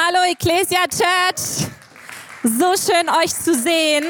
Hallo 0.00 0.20
Ecclesia 0.30 0.84
Church. 0.86 1.66
So 2.44 2.74
schön 2.76 3.08
euch 3.20 3.34
zu 3.34 3.52
sehen. 3.52 4.04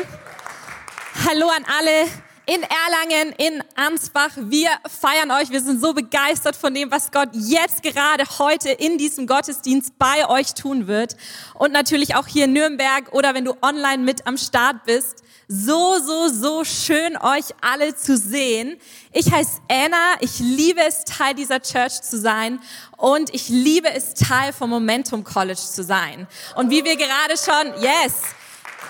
Hallo 1.26 1.49
an 1.49 1.64
alle 1.64 2.11
in 2.49 2.63
Erlangen, 2.63 3.35
in 3.37 3.62
Ansbach. 3.75 4.31
Wir 4.35 4.71
feiern 4.87 5.31
euch. 5.31 5.51
Wir 5.51 5.61
sind 5.61 5.83
so 5.83 5.93
begeistert 5.93 6.56
von 6.56 6.72
dem, 6.72 6.90
was 6.90 7.13
Gott 7.13 7.29
jetzt 7.35 7.83
gerade 7.83 8.24
heute 8.38 8.71
in 8.71 8.97
diesem 8.97 9.27
Gottesdienst 9.27 9.99
bei 9.99 10.27
euch 10.31 10.54
tun 10.54 10.87
wird. 10.87 11.15
Und 11.53 11.72
natürlich 11.72 12.15
auch 12.15 12.26
hier 12.26 12.47
in 12.47 12.54
Nürnberg 12.54 13.13
oder 13.13 13.35
wenn 13.35 13.45
du 13.45 13.54
online 13.61 14.03
mit 14.03 14.26
am 14.26 14.38
Start 14.38 14.85
bist. 14.87 15.22
So, 15.47 15.99
so, 15.99 16.29
so 16.29 16.65
schön 16.65 17.19
euch 17.19 17.45
alle 17.61 17.95
zu 17.95 18.16
sehen. 18.16 18.78
Ich 19.12 19.30
heiße 19.30 19.60
Anna. 19.70 20.15
Ich 20.20 20.38
liebe 20.38 20.80
es, 20.80 21.05
Teil 21.05 21.34
dieser 21.34 21.60
Church 21.60 22.01
zu 22.01 22.19
sein. 22.19 22.60
Und 22.96 23.34
ich 23.34 23.51
liebe 23.51 23.91
es, 23.92 24.15
Teil 24.15 24.55
vom 24.55 24.70
Momentum 24.70 25.23
College 25.23 25.60
zu 25.60 25.83
sein. 25.83 26.27
Und 26.56 26.70
wie 26.70 26.83
wir 26.83 26.96
gerade 26.96 27.37
schon, 27.37 27.83
yes, 27.83 28.15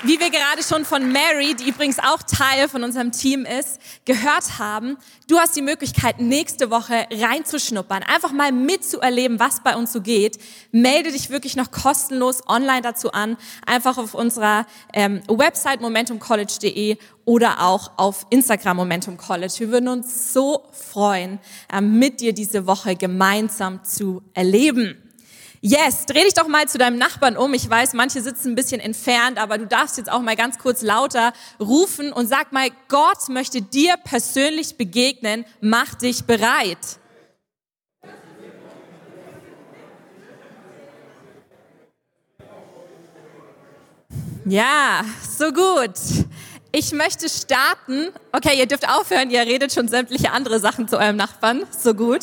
wie 0.03 0.21
wir 0.21 0.31
gerade 0.31 0.63
schon 0.63 0.85
von 0.85 1.11
Mary, 1.11 1.55
die 1.55 1.69
übrigens 1.69 1.99
auch 1.99 2.23
Teil 2.23 2.69
von 2.69 2.85
unserem 2.85 3.11
Team 3.11 3.45
ist, 3.45 3.81
gehört 4.05 4.59
haben, 4.59 4.97
du 5.27 5.39
hast 5.39 5.57
die 5.57 5.63
Möglichkeit, 5.63 6.21
nächste 6.21 6.71
Woche 6.71 7.07
reinzuschnuppern, 7.11 8.05
einfach 8.05 8.33
mal 8.33 8.53
mitzuerleben, 8.53 9.41
was 9.41 9.61
bei 9.63 9.75
uns 9.75 9.93
so 9.93 10.01
geht. 10.01 10.39
Melde 10.71 11.11
dich 11.11 11.31
wirklich 11.31 11.57
noch 11.57 11.73
kostenlos 11.73 12.47
online 12.49 12.83
dazu 12.83 13.13
an, 13.13 13.37
einfach 13.67 13.99
auf 13.99 14.15
unserer 14.15 14.67
ähm, 14.93 15.21
Website 15.29 15.81
momentumcollege.de 15.81 16.97
oder 17.25 17.61
auch 17.61 17.91
auf 17.97 18.27
Instagram 18.31 18.77
Momentum 18.77 19.17
College. 19.17 19.55
Wir 19.59 19.71
würden 19.71 19.89
uns 19.89 20.33
so 20.33 20.65
freuen, 20.73 21.41
ähm, 21.73 21.99
mit 21.99 22.21
dir 22.21 22.33
diese 22.33 22.67
Woche 22.67 22.95
gemeinsam 22.95 23.85
zu 23.85 24.23
erleben. 24.33 25.08
Yes, 25.61 26.07
dreh 26.07 26.23
dich 26.23 26.35
doch 26.35 26.47
mal 26.47 26.69
zu 26.69 26.79
deinem 26.79 26.99
Nachbarn 26.99 27.37
um. 27.37 27.53
Ich 27.53 27.69
weiß, 27.69 27.93
manche 27.95 28.23
sitzen 28.23 28.53
ein 28.53 28.55
bisschen 28.55 28.81
entfernt, 28.81 29.39
aber 29.39 29.59
du 29.59 29.67
darfst 29.67 29.99
jetzt 29.99 30.11
auch 30.11 30.21
mal 30.21 30.37
ganz 30.37 30.59
kurz 30.59 30.83
lauter 30.83 31.33
rufen 31.59 32.13
und 32.13 32.29
sag 32.29 32.53
mal, 32.53 32.69
Gott 32.89 33.29
möchte 33.29 33.61
dir 33.61 33.97
persönlich 33.97 34.77
begegnen. 34.77 35.45
Mach 35.61 35.95
dich 35.95 36.25
bereit. 36.25 36.79
Ja, 44.45 45.05
so 45.37 45.53
gut. 45.53 45.91
Ich 46.71 46.93
möchte 46.93 47.29
starten. 47.29 48.11
Okay, 48.31 48.57
ihr 48.57 48.67
dürft 48.67 48.89
aufhören, 48.89 49.31
ihr 49.31 49.41
redet 49.41 49.73
schon 49.73 49.89
sämtliche 49.89 50.31
andere 50.31 50.61
Sachen 50.61 50.87
zu 50.87 50.99
eurem 50.99 51.17
Nachbarn. 51.17 51.67
So 51.77 51.95
gut. 51.95 52.21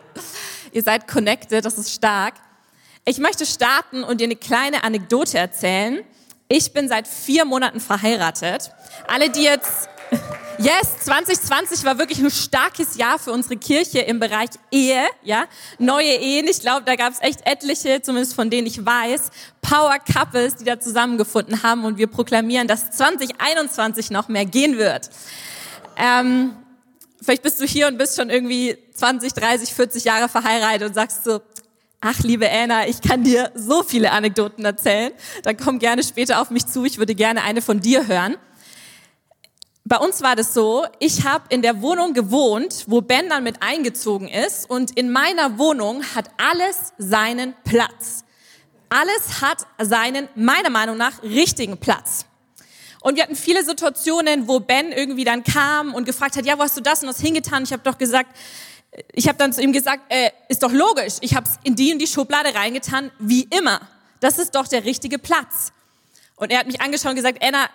ihr 0.72 0.82
seid 0.82 1.08
connected, 1.08 1.64
das 1.64 1.78
ist 1.78 1.94
stark. 1.94 2.34
Ich 3.08 3.16
möchte 3.16 3.46
starten 3.46 4.04
und 4.04 4.20
dir 4.20 4.24
eine 4.24 4.36
kleine 4.36 4.84
Anekdote 4.84 5.38
erzählen. 5.38 6.00
Ich 6.46 6.74
bin 6.74 6.90
seit 6.90 7.08
vier 7.08 7.46
Monaten 7.46 7.80
verheiratet. 7.80 8.70
Alle, 9.06 9.30
die 9.30 9.44
jetzt, 9.44 9.88
yes, 10.58 11.06
2020 11.06 11.84
war 11.84 11.96
wirklich 11.96 12.18
ein 12.18 12.30
starkes 12.30 12.98
Jahr 12.98 13.18
für 13.18 13.32
unsere 13.32 13.56
Kirche 13.56 14.00
im 14.00 14.20
Bereich 14.20 14.50
Ehe, 14.70 15.06
ja. 15.22 15.46
Neue 15.78 16.16
Ehen, 16.16 16.48
ich 16.48 16.60
glaube, 16.60 16.82
da 16.84 16.96
gab 16.96 17.14
es 17.14 17.22
echt 17.22 17.46
etliche, 17.46 18.02
zumindest 18.02 18.34
von 18.34 18.50
denen 18.50 18.66
ich 18.66 18.84
weiß, 18.84 19.30
Power 19.62 19.96
Couples, 20.00 20.56
die 20.56 20.64
da 20.64 20.78
zusammengefunden 20.78 21.62
haben 21.62 21.86
und 21.86 21.96
wir 21.96 22.08
proklamieren, 22.08 22.68
dass 22.68 22.90
2021 22.90 24.10
noch 24.10 24.28
mehr 24.28 24.44
gehen 24.44 24.76
wird. 24.76 25.08
Ähm, 25.96 26.54
vielleicht 27.22 27.42
bist 27.42 27.58
du 27.58 27.64
hier 27.64 27.88
und 27.88 27.96
bist 27.96 28.16
schon 28.16 28.28
irgendwie 28.28 28.76
20, 28.92 29.32
30, 29.32 29.72
40 29.72 30.04
Jahre 30.04 30.28
verheiratet 30.28 30.88
und 30.88 30.94
sagst 30.94 31.24
so, 31.24 31.40
Ach, 32.00 32.20
liebe 32.20 32.48
Anna, 32.48 32.86
ich 32.86 33.00
kann 33.00 33.24
dir 33.24 33.50
so 33.56 33.82
viele 33.82 34.12
Anekdoten 34.12 34.64
erzählen. 34.64 35.12
Dann 35.42 35.56
komm 35.56 35.80
gerne 35.80 36.04
später 36.04 36.40
auf 36.40 36.50
mich 36.50 36.64
zu. 36.64 36.84
Ich 36.84 36.98
würde 36.98 37.16
gerne 37.16 37.42
eine 37.42 37.60
von 37.60 37.80
dir 37.80 38.06
hören. 38.06 38.36
Bei 39.84 39.96
uns 39.96 40.22
war 40.22 40.36
das 40.36 40.54
so, 40.54 40.86
ich 41.00 41.24
habe 41.24 41.46
in 41.48 41.60
der 41.60 41.82
Wohnung 41.82 42.14
gewohnt, 42.14 42.84
wo 42.86 43.00
Ben 43.00 43.28
dann 43.28 43.42
mit 43.42 43.64
eingezogen 43.64 44.28
ist. 44.28 44.70
Und 44.70 44.96
in 44.96 45.10
meiner 45.10 45.58
Wohnung 45.58 46.04
hat 46.14 46.30
alles 46.36 46.92
seinen 46.98 47.54
Platz. 47.64 48.22
Alles 48.90 49.42
hat 49.42 49.66
seinen, 49.80 50.28
meiner 50.36 50.70
Meinung 50.70 50.98
nach, 50.98 51.20
richtigen 51.24 51.78
Platz. 51.78 52.26
Und 53.00 53.16
wir 53.16 53.24
hatten 53.24 53.34
viele 53.34 53.64
Situationen, 53.64 54.46
wo 54.46 54.60
Ben 54.60 54.92
irgendwie 54.92 55.24
dann 55.24 55.42
kam 55.42 55.94
und 55.94 56.04
gefragt 56.04 56.36
hat, 56.36 56.46
ja, 56.46 56.56
wo 56.58 56.62
hast 56.62 56.76
du 56.76 56.80
das 56.80 57.00
und 57.00 57.08
das 57.08 57.20
hingetan? 57.20 57.64
Ich 57.64 57.72
habe 57.72 57.82
doch 57.82 57.98
gesagt, 57.98 58.36
ich 59.12 59.28
habe 59.28 59.38
dann 59.38 59.52
zu 59.52 59.62
ihm 59.62 59.72
gesagt, 59.72 60.02
äh, 60.08 60.30
ist 60.48 60.62
doch 60.62 60.72
logisch, 60.72 61.14
ich 61.20 61.34
habe 61.34 61.46
es 61.46 61.58
in 61.64 61.74
die 61.76 61.92
und 61.92 61.98
die 61.98 62.06
Schublade 62.06 62.54
reingetan, 62.54 63.10
wie 63.18 63.42
immer. 63.44 63.80
Das 64.20 64.38
ist 64.38 64.54
doch 64.54 64.66
der 64.66 64.84
richtige 64.84 65.18
Platz. 65.18 65.72
Und 66.36 66.50
er 66.50 66.60
hat 66.60 66.66
mich 66.66 66.80
angeschaut 66.80 67.10
und 67.10 67.16
gesagt, 67.16 67.42
Anna, 67.42 67.68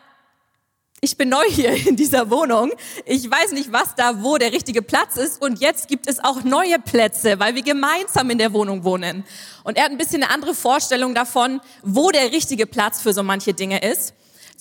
ich 1.04 1.18
bin 1.18 1.28
neu 1.30 1.44
hier 1.50 1.74
in 1.88 1.96
dieser 1.98 2.30
Wohnung. 2.30 2.72
Ich 3.06 3.30
weiß 3.30 3.52
nicht, 3.52 3.72
was 3.74 3.94
da 3.96 4.24
wo 4.24 4.38
der 4.38 4.54
richtige 4.54 4.82
Platz 4.82 5.18
ist. 5.18 5.42
Und 5.42 5.60
jetzt 5.60 5.90
gibt 5.90 6.08
es 6.08 6.24
auch 6.24 6.44
neue 6.44 6.80
Plätze, 6.80 7.40
weil 7.40 7.56
wir 7.56 7.62
gemeinsam 7.62 8.30
in 8.30 8.38
der 8.38 8.54
Wohnung 8.54 8.86
wohnen. 8.86 9.26
Und 9.64 9.78
er 9.78 9.84
hat 9.84 9.92
ein 9.92 9.98
bisschen 9.98 10.24
eine 10.24 10.32
andere 10.32 10.56
Vorstellung 10.56 11.14
davon, 11.14 11.60
wo 11.82 12.10
der 12.10 12.32
richtige 12.32 12.66
Platz 12.66 13.02
für 13.02 13.14
so 13.14 13.22
manche 13.22 13.54
Dinge 13.54 13.84
ist. 13.84 14.14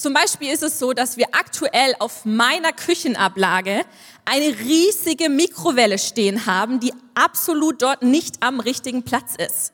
Zum 0.03 0.15
Beispiel 0.15 0.53
ist 0.53 0.65
es 0.65 0.81
so, 0.81 0.93
dass 0.93 1.17
wir 1.17 1.27
aktuell 1.31 1.95
auf 2.01 2.25
meiner 2.25 2.73
Küchenablage 2.73 3.85
eine 4.25 4.59
riesige 4.59 5.29
Mikrowelle 5.29 5.97
stehen 5.97 6.45
haben, 6.45 6.81
die 6.81 6.93
absolut 7.15 7.83
dort 7.83 8.03
nicht 8.03 8.35
am 8.41 8.59
richtigen 8.59 9.05
Platz 9.05 9.37
ist. 9.37 9.73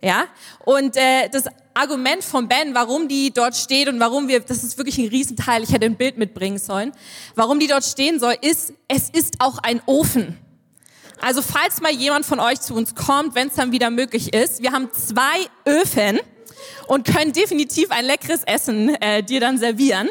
Ja, 0.00 0.28
und 0.64 0.96
äh, 0.96 1.28
das 1.28 1.44
Argument 1.74 2.24
von 2.24 2.48
Ben, 2.48 2.74
warum 2.74 3.06
die 3.06 3.30
dort 3.34 3.54
steht 3.54 3.90
und 3.90 4.00
warum 4.00 4.28
wir, 4.28 4.40
das 4.40 4.64
ist 4.64 4.78
wirklich 4.78 4.96
ein 4.96 5.08
Riesenteil, 5.08 5.62
ich 5.62 5.70
hätte 5.70 5.84
ein 5.84 5.96
Bild 5.96 6.16
mitbringen 6.16 6.56
sollen, 6.56 6.92
warum 7.34 7.60
die 7.60 7.66
dort 7.66 7.84
stehen 7.84 8.18
soll, 8.18 8.34
ist, 8.40 8.72
es 8.88 9.10
ist 9.10 9.34
auch 9.40 9.58
ein 9.58 9.82
Ofen. 9.84 10.38
Also 11.20 11.42
falls 11.42 11.82
mal 11.82 11.92
jemand 11.92 12.24
von 12.24 12.40
euch 12.40 12.62
zu 12.62 12.72
uns 12.72 12.94
kommt, 12.94 13.34
wenn 13.34 13.48
es 13.48 13.54
dann 13.56 13.72
wieder 13.72 13.90
möglich 13.90 14.32
ist, 14.32 14.62
wir 14.62 14.72
haben 14.72 14.88
zwei 14.92 15.50
Öfen 15.66 16.18
und 16.86 17.06
können 17.06 17.32
definitiv 17.32 17.90
ein 17.90 18.04
leckeres 18.04 18.42
Essen 18.44 18.94
äh, 18.96 19.22
dir 19.22 19.40
dann 19.40 19.58
servieren 19.58 20.10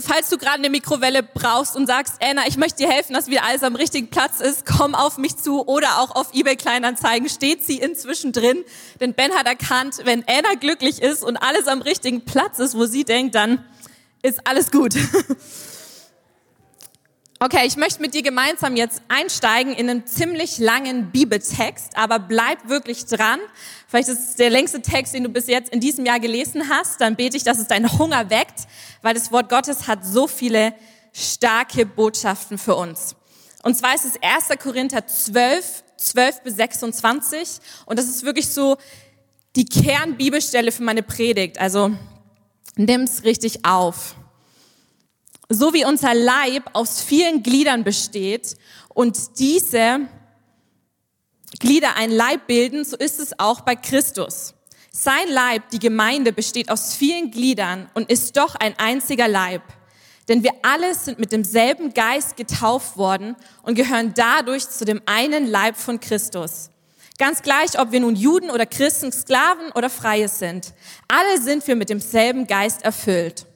falls 0.00 0.28
du 0.28 0.38
gerade 0.38 0.58
eine 0.58 0.70
Mikrowelle 0.70 1.22
brauchst 1.22 1.76
und 1.76 1.86
sagst, 1.86 2.14
Anna, 2.20 2.46
ich 2.46 2.56
möchte 2.56 2.78
dir 2.78 2.88
helfen, 2.88 3.14
dass 3.14 3.28
wieder 3.28 3.44
alles 3.44 3.62
am 3.62 3.74
richtigen 3.76 4.08
Platz 4.08 4.40
ist, 4.40 4.64
komm 4.66 4.94
auf 4.94 5.18
mich 5.18 5.36
zu 5.36 5.66
oder 5.66 6.00
auch 6.00 6.14
auf 6.14 6.34
eBay 6.34 6.56
Kleinanzeigen 6.56 7.28
steht 7.28 7.64
sie 7.64 7.78
inzwischen 7.78 8.32
drin. 8.32 8.64
Denn 9.00 9.14
Ben 9.14 9.32
hat 9.32 9.46
erkannt, 9.46 10.00
wenn 10.04 10.24
Anna 10.26 10.54
glücklich 10.58 11.02
ist 11.02 11.22
und 11.22 11.36
alles 11.36 11.66
am 11.66 11.82
richtigen 11.82 12.24
Platz 12.24 12.58
ist, 12.58 12.76
wo 12.76 12.86
sie 12.86 13.04
denkt, 13.04 13.34
dann 13.34 13.64
ist 14.22 14.46
alles 14.46 14.70
gut. 14.70 14.94
Okay, 17.42 17.66
ich 17.66 17.78
möchte 17.78 18.02
mit 18.02 18.12
dir 18.12 18.20
gemeinsam 18.20 18.76
jetzt 18.76 19.00
einsteigen 19.08 19.72
in 19.72 19.88
einen 19.88 20.06
ziemlich 20.06 20.58
langen 20.58 21.10
Bibeltext, 21.10 21.96
aber 21.96 22.18
bleib 22.18 22.68
wirklich 22.68 23.06
dran. 23.06 23.40
Vielleicht 23.90 24.08
ist 24.08 24.30
es 24.30 24.36
der 24.36 24.50
längste 24.50 24.80
Text, 24.80 25.14
den 25.14 25.24
du 25.24 25.30
bis 25.30 25.48
jetzt 25.48 25.72
in 25.72 25.80
diesem 25.80 26.06
Jahr 26.06 26.20
gelesen 26.20 26.68
hast. 26.68 27.00
Dann 27.00 27.16
bete 27.16 27.36
ich, 27.36 27.42
dass 27.42 27.58
es 27.58 27.66
deinen 27.66 27.98
Hunger 27.98 28.30
weckt, 28.30 28.68
weil 29.02 29.14
das 29.14 29.32
Wort 29.32 29.48
Gottes 29.48 29.88
hat 29.88 30.04
so 30.04 30.28
viele 30.28 30.72
starke 31.12 31.84
Botschaften 31.84 32.56
für 32.56 32.76
uns. 32.76 33.16
Und 33.64 33.76
zwar 33.76 33.96
ist 33.96 34.04
es 34.04 34.12
1. 34.22 34.56
Korinther 34.62 35.08
12, 35.08 35.82
12 35.96 36.42
bis 36.42 36.54
26. 36.54 37.48
Und 37.86 37.98
das 37.98 38.06
ist 38.06 38.22
wirklich 38.22 38.48
so 38.48 38.76
die 39.56 39.64
Kernbibelstelle 39.64 40.70
für 40.70 40.84
meine 40.84 41.02
Predigt. 41.02 41.58
Also 41.58 41.90
nimm's 42.76 43.24
richtig 43.24 43.64
auf 43.64 44.14
so 45.50 45.74
wie 45.74 45.84
unser 45.84 46.14
Leib 46.14 46.70
aus 46.74 47.02
vielen 47.02 47.42
Gliedern 47.42 47.82
besteht 47.82 48.56
und 48.88 49.38
diese 49.40 50.08
Glieder 51.58 51.96
ein 51.96 52.10
Leib 52.10 52.46
bilden, 52.46 52.84
so 52.84 52.96
ist 52.96 53.18
es 53.18 53.38
auch 53.38 53.62
bei 53.62 53.74
Christus. 53.74 54.54
Sein 54.92 55.28
Leib, 55.28 55.70
die 55.70 55.78
Gemeinde, 55.78 56.32
besteht 56.32 56.70
aus 56.70 56.94
vielen 56.94 57.30
Gliedern 57.30 57.90
und 57.94 58.10
ist 58.10 58.36
doch 58.36 58.54
ein 58.54 58.78
einziger 58.78 59.28
Leib. 59.28 59.62
Denn 60.28 60.44
wir 60.44 60.52
alle 60.62 60.94
sind 60.94 61.18
mit 61.18 61.32
demselben 61.32 61.92
Geist 61.92 62.36
getauft 62.36 62.96
worden 62.96 63.34
und 63.62 63.74
gehören 63.74 64.14
dadurch 64.14 64.68
zu 64.68 64.84
dem 64.84 65.02
einen 65.06 65.46
Leib 65.46 65.76
von 65.76 65.98
Christus. 65.98 66.70
Ganz 67.18 67.42
gleich, 67.42 67.78
ob 67.78 67.92
wir 67.92 68.00
nun 68.00 68.16
Juden 68.16 68.50
oder 68.50 68.64
Christen, 68.64 69.12
Sklaven 69.12 69.72
oder 69.72 69.90
Freie 69.90 70.28
sind. 70.28 70.72
Alle 71.08 71.40
sind 71.40 71.66
wir 71.66 71.76
mit 71.76 71.90
demselben 71.90 72.46
Geist 72.46 72.82
erfüllt. 72.82 73.46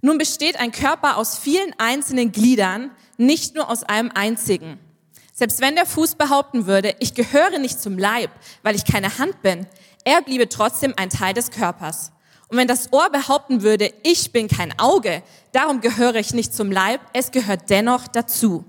Nun 0.00 0.18
besteht 0.18 0.60
ein 0.60 0.70
Körper 0.70 1.16
aus 1.16 1.38
vielen 1.38 1.74
einzelnen 1.78 2.30
Gliedern, 2.30 2.90
nicht 3.16 3.54
nur 3.54 3.70
aus 3.70 3.82
einem 3.82 4.10
einzigen. 4.14 4.78
Selbst 5.34 5.60
wenn 5.60 5.74
der 5.74 5.84
Fuß 5.84 6.14
behaupten 6.14 6.64
würde, 6.64 6.96
ich 7.00 7.12
gehöre 7.12 7.58
nicht 7.58 7.82
zum 7.82 7.98
Leib, 7.98 8.30
weil 8.62 8.74
ich 8.74 8.86
keine 8.86 9.18
Hand 9.18 9.42
bin, 9.42 9.66
er 10.04 10.22
bliebe 10.22 10.48
trotzdem 10.48 10.94
ein 10.96 11.10
Teil 11.10 11.34
des 11.34 11.50
Körpers. 11.50 12.12
Und 12.48 12.56
wenn 12.56 12.68
das 12.68 12.90
Ohr 12.90 13.10
behaupten 13.10 13.60
würde, 13.60 13.92
ich 14.02 14.32
bin 14.32 14.48
kein 14.48 14.78
Auge, 14.78 15.22
darum 15.52 15.82
gehöre 15.82 16.14
ich 16.14 16.32
nicht 16.32 16.54
zum 16.54 16.72
Leib, 16.72 17.00
es 17.12 17.32
gehört 17.32 17.68
dennoch 17.68 18.08
dazu. 18.08 18.64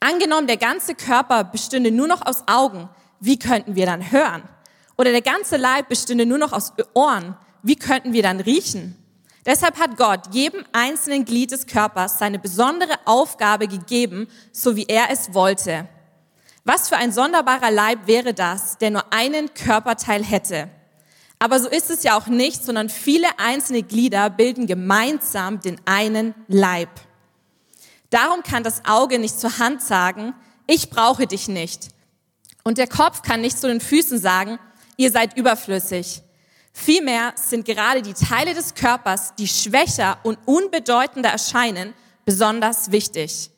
Angenommen, 0.00 0.46
der 0.46 0.56
ganze 0.56 0.94
Körper 0.94 1.44
bestünde 1.44 1.90
nur 1.90 2.06
noch 2.06 2.24
aus 2.24 2.44
Augen, 2.46 2.88
wie 3.20 3.38
könnten 3.38 3.74
wir 3.74 3.84
dann 3.84 4.10
hören? 4.10 4.48
oder 5.00 5.12
der 5.12 5.22
ganze 5.22 5.56
Leib 5.56 5.88
bestünde 5.88 6.26
nur 6.26 6.36
noch 6.36 6.52
aus 6.52 6.74
Ohren, 6.92 7.34
wie 7.62 7.76
könnten 7.76 8.12
wir 8.12 8.22
dann 8.22 8.38
riechen? 8.38 8.99
Deshalb 9.46 9.78
hat 9.78 9.96
Gott 9.96 10.34
jedem 10.34 10.64
einzelnen 10.72 11.24
Glied 11.24 11.50
des 11.50 11.66
Körpers 11.66 12.18
seine 12.18 12.38
besondere 12.38 12.94
Aufgabe 13.06 13.68
gegeben, 13.68 14.28
so 14.52 14.76
wie 14.76 14.86
er 14.86 15.10
es 15.10 15.32
wollte. 15.32 15.88
Was 16.64 16.88
für 16.88 16.96
ein 16.96 17.12
sonderbarer 17.12 17.70
Leib 17.70 18.06
wäre 18.06 18.34
das, 18.34 18.76
der 18.78 18.90
nur 18.90 19.12
einen 19.12 19.54
Körperteil 19.54 20.22
hätte. 20.22 20.68
Aber 21.38 21.58
so 21.58 21.68
ist 21.68 21.88
es 21.88 22.02
ja 22.02 22.18
auch 22.18 22.26
nicht, 22.26 22.62
sondern 22.62 22.90
viele 22.90 23.26
einzelne 23.38 23.82
Glieder 23.82 24.28
bilden 24.28 24.66
gemeinsam 24.66 25.60
den 25.60 25.80
einen 25.86 26.34
Leib. 26.48 26.90
Darum 28.10 28.42
kann 28.42 28.62
das 28.62 28.84
Auge 28.84 29.18
nicht 29.18 29.40
zur 29.40 29.58
Hand 29.58 29.80
sagen, 29.80 30.34
ich 30.66 30.90
brauche 30.90 31.26
dich 31.26 31.48
nicht. 31.48 31.88
Und 32.62 32.76
der 32.76 32.88
Kopf 32.88 33.22
kann 33.22 33.40
nicht 33.40 33.58
zu 33.58 33.68
den 33.68 33.80
Füßen 33.80 34.18
sagen, 34.18 34.58
ihr 34.98 35.10
seid 35.10 35.36
überflüssig. 35.36 36.22
Vielmehr 36.82 37.34
sind 37.36 37.66
gerade 37.66 38.00
die 38.00 38.14
Teile 38.14 38.54
des 38.54 38.74
Körpers, 38.74 39.34
die 39.34 39.46
schwächer 39.46 40.16
und 40.22 40.38
unbedeutender 40.46 41.28
erscheinen, 41.28 41.92
besonders 42.24 42.90
wichtig. 42.90 43.50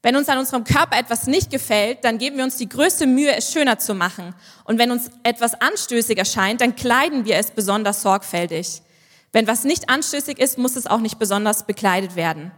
Wenn 0.00 0.16
uns 0.16 0.30
an 0.30 0.38
unserem 0.38 0.64
Körper 0.64 0.96
etwas 0.96 1.26
nicht 1.26 1.50
gefällt, 1.50 2.04
dann 2.04 2.16
geben 2.16 2.38
wir 2.38 2.44
uns 2.44 2.56
die 2.56 2.68
größte 2.68 3.06
Mühe, 3.06 3.36
es 3.36 3.52
schöner 3.52 3.78
zu 3.78 3.94
machen. 3.94 4.34
Und 4.64 4.78
wenn 4.78 4.90
uns 4.90 5.10
etwas 5.24 5.60
anstößig 5.60 6.16
erscheint, 6.16 6.62
dann 6.62 6.74
kleiden 6.74 7.26
wir 7.26 7.36
es 7.36 7.50
besonders 7.50 8.00
sorgfältig. 8.00 8.80
Wenn 9.30 9.46
was 9.46 9.64
nicht 9.64 9.90
anstößig 9.90 10.38
ist, 10.38 10.56
muss 10.56 10.76
es 10.76 10.86
auch 10.86 11.00
nicht 11.00 11.18
besonders 11.18 11.66
bekleidet 11.66 12.16
werden. 12.16 12.50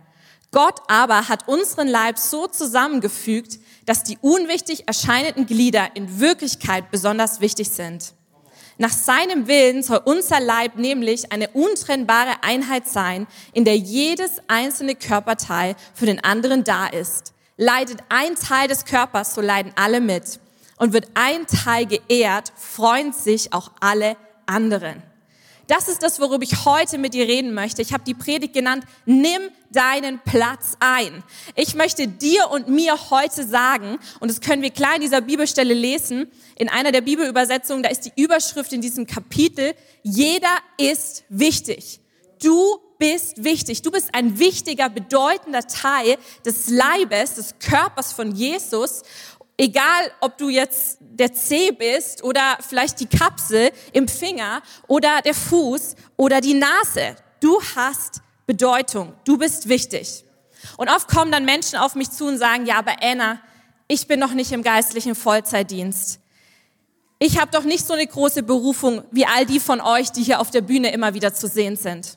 Gott 0.52 0.78
aber 0.86 1.28
hat 1.28 1.48
unseren 1.48 1.88
Leib 1.88 2.16
so 2.16 2.46
zusammengefügt, 2.46 3.58
dass 3.86 4.04
die 4.04 4.18
unwichtig 4.20 4.86
erscheinenden 4.86 5.46
Glieder 5.46 5.96
in 5.96 6.20
Wirklichkeit 6.20 6.92
besonders 6.92 7.40
wichtig 7.40 7.70
sind. 7.70 8.14
Nach 8.80 8.90
seinem 8.90 9.46
Willen 9.46 9.82
soll 9.82 10.00
unser 10.06 10.40
Leib 10.40 10.76
nämlich 10.76 11.32
eine 11.32 11.50
untrennbare 11.50 12.42
Einheit 12.42 12.88
sein, 12.88 13.26
in 13.52 13.66
der 13.66 13.76
jedes 13.76 14.40
einzelne 14.48 14.94
Körperteil 14.94 15.76
für 15.92 16.06
den 16.06 16.24
anderen 16.24 16.64
da 16.64 16.86
ist. 16.86 17.34
Leidet 17.58 17.98
ein 18.08 18.36
Teil 18.36 18.68
des 18.68 18.86
Körpers, 18.86 19.34
so 19.34 19.42
leiden 19.42 19.74
alle 19.76 20.00
mit. 20.00 20.40
Und 20.78 20.94
wird 20.94 21.08
ein 21.12 21.46
Teil 21.46 21.84
geehrt, 21.84 22.54
freuen 22.56 23.12
sich 23.12 23.52
auch 23.52 23.70
alle 23.80 24.16
anderen. 24.46 25.02
Das 25.70 25.86
ist 25.86 26.02
das, 26.02 26.18
worüber 26.18 26.42
ich 26.42 26.64
heute 26.64 26.98
mit 26.98 27.14
dir 27.14 27.28
reden 27.28 27.54
möchte. 27.54 27.80
Ich 27.80 27.92
habe 27.92 28.02
die 28.02 28.12
Predigt 28.12 28.54
genannt, 28.54 28.82
nimm 29.06 29.40
deinen 29.70 30.18
Platz 30.18 30.76
ein. 30.80 31.22
Ich 31.54 31.76
möchte 31.76 32.08
dir 32.08 32.50
und 32.50 32.66
mir 32.66 32.98
heute 33.10 33.46
sagen, 33.46 34.00
und 34.18 34.28
das 34.28 34.40
können 34.40 34.62
wir 34.62 34.70
klar 34.70 34.96
in 34.96 35.00
dieser 35.00 35.20
Bibelstelle 35.20 35.72
lesen, 35.72 36.28
in 36.56 36.68
einer 36.68 36.90
der 36.90 37.02
Bibelübersetzungen, 37.02 37.84
da 37.84 37.88
ist 37.88 38.00
die 38.00 38.20
Überschrift 38.20 38.72
in 38.72 38.80
diesem 38.80 39.06
Kapitel, 39.06 39.74
jeder 40.02 40.56
ist 40.76 41.22
wichtig. 41.28 42.00
Du 42.42 42.80
bist 43.00 43.42
wichtig. 43.42 43.82
Du 43.82 43.90
bist 43.90 44.14
ein 44.14 44.38
wichtiger, 44.38 44.88
bedeutender 44.88 45.66
Teil 45.66 46.16
des 46.44 46.68
Leibes, 46.68 47.34
des 47.34 47.54
Körpers 47.58 48.12
von 48.12 48.32
Jesus. 48.32 49.02
Egal, 49.60 50.10
ob 50.22 50.38
du 50.38 50.48
jetzt 50.48 50.96
der 51.00 51.34
Zeh 51.34 51.70
bist 51.70 52.24
oder 52.24 52.56
vielleicht 52.66 52.98
die 52.98 53.04
Kapsel 53.04 53.70
im 53.92 54.08
Finger 54.08 54.62
oder 54.88 55.20
der 55.20 55.34
Fuß 55.34 55.96
oder 56.16 56.40
die 56.40 56.54
Nase. 56.54 57.14
Du 57.40 57.60
hast 57.76 58.22
Bedeutung. 58.46 59.12
Du 59.26 59.36
bist 59.36 59.68
wichtig. 59.68 60.24
Und 60.78 60.88
oft 60.88 61.08
kommen 61.08 61.30
dann 61.30 61.44
Menschen 61.44 61.78
auf 61.78 61.94
mich 61.94 62.10
zu 62.10 62.24
und 62.24 62.38
sagen, 62.38 62.64
ja, 62.64 62.78
aber 62.78 63.02
Anna, 63.02 63.38
ich 63.86 64.06
bin 64.06 64.18
noch 64.18 64.32
nicht 64.32 64.50
im 64.52 64.62
geistlichen 64.62 65.14
Vollzeitdienst. 65.14 66.20
Ich 67.18 67.38
habe 67.38 67.50
doch 67.50 67.64
nicht 67.64 67.86
so 67.86 67.92
eine 67.92 68.06
große 68.06 68.42
Berufung 68.42 69.04
wie 69.10 69.26
all 69.26 69.44
die 69.44 69.60
von 69.60 69.82
euch, 69.82 70.10
die 70.10 70.22
hier 70.22 70.40
auf 70.40 70.50
der 70.50 70.62
Bühne 70.62 70.90
immer 70.90 71.12
wieder 71.12 71.34
zu 71.34 71.46
sehen 71.48 71.76
sind. 71.76 72.16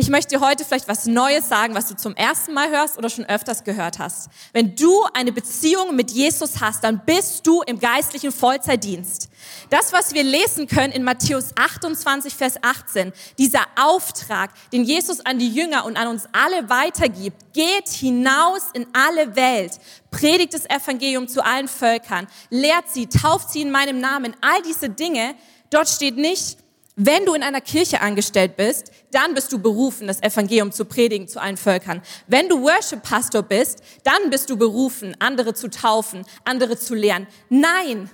Ich 0.00 0.08
möchte 0.08 0.38
dir 0.38 0.40
heute 0.40 0.64
vielleicht 0.64 0.88
was 0.88 1.04
Neues 1.04 1.50
sagen, 1.50 1.74
was 1.74 1.88
du 1.88 1.94
zum 1.94 2.16
ersten 2.16 2.54
Mal 2.54 2.70
hörst 2.70 2.96
oder 2.96 3.10
schon 3.10 3.26
öfters 3.26 3.64
gehört 3.64 3.98
hast. 3.98 4.30
Wenn 4.54 4.74
du 4.74 5.04
eine 5.12 5.30
Beziehung 5.30 5.94
mit 5.94 6.10
Jesus 6.10 6.62
hast, 6.62 6.84
dann 6.84 7.02
bist 7.04 7.46
du 7.46 7.60
im 7.60 7.78
geistlichen 7.78 8.32
Vollzeitdienst. 8.32 9.28
Das, 9.68 9.92
was 9.92 10.14
wir 10.14 10.22
lesen 10.22 10.68
können 10.68 10.90
in 10.90 11.04
Matthäus 11.04 11.50
28, 11.54 12.34
Vers 12.34 12.54
18, 12.62 13.12
dieser 13.36 13.66
Auftrag, 13.78 14.52
den 14.72 14.84
Jesus 14.84 15.20
an 15.20 15.38
die 15.38 15.52
Jünger 15.52 15.84
und 15.84 15.98
an 15.98 16.08
uns 16.08 16.24
alle 16.32 16.70
weitergibt, 16.70 17.52
geht 17.52 17.90
hinaus 17.90 18.70
in 18.72 18.86
alle 18.94 19.36
Welt, 19.36 19.72
predigt 20.10 20.54
das 20.54 20.64
Evangelium 20.64 21.28
zu 21.28 21.44
allen 21.44 21.68
Völkern, 21.68 22.26
lehrt 22.48 22.88
sie, 22.88 23.06
tauft 23.06 23.50
sie 23.50 23.60
in 23.60 23.70
meinem 23.70 24.00
Namen, 24.00 24.34
all 24.40 24.62
diese 24.62 24.88
Dinge, 24.88 25.34
dort 25.68 25.90
steht 25.90 26.16
nicht, 26.16 26.56
wenn 27.02 27.24
du 27.24 27.32
in 27.32 27.42
einer 27.42 27.62
Kirche 27.62 28.02
angestellt 28.02 28.58
bist, 28.58 28.92
dann 29.10 29.32
bist 29.32 29.50
du 29.52 29.58
berufen, 29.58 30.06
das 30.06 30.22
Evangelium 30.22 30.70
zu 30.70 30.84
predigen 30.84 31.28
zu 31.28 31.40
allen 31.40 31.56
Völkern. 31.56 32.02
Wenn 32.26 32.48
du 32.50 32.60
Worship-Pastor 32.60 33.42
bist, 33.42 33.82
dann 34.04 34.28
bist 34.28 34.50
du 34.50 34.58
berufen, 34.58 35.16
andere 35.18 35.54
zu 35.54 35.70
taufen, 35.70 36.26
andere 36.44 36.78
zu 36.78 36.94
lehren. 36.94 37.26
Nein, 37.48 38.10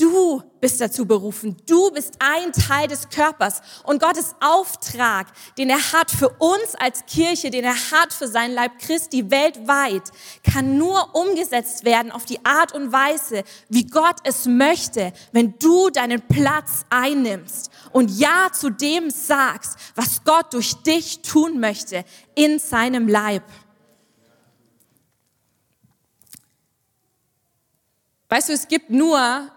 Du 0.00 0.42
bist 0.62 0.80
dazu 0.80 1.04
berufen. 1.04 1.58
Du 1.66 1.90
bist 1.90 2.14
ein 2.20 2.52
Teil 2.52 2.88
des 2.88 3.10
Körpers. 3.10 3.60
Und 3.84 4.00
Gottes 4.00 4.34
Auftrag, 4.40 5.26
den 5.58 5.68
er 5.68 5.92
hat 5.92 6.10
für 6.10 6.30
uns 6.38 6.74
als 6.78 7.04
Kirche, 7.04 7.50
den 7.50 7.64
er 7.64 7.74
hat 7.74 8.10
für 8.10 8.26
sein 8.26 8.52
Leib 8.52 8.78
Christi 8.78 9.30
weltweit, 9.30 10.04
kann 10.42 10.78
nur 10.78 11.14
umgesetzt 11.14 11.84
werden 11.84 12.12
auf 12.12 12.24
die 12.24 12.42
Art 12.46 12.72
und 12.72 12.92
Weise, 12.92 13.44
wie 13.68 13.86
Gott 13.86 14.16
es 14.24 14.46
möchte, 14.46 15.12
wenn 15.32 15.58
du 15.58 15.90
deinen 15.90 16.22
Platz 16.22 16.86
einnimmst 16.88 17.70
und 17.92 18.10
Ja 18.10 18.48
zu 18.54 18.70
dem 18.70 19.10
sagst, 19.10 19.76
was 19.96 20.24
Gott 20.24 20.54
durch 20.54 20.76
dich 20.82 21.20
tun 21.20 21.60
möchte 21.60 22.06
in 22.34 22.58
seinem 22.58 23.06
Leib. 23.06 23.42
Weißt 28.30 28.48
du, 28.48 28.54
es 28.54 28.66
gibt 28.66 28.88
nur 28.88 29.50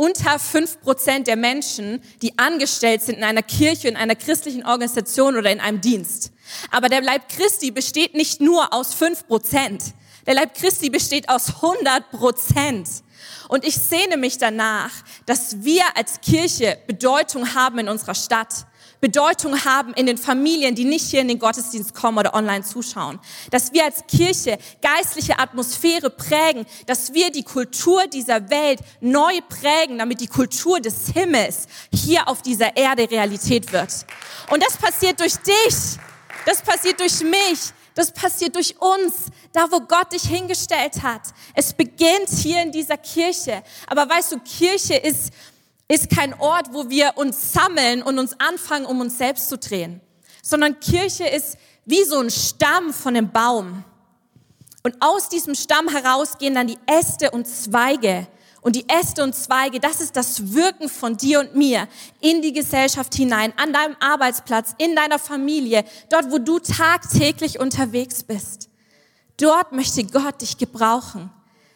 unter 0.00 0.38
fünf 0.38 0.80
Prozent 0.80 1.26
der 1.26 1.36
Menschen, 1.36 2.02
die 2.22 2.38
angestellt 2.38 3.02
sind 3.02 3.18
in 3.18 3.24
einer 3.24 3.42
Kirche, 3.42 3.86
in 3.86 3.96
einer 3.96 4.14
christlichen 4.14 4.64
Organisation 4.64 5.36
oder 5.36 5.52
in 5.52 5.60
einem 5.60 5.82
Dienst. 5.82 6.32
Aber 6.70 6.88
der 6.88 7.02
Leib 7.02 7.28
Christi 7.28 7.70
besteht 7.70 8.14
nicht 8.14 8.40
nur 8.40 8.72
aus 8.72 8.94
fünf 8.94 9.26
Prozent. 9.26 9.82
Der 10.26 10.32
Leib 10.32 10.54
Christi 10.54 10.88
besteht 10.88 11.28
aus 11.28 11.56
100 11.56 12.12
Prozent. 12.12 12.88
Und 13.48 13.62
ich 13.62 13.76
sehne 13.76 14.16
mich 14.16 14.38
danach, 14.38 14.90
dass 15.26 15.64
wir 15.64 15.84
als 15.94 16.22
Kirche 16.22 16.78
Bedeutung 16.86 17.54
haben 17.54 17.80
in 17.80 17.88
unserer 17.90 18.14
Stadt. 18.14 18.64
Bedeutung 19.00 19.64
haben 19.64 19.94
in 19.94 20.06
den 20.06 20.18
Familien, 20.18 20.74
die 20.74 20.84
nicht 20.84 21.06
hier 21.06 21.20
in 21.20 21.28
den 21.28 21.38
Gottesdienst 21.38 21.94
kommen 21.94 22.18
oder 22.18 22.34
online 22.34 22.64
zuschauen. 22.64 23.18
Dass 23.50 23.72
wir 23.72 23.84
als 23.84 24.04
Kirche 24.06 24.58
geistliche 24.82 25.38
Atmosphäre 25.38 26.10
prägen, 26.10 26.66
dass 26.86 27.14
wir 27.14 27.30
die 27.30 27.42
Kultur 27.42 28.06
dieser 28.06 28.50
Welt 28.50 28.80
neu 29.00 29.40
prägen, 29.48 29.98
damit 29.98 30.20
die 30.20 30.26
Kultur 30.26 30.80
des 30.80 31.08
Himmels 31.14 31.66
hier 31.92 32.28
auf 32.28 32.42
dieser 32.42 32.76
Erde 32.76 33.10
Realität 33.10 33.72
wird. 33.72 34.06
Und 34.50 34.62
das 34.62 34.76
passiert 34.76 35.20
durch 35.20 35.36
dich, 35.36 35.98
das 36.44 36.62
passiert 36.62 37.00
durch 37.00 37.20
mich, 37.20 37.72
das 37.94 38.12
passiert 38.12 38.54
durch 38.54 38.76
uns, 38.80 39.26
da 39.52 39.66
wo 39.70 39.80
Gott 39.80 40.12
dich 40.12 40.22
hingestellt 40.22 41.02
hat. 41.02 41.22
Es 41.54 41.72
beginnt 41.72 42.28
hier 42.30 42.62
in 42.62 42.72
dieser 42.72 42.96
Kirche. 42.96 43.62
Aber 43.86 44.08
weißt 44.08 44.32
du, 44.32 44.38
Kirche 44.38 44.94
ist 44.94 45.32
ist 45.90 46.08
kein 46.08 46.38
Ort, 46.38 46.72
wo 46.72 46.88
wir 46.88 47.12
uns 47.16 47.52
sammeln 47.52 48.02
und 48.02 48.18
uns 48.18 48.38
anfangen, 48.38 48.86
um 48.86 49.00
uns 49.00 49.18
selbst 49.18 49.48
zu 49.48 49.58
drehen, 49.58 50.00
sondern 50.40 50.78
Kirche 50.78 51.26
ist 51.26 51.58
wie 51.84 52.04
so 52.04 52.20
ein 52.20 52.30
Stamm 52.30 52.92
von 52.92 53.16
einem 53.16 53.30
Baum. 53.30 53.84
Und 54.84 54.94
aus 55.00 55.28
diesem 55.28 55.54
Stamm 55.54 55.88
heraus 55.88 56.38
gehen 56.38 56.54
dann 56.54 56.68
die 56.68 56.78
Äste 56.86 57.32
und 57.32 57.46
Zweige. 57.46 58.28
Und 58.62 58.76
die 58.76 58.86
Äste 58.88 59.24
und 59.24 59.34
Zweige, 59.34 59.80
das 59.80 60.00
ist 60.00 60.16
das 60.16 60.52
Wirken 60.52 60.88
von 60.88 61.16
dir 61.16 61.40
und 61.40 61.56
mir 61.56 61.88
in 62.20 62.40
die 62.40 62.52
Gesellschaft 62.52 63.14
hinein, 63.14 63.52
an 63.56 63.72
deinem 63.72 63.96
Arbeitsplatz, 63.98 64.74
in 64.78 64.94
deiner 64.94 65.18
Familie, 65.18 65.84
dort, 66.08 66.30
wo 66.30 66.38
du 66.38 66.60
tagtäglich 66.60 67.58
unterwegs 67.58 68.22
bist. 68.22 68.68
Dort 69.38 69.72
möchte 69.72 70.04
Gott 70.04 70.40
dich 70.40 70.56
gebrauchen, 70.56 71.30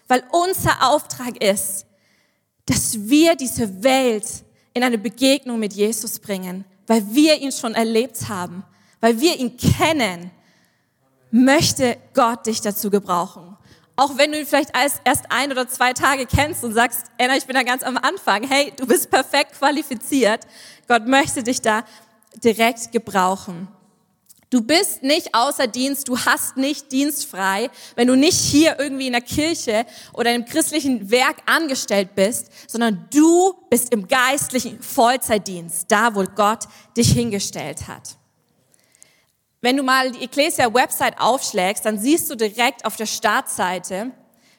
weil 0.06 0.22
unser 0.30 0.88
Auftrag 0.88 1.42
ist, 1.42 1.86
dass 2.66 3.08
wir 3.08 3.34
diese 3.36 3.82
Welt 3.82 4.26
in 4.72 4.82
eine 4.82 4.98
Begegnung 4.98 5.58
mit 5.58 5.72
Jesus 5.72 6.18
bringen, 6.18 6.64
weil 6.86 7.02
wir 7.14 7.40
ihn 7.40 7.52
schon 7.52 7.74
erlebt 7.74 8.28
haben, 8.28 8.64
weil 9.00 9.20
wir 9.20 9.36
ihn 9.38 9.56
kennen, 9.56 10.30
möchte 11.30 11.96
Gott 12.14 12.46
dich 12.46 12.60
dazu 12.60 12.90
gebrauchen. 12.90 13.56
Auch 13.96 14.18
wenn 14.18 14.32
du 14.32 14.40
ihn 14.40 14.46
vielleicht 14.46 14.72
erst 14.74 15.30
ein 15.30 15.52
oder 15.52 15.68
zwei 15.68 15.92
Tage 15.92 16.26
kennst 16.26 16.64
und 16.64 16.74
sagst, 16.74 17.06
Anna, 17.18 17.36
ich 17.36 17.46
bin 17.46 17.54
da 17.54 17.62
ganz 17.62 17.84
am 17.84 17.96
Anfang. 17.96 18.42
Hey, 18.42 18.72
du 18.76 18.86
bist 18.86 19.08
perfekt 19.08 19.52
qualifiziert. 19.58 20.40
Gott 20.88 21.06
möchte 21.06 21.44
dich 21.44 21.60
da 21.60 21.84
direkt 22.42 22.90
gebrauchen. 22.90 23.68
Du 24.54 24.62
bist 24.62 25.02
nicht 25.02 25.34
außer 25.34 25.66
Dienst, 25.66 26.06
du 26.06 26.16
hast 26.16 26.56
nicht 26.56 26.92
dienstfrei, 26.92 27.70
wenn 27.96 28.06
du 28.06 28.14
nicht 28.14 28.38
hier 28.38 28.78
irgendwie 28.78 29.08
in 29.08 29.12
der 29.12 29.20
Kirche 29.20 29.84
oder 30.12 30.32
im 30.32 30.44
christlichen 30.44 31.10
Werk 31.10 31.38
angestellt 31.46 32.14
bist, 32.14 32.52
sondern 32.68 33.08
du 33.12 33.54
bist 33.68 33.92
im 33.92 34.06
geistlichen 34.06 34.80
Vollzeitdienst, 34.80 35.90
da 35.90 36.14
wo 36.14 36.22
Gott 36.36 36.68
dich 36.96 37.10
hingestellt 37.10 37.88
hat. 37.88 38.16
Wenn 39.60 39.76
du 39.76 39.82
mal 39.82 40.12
die 40.12 40.22
Ecclesia-Website 40.22 41.18
aufschlägst, 41.18 41.84
dann 41.84 41.98
siehst 41.98 42.30
du 42.30 42.36
direkt 42.36 42.84
auf 42.84 42.94
der 42.94 43.06
Startseite, 43.06 44.12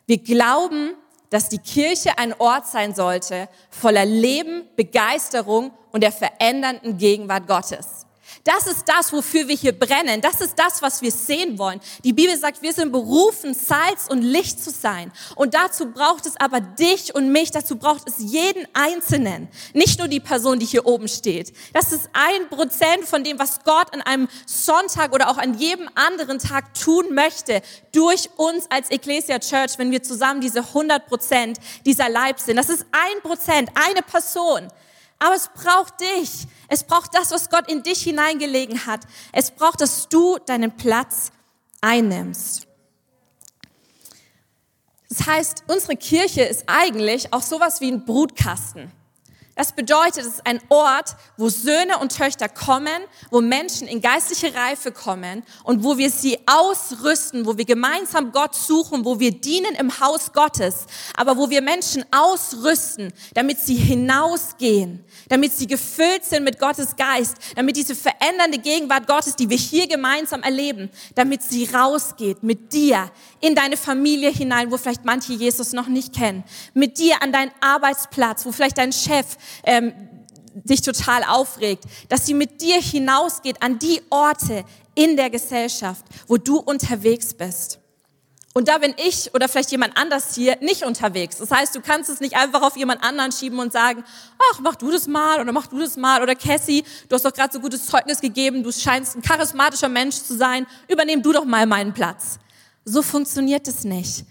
wir 0.08 0.18
glauben, 0.18 0.96
dass 1.30 1.48
die 1.48 1.60
Kirche 1.60 2.18
ein 2.18 2.34
Ort 2.34 2.68
sein 2.68 2.94
sollte 2.94 3.48
voller 3.70 4.04
Leben, 4.04 4.68
Begeisterung 4.76 5.72
und 5.94 6.02
der 6.02 6.12
verändernden 6.12 6.98
Gegenwart 6.98 7.48
Gottes. 7.48 8.05
Das 8.44 8.68
ist 8.68 8.84
das, 8.86 9.12
wofür 9.12 9.48
wir 9.48 9.56
hier 9.56 9.78
brennen. 9.78 10.22
Das 10.22 10.42
ist 10.42 10.58
das, 10.58 10.82
was 10.82 11.02
wir 11.02 11.12
sehen 11.12 11.58
wollen. 11.58 11.80
Die 12.04 12.14
Bibel 12.14 12.38
sagt, 12.38 12.62
wir 12.62 12.74
sind 12.74 12.92
berufen, 12.92 13.54
Salz 13.54 14.08
und 14.10 14.22
Licht 14.22 14.64
zu 14.64 14.72
sein. 14.72 15.12
Und 15.36 15.54
dazu 15.54 15.92
braucht 15.92 16.26
es 16.26 16.40
aber 16.40 16.62
dich 16.62 17.16
und 17.16 17.32
mich. 17.32 17.52
Dazu 17.52 17.78
braucht 17.78 18.08
es 18.08 18.16
jeden 18.20 18.68
Einzelnen. 18.74 19.48
Nicht 19.74 20.00
nur 20.00 20.08
die 20.08 20.20
Person, 20.20 20.60
die 20.60 20.66
hier 20.66 20.86
oben 20.86 21.08
steht. 21.08 21.54
Das 21.74 21.92
ist 21.92 22.10
ein 22.14 22.50
Prozent 22.50 23.06
von 23.06 23.24
dem, 23.24 23.40
was 23.40 23.64
Gott 23.64 23.94
an 23.94 24.02
einem 24.02 24.28
Sonntag 24.46 25.14
oder 25.14 25.30
auch 25.30 25.38
an 25.38 25.58
jedem 25.58 25.90
anderen 25.96 26.40
Tag 26.40 26.74
tun 26.74 27.14
möchte. 27.14 27.62
Durch 27.92 28.30
uns 28.38 28.70
als 28.70 28.90
Ecclesia 28.90 29.40
Church, 29.40 29.78
wenn 29.78 29.92
wir 29.92 30.04
zusammen 30.04 30.42
diese 30.42 30.60
100 30.60 31.08
Prozent 31.08 31.58
dieser 31.86 32.10
Leib 32.10 32.40
sind. 32.40 32.58
Das 32.58 32.70
ist 32.70 32.86
ein 32.92 33.22
Prozent, 33.22 33.70
eine 33.76 34.02
Person. 34.02 34.70
Aber 35.20 35.36
es 35.36 35.50
braucht 35.54 36.00
dich. 36.02 36.48
Es 36.68 36.84
braucht 36.84 37.16
das, 37.16 37.32
was 37.32 37.50
Gott 37.50 37.70
in 37.70 37.84
dich 37.84 38.02
hineingelegen 38.02 38.86
hat. 38.86 39.02
Es 39.32 39.52
braucht, 39.52 39.82
dass 39.82 40.10
du 40.10 40.38
deinen 40.46 40.76
Platz 40.76 41.32
einnimmst. 41.82 42.68
Das 45.10 45.28
heißt, 45.28 45.64
unsere 45.68 45.96
Kirche 45.96 46.42
ist 46.42 46.64
eigentlich 46.68 47.32
auch 47.32 47.42
sowas 47.42 47.80
wie 47.80 47.92
ein 47.92 48.06
Brutkasten. 48.06 48.92
Das 49.56 49.72
bedeutet, 49.72 50.18
es 50.18 50.28
ist 50.28 50.46
ein 50.46 50.60
Ort, 50.68 51.16
wo 51.38 51.48
Söhne 51.48 52.00
und 52.00 52.14
Töchter 52.14 52.50
kommen, 52.50 53.04
wo 53.32 53.40
Menschen 53.40 53.88
in 53.88 54.02
geistliche 54.02 54.54
Reife 54.54 54.92
kommen 54.92 55.44
und 55.64 55.82
wo 55.82 55.98
wir 55.98 56.10
sie 56.10 56.38
ausrüsten, 56.46 57.46
wo 57.46 57.58
wir 57.58 57.64
gemeinsam 57.64 58.34
Gott 58.34 58.54
suchen, 58.54 59.06
wo 59.06 59.18
wir 59.22 59.32
dienen 59.32 59.74
im 59.76 59.98
Haus 60.02 60.34
Gottes, 60.34 60.88
aber 61.16 61.38
wo 61.38 61.50
wir 61.50 61.62
Menschen 61.62 62.04
ausrüsten, 62.12 63.14
damit 63.34 63.60
sie 63.60 63.76
hinausgehen, 63.76 65.06
damit 65.30 65.54
sie 65.54 65.68
gefüllt 65.68 66.26
sind 66.26 66.44
mit 66.44 66.60
Gottes 66.60 66.98
Geist, 66.98 67.38
damit 67.56 67.78
diese 67.78 67.96
verändernde 67.96 68.58
Gegenwart 68.58 69.08
Gottes, 69.08 69.38
die 69.38 69.50
wir 69.50 69.58
hier 69.58 69.88
gemeinsam 69.88 70.44
erleben, 70.44 70.90
damit 71.16 71.42
sie 71.42 71.64
rausgeht 71.74 72.44
mit 72.44 72.74
dir 72.74 73.10
in 73.40 73.56
deine 73.56 73.78
Familie 73.78 74.32
hinein, 74.32 74.70
wo 74.70 74.76
vielleicht 74.76 75.06
manche 75.06 75.32
Jesus 75.32 75.72
noch 75.72 75.88
nicht 75.88 76.14
kennen, 76.14 76.44
mit 76.74 77.00
dir 77.00 77.24
an 77.24 77.32
deinen 77.32 77.52
Arbeitsplatz, 77.62 78.46
wo 78.46 78.52
vielleicht 78.52 78.78
dein 78.78 78.92
Chef 78.92 79.38
ähm, 79.64 79.94
dich 80.54 80.82
total 80.82 81.24
aufregt, 81.24 81.84
dass 82.10 82.26
sie 82.26 82.34
mit 82.34 82.62
dir 82.62 82.82
hinausgeht 82.82 83.62
an 83.62 83.80
die 83.80 84.02
Orte 84.10 84.64
in 84.96 85.18
der 85.18 85.30
Gesellschaft, 85.30 86.06
wo 86.28 86.38
du 86.38 86.58
unterwegs 86.58 87.34
bist. 87.34 87.80
Und 88.58 88.70
da 88.70 88.78
bin 88.78 88.96
ich 89.06 89.34
oder 89.34 89.50
vielleicht 89.50 89.72
jemand 89.72 89.98
anders 89.98 90.34
hier 90.34 90.56
nicht 90.62 90.86
unterwegs. 90.86 91.40
Das 91.40 91.52
heißt, 91.52 91.76
du 91.76 91.82
kannst 91.82 92.10
es 92.10 92.22
nicht 92.22 92.38
einfach 92.38 92.62
auf 92.62 92.78
jemand 92.78 93.04
anderen 93.04 93.34
schieben 93.34 93.60
und 93.60 93.74
sagen, 93.74 94.06
ach, 94.54 94.60
mach 94.62 94.76
du 94.76 94.90
das 94.92 95.08
mal 95.08 95.42
oder 95.42 95.52
mach 95.52 95.68
du 95.68 95.78
das 95.78 95.98
mal 95.98 96.24
oder 96.24 96.36
Cassie, 96.36 96.86
du 97.10 97.16
hast 97.16 97.26
doch 97.26 97.34
gerade 97.34 97.52
so 97.52 97.60
gutes 97.60 97.86
Zeugnis 97.86 98.22
gegeben, 98.22 98.64
du 98.64 98.72
scheinst 98.72 99.18
ein 99.18 99.22
charismatischer 99.22 99.90
Mensch 99.90 100.16
zu 100.16 100.38
sein, 100.38 100.66
übernehm 100.88 101.22
du 101.22 101.34
doch 101.34 101.44
mal 101.44 101.66
meinen 101.66 101.94
Platz. 101.94 102.40
So 102.86 103.02
funktioniert 103.02 103.68
es 103.68 103.84
nicht. 103.84 104.24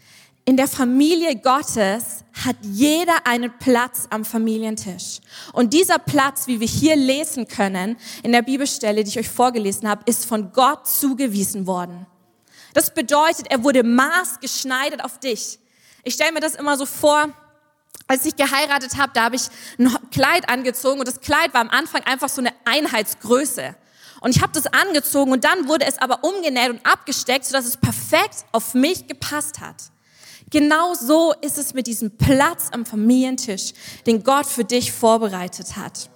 In 0.47 0.59
der 0.59 0.69
Familie 0.69 1.37
Gottes 1.37 2.23
hat 2.45 2.57
jeder 2.61 3.27
einen 3.27 3.57
Platz 3.59 4.07
am 4.11 4.27
Familientisch. 4.27 5.21
Und 5.55 5.73
dieser 5.73 5.99
Platz, 5.99 6.47
wie 6.47 6.61
wir 6.61 6.67
hier 6.67 6.97
lesen 6.97 7.49
können, 7.49 7.97
in 8.23 8.33
der 8.33 8.43
Bibelstelle, 8.43 9.03
die 9.05 9.09
ich 9.09 9.19
euch 9.19 9.31
vorgelesen 9.31 9.89
habe, 9.89 10.03
ist 10.05 10.27
von 10.27 10.53
Gott 10.53 10.87
zugewiesen 10.87 11.67
worden. 11.67 12.07
Das 12.75 12.93
bedeutet, 12.93 13.47
er 13.51 13.65
wurde 13.65 13.83
maßgeschneidert 13.83 15.03
auf 15.03 15.19
dich. 15.19 15.59
Ich 16.03 16.15
stelle 16.15 16.33
mir 16.33 16.41
das 16.41 16.57
immer 16.57 16.77
so 16.77 16.85
vor, 16.85 17.33
als 18.07 18.27
ich 18.27 18.37
geheiratet 18.37 18.99
habe, 18.99 19.13
da 19.15 19.25
habe 19.25 19.37
ich 19.37 19.45
ein 19.79 19.97
Kleid 20.11 20.51
angezogen 20.51 20.99
und 20.99 21.09
das 21.09 21.23
Kleid 21.23 21.55
war 21.55 21.63
am 21.63 21.71
Anfang 21.71 22.03
einfach 22.03 22.29
so 22.29 22.43
eine 22.43 22.53
Einheitsgröße. 22.67 23.75
Und 24.21 24.37
ich 24.37 24.43
habe 24.43 24.53
das 24.53 24.67
angezogen 24.67 25.33
und 25.33 25.45
dann 25.45 25.69
wurde 25.69 25.87
es 25.87 25.99
aber 25.99 26.23
umgenäht 26.23 26.69
und 26.69 26.85
abgesteckt, 26.85 27.47
sodass 27.47 27.65
es 27.65 27.79
perfekt 27.79 28.45
auf 28.53 28.75
mich 28.75 29.07
gepasst 29.07 29.61
hat. 29.61 29.94
Genau 30.55 30.95
so 30.95 31.35
ist 31.41 31.59
es 31.59 31.75
mit 31.75 31.89
diesem 31.89 32.17
Platz 32.17 32.69
am 32.71 32.87
Familientisch, 32.87 33.73
den 34.07 34.23
Gott 34.23 34.47
für 34.47 34.65
dich 34.65 34.93
vorbereitet 34.93 35.75
hat. 35.75 36.09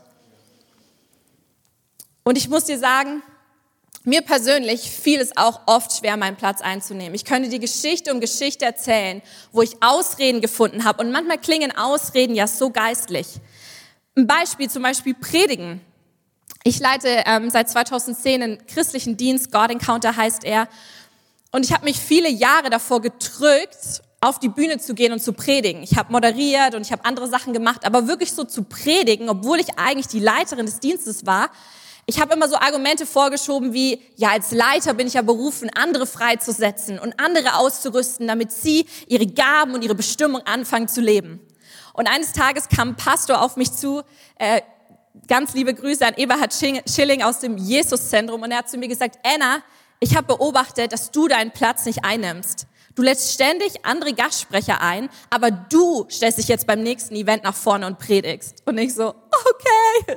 Und 2.22 2.38
ich 2.38 2.48
muss 2.48 2.66
dir 2.66 2.78
sagen, 2.78 3.20
mir 4.04 4.22
persönlich 4.22 4.92
fiel 4.92 5.18
es 5.18 5.36
auch 5.36 5.62
oft 5.66 5.92
schwer, 5.92 6.16
meinen 6.16 6.36
Platz 6.36 6.60
einzunehmen. 6.60 7.16
Ich 7.16 7.24
könnte 7.24 7.48
die 7.48 7.58
Geschichte 7.58 8.14
um 8.14 8.20
Geschichte 8.20 8.64
erzählen, 8.64 9.22
wo 9.50 9.62
ich 9.62 9.82
Ausreden 9.82 10.40
gefunden 10.40 10.84
habe. 10.84 11.02
Und 11.02 11.10
manchmal 11.10 11.38
klingen 11.38 11.76
Ausreden 11.76 12.36
ja 12.36 12.46
so 12.46 12.70
geistlich. 12.70 13.26
Ein 14.16 14.28
Beispiel 14.28 14.70
zum 14.70 14.84
Beispiel 14.84 15.14
Predigen. 15.14 15.80
Ich 16.62 16.78
leite 16.78 17.24
ähm, 17.26 17.50
seit 17.50 17.68
2010 17.70 18.40
einen 18.40 18.66
christlichen 18.68 19.16
Dienst, 19.16 19.50
God 19.50 19.72
Encounter 19.72 20.14
heißt 20.14 20.44
er. 20.44 20.68
Und 21.50 21.64
ich 21.64 21.72
habe 21.72 21.86
mich 21.86 21.98
viele 21.98 22.28
Jahre 22.28 22.70
davor 22.70 23.02
gedrückt, 23.02 24.02
auf 24.20 24.40
die 24.40 24.48
Bühne 24.48 24.78
zu 24.78 24.94
gehen 24.94 25.12
und 25.12 25.22
zu 25.22 25.32
predigen. 25.32 25.82
Ich 25.82 25.96
habe 25.96 26.10
moderiert 26.10 26.74
und 26.74 26.82
ich 26.82 26.90
habe 26.90 27.04
andere 27.04 27.28
Sachen 27.28 27.52
gemacht, 27.52 27.84
aber 27.84 28.08
wirklich 28.08 28.32
so 28.32 28.44
zu 28.44 28.64
predigen, 28.64 29.28
obwohl 29.28 29.60
ich 29.60 29.78
eigentlich 29.78 30.08
die 30.08 30.18
Leiterin 30.18 30.66
des 30.66 30.80
Dienstes 30.80 31.24
war. 31.24 31.50
Ich 32.06 32.20
habe 32.20 32.34
immer 32.34 32.48
so 32.48 32.56
Argumente 32.56 33.06
vorgeschoben 33.06 33.74
wie, 33.74 34.02
ja, 34.16 34.30
als 34.30 34.50
Leiter 34.50 34.94
bin 34.94 35.06
ich 35.06 35.14
ja 35.14 35.22
berufen, 35.22 35.70
andere 35.74 36.06
freizusetzen 36.06 36.98
und 36.98 37.20
andere 37.20 37.56
auszurüsten, 37.56 38.26
damit 38.26 38.50
sie 38.50 38.86
ihre 39.06 39.26
Gaben 39.26 39.74
und 39.74 39.84
ihre 39.84 39.94
Bestimmung 39.94 40.40
anfangen 40.46 40.88
zu 40.88 41.00
leben. 41.00 41.38
Und 41.92 42.06
eines 42.06 42.32
Tages 42.32 42.68
kam 42.68 42.90
ein 42.90 42.96
Pastor 42.96 43.42
auf 43.42 43.56
mich 43.56 43.72
zu, 43.72 44.02
äh, 44.38 44.62
ganz 45.28 45.52
liebe 45.52 45.74
Grüße 45.74 46.06
an 46.06 46.14
Eberhard 46.16 46.54
Schilling 46.54 47.22
aus 47.22 47.40
dem 47.40 47.58
Jesuszentrum 47.58 48.42
und 48.42 48.50
er 48.50 48.58
hat 48.58 48.70
zu 48.70 48.78
mir 48.78 48.88
gesagt, 48.88 49.18
Anna, 49.22 49.62
ich 50.00 50.16
habe 50.16 50.28
beobachtet, 50.28 50.92
dass 50.92 51.10
du 51.10 51.28
deinen 51.28 51.50
Platz 51.50 51.84
nicht 51.84 52.04
einnimmst. 52.04 52.66
Du 52.98 53.04
lädst 53.04 53.32
ständig 53.32 53.84
andere 53.84 54.12
Gastsprecher 54.12 54.82
ein, 54.82 55.08
aber 55.30 55.52
du 55.52 56.08
stellst 56.10 56.38
dich 56.38 56.48
jetzt 56.48 56.66
beim 56.66 56.82
nächsten 56.82 57.14
Event 57.14 57.44
nach 57.44 57.54
vorne 57.54 57.86
und 57.86 58.00
predigst. 58.00 58.56
Und 58.64 58.76
ich 58.76 58.92
so, 58.92 59.14
okay. 59.44 60.16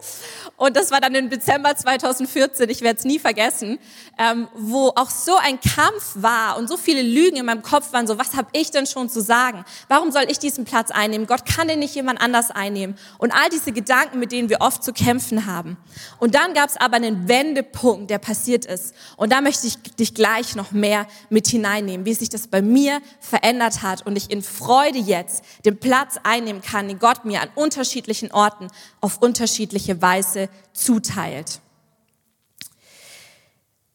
Und 0.57 0.75
das 0.75 0.91
war 0.91 1.01
dann 1.01 1.15
im 1.15 1.29
Dezember 1.29 1.75
2014, 1.75 2.69
ich 2.69 2.81
werde 2.81 2.99
es 2.99 3.05
nie 3.05 3.19
vergessen, 3.19 3.79
ähm, 4.17 4.47
wo 4.53 4.89
auch 4.89 5.09
so 5.09 5.35
ein 5.37 5.59
Kampf 5.59 6.13
war 6.15 6.57
und 6.57 6.67
so 6.67 6.77
viele 6.77 7.01
Lügen 7.01 7.37
in 7.37 7.45
meinem 7.45 7.61
Kopf 7.61 7.93
waren, 7.93 8.07
so 8.07 8.17
was 8.17 8.35
habe 8.35 8.49
ich 8.53 8.71
denn 8.71 8.85
schon 8.85 9.09
zu 9.09 9.21
sagen? 9.21 9.65
Warum 9.87 10.11
soll 10.11 10.25
ich 10.29 10.39
diesen 10.39 10.65
Platz 10.65 10.91
einnehmen? 10.91 11.27
Gott 11.27 11.45
kann 11.45 11.67
den 11.67 11.79
nicht 11.79 11.95
jemand 11.95 12.21
anders 12.21 12.51
einnehmen. 12.51 12.97
Und 13.17 13.31
all 13.31 13.49
diese 13.49 13.71
Gedanken, 13.71 14.19
mit 14.19 14.31
denen 14.31 14.49
wir 14.49 14.61
oft 14.61 14.83
zu 14.83 14.93
kämpfen 14.93 15.45
haben. 15.45 15.77
Und 16.19 16.35
dann 16.35 16.53
gab 16.53 16.69
es 16.69 16.77
aber 16.77 16.97
einen 16.97 17.27
Wendepunkt, 17.27 18.09
der 18.09 18.19
passiert 18.19 18.65
ist. 18.65 18.93
Und 19.17 19.31
da 19.31 19.41
möchte 19.41 19.67
ich 19.67 19.81
dich 19.95 20.13
gleich 20.13 20.55
noch 20.55 20.71
mehr 20.71 21.07
mit 21.29 21.47
hineinnehmen, 21.47 22.05
wie 22.05 22.13
sich 22.13 22.29
das 22.29 22.47
bei 22.47 22.61
mir 22.61 23.01
verändert 23.19 23.81
hat 23.81 24.05
und 24.05 24.15
ich 24.15 24.29
in 24.29 24.41
Freude 24.41 24.99
jetzt 24.99 25.43
den 25.65 25.79
Platz 25.79 26.17
einnehmen 26.23 26.61
kann, 26.61 26.87
den 26.87 26.99
Gott 26.99 27.25
mir 27.25 27.41
an 27.41 27.49
unterschiedlichen 27.55 28.31
Orten 28.31 28.67
auf 28.99 29.10
unterschiedliche 29.17 30.01
Weise 30.01 30.49
zuteilt. 30.73 31.59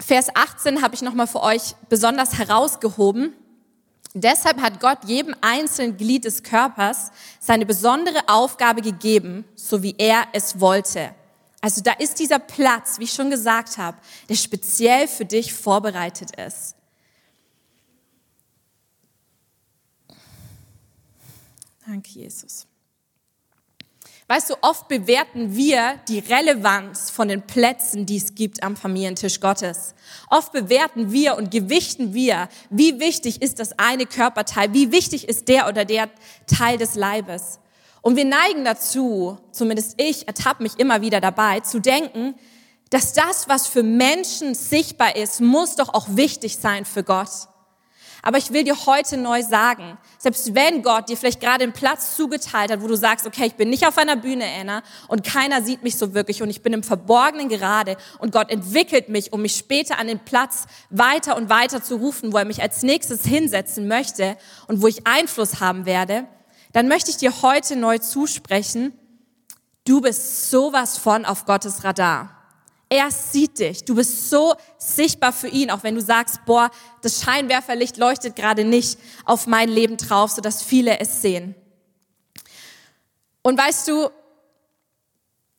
Vers 0.01 0.29
18 0.35 0.83
habe 0.83 0.95
ich 0.95 1.03
nochmal 1.03 1.27
für 1.27 1.43
euch 1.43 1.75
besonders 1.89 2.39
herausgehoben. 2.39 3.33
Deshalb 4.15 4.61
hat 4.61 4.81
Gott 4.81 4.99
jedem 5.07 5.35
einzelnen 5.41 5.97
Glied 5.97 6.25
des 6.25 6.43
Körpers 6.43 7.11
seine 7.41 7.67
besondere 7.67 8.29
Aufgabe 8.29 8.83
gegeben, 8.83 9.45
so 9.55 9.83
wie 9.83 9.95
er 9.99 10.27
es 10.33 10.61
wollte. 10.61 11.15
Also 11.61 11.83
da 11.83 11.93
ist 11.93 12.19
dieser 12.19 12.39
Platz, 12.39 12.99
wie 12.99 13.05
ich 13.05 13.13
schon 13.13 13.31
gesagt 13.31 13.79
habe, 13.79 13.99
der 14.29 14.37
speziell 14.37 15.09
für 15.09 15.25
dich 15.25 15.53
vorbereitet 15.53 16.37
ist. 16.37 16.77
Danke, 21.87 22.11
Jesus. 22.11 22.67
Weißt 24.29 24.51
du, 24.51 24.55
oft 24.61 24.89
bewerten 24.89 25.55
wir 25.55 26.01
die 26.09 26.19
Relevanz 26.19 27.11
von 27.11 27.29
den 27.29 27.43
Plätzen, 27.43 28.07
die 28.07 28.17
es 28.17 28.35
gibt 28.35 28.65
am 28.65 28.77
Familientisch 28.77 29.39
Gottes. 29.39 29.95
Oft 30.31 30.51
bewerten 30.51 31.13
wir 31.13 31.37
und 31.37 31.53
gewichten 31.53 32.13
wir, 32.13 32.49
wie 32.69 32.99
wichtig 32.99 33.41
ist 33.41 33.61
das 33.61 33.79
eine 33.79 34.05
Körperteil, 34.05 34.75
wie 34.75 34.91
wichtig 34.91 35.29
ist 35.29 35.47
der 35.47 35.69
oder 35.69 35.85
der 35.85 36.11
Teil 36.49 36.77
des 36.77 36.97
Leibes. 36.97 37.61
Und 38.03 38.17
wir 38.17 38.25
neigen 38.25 38.65
dazu, 38.65 39.39
zumindest 39.53 39.95
ich 40.01 40.27
ertappe 40.27 40.65
mich 40.65 40.77
immer 40.79 41.03
wieder 41.03 41.21
dabei, 41.21 41.61
zu 41.61 41.79
denken, 41.79 42.35
dass 42.91 43.13
das, 43.13 43.49
was 43.49 43.69
für 43.69 43.85
Menschen 43.85 44.57
sichtbar 44.57 45.15
ist, 45.15 45.41
muss 45.41 45.77
doch 45.77 45.95
auch 45.95 46.07
wichtig 46.11 46.57
sein 46.57 46.85
für 46.85 47.05
Gott. 47.05 47.29
Aber 48.27 48.39
ich 48.39 48.53
will 48.53 48.65
dir 48.65 48.87
heute 48.87 49.17
neu 49.17 49.41
sagen, 49.45 49.99
selbst 50.19 50.53
wenn 50.53 50.83
Gott 50.83 51.09
dir 51.09 51.17
vielleicht 51.17 51.41
gerade 51.41 51.63
einen 51.63 51.73
Platz 51.73 52.17
zugeteilt 52.17 52.73
hat, 52.73 52.83
wo 52.83 52.89
du 52.89 52.97
sagst, 52.97 53.25
okay, 53.25 53.47
ich 53.47 53.55
bin 53.55 53.71
nicht 53.71 53.87
auf 53.87 53.99
einer 53.99 54.17
Bühne, 54.17 54.45
Anna, 54.61 54.83
und 55.07 55.23
keiner 55.23 55.63
sieht 55.63 55.85
mich 55.85 55.97
so 55.97 56.13
wirklich 56.13 56.43
und 56.43 56.51
ich 56.51 56.61
bin 56.61 56.73
im 56.73 56.83
Verborgenen 56.83 57.49
gerade 57.49 57.97
und 58.19 58.33
Gott 58.33 58.51
entwickelt 58.51 59.09
mich, 59.09 59.33
um 59.33 59.43
mich 59.43 59.55
später 59.55 60.01
an 60.01 60.09
den 60.09 60.19
Platz 60.19 60.67
weiter 60.91 61.37
und 61.37 61.51
weiter 61.51 61.85
zu 61.85 61.95
rufen, 61.99 62.33
wo 62.33 62.39
er 62.39 62.45
mich 62.45 62.61
als 62.61 62.83
nächstes 62.83 63.25
hinsetzen 63.25 63.87
möchte 63.87 64.37
und 64.67 64.83
wo 64.83 64.89
ich 64.89 65.07
Einfluss 65.07 65.61
haben 65.61 65.87
werde, 65.87 66.27
dann 66.73 66.89
möchte 66.89 67.13
ich 67.13 67.19
dir 67.19 67.43
heute 67.43 67.77
neu 67.77 67.99
zusprechen, 67.99 68.93
du 69.87 70.01
bist 70.01 70.51
sowas 70.51 70.99
von 70.99 71.25
auf 71.27 71.47
Gottes 71.47 71.85
Radar. 71.85 72.37
Er 72.89 73.11
sieht 73.11 73.59
dich. 73.59 73.85
Du 73.85 73.97
bist 73.97 74.31
so 74.31 74.55
sichtbar 74.79 75.33
für 75.33 75.49
ihn, 75.49 75.71
auch 75.71 75.83
wenn 75.83 75.97
du 75.97 76.01
sagst, 76.01 76.45
boah, 76.47 76.71
das 77.03 77.21
Scheinwerferlicht 77.23 77.97
leuchtet 77.97 78.37
gerade 78.37 78.65
nicht 78.65 78.99
auf 79.25 79.47
mein 79.47 79.69
Leben 79.69 79.97
drauf, 79.97 80.31
sodass 80.31 80.63
viele 80.63 81.01
es 81.01 81.21
sehen. 81.21 81.57
Und 83.43 83.59
weißt 83.59 83.89
du, 83.89 84.11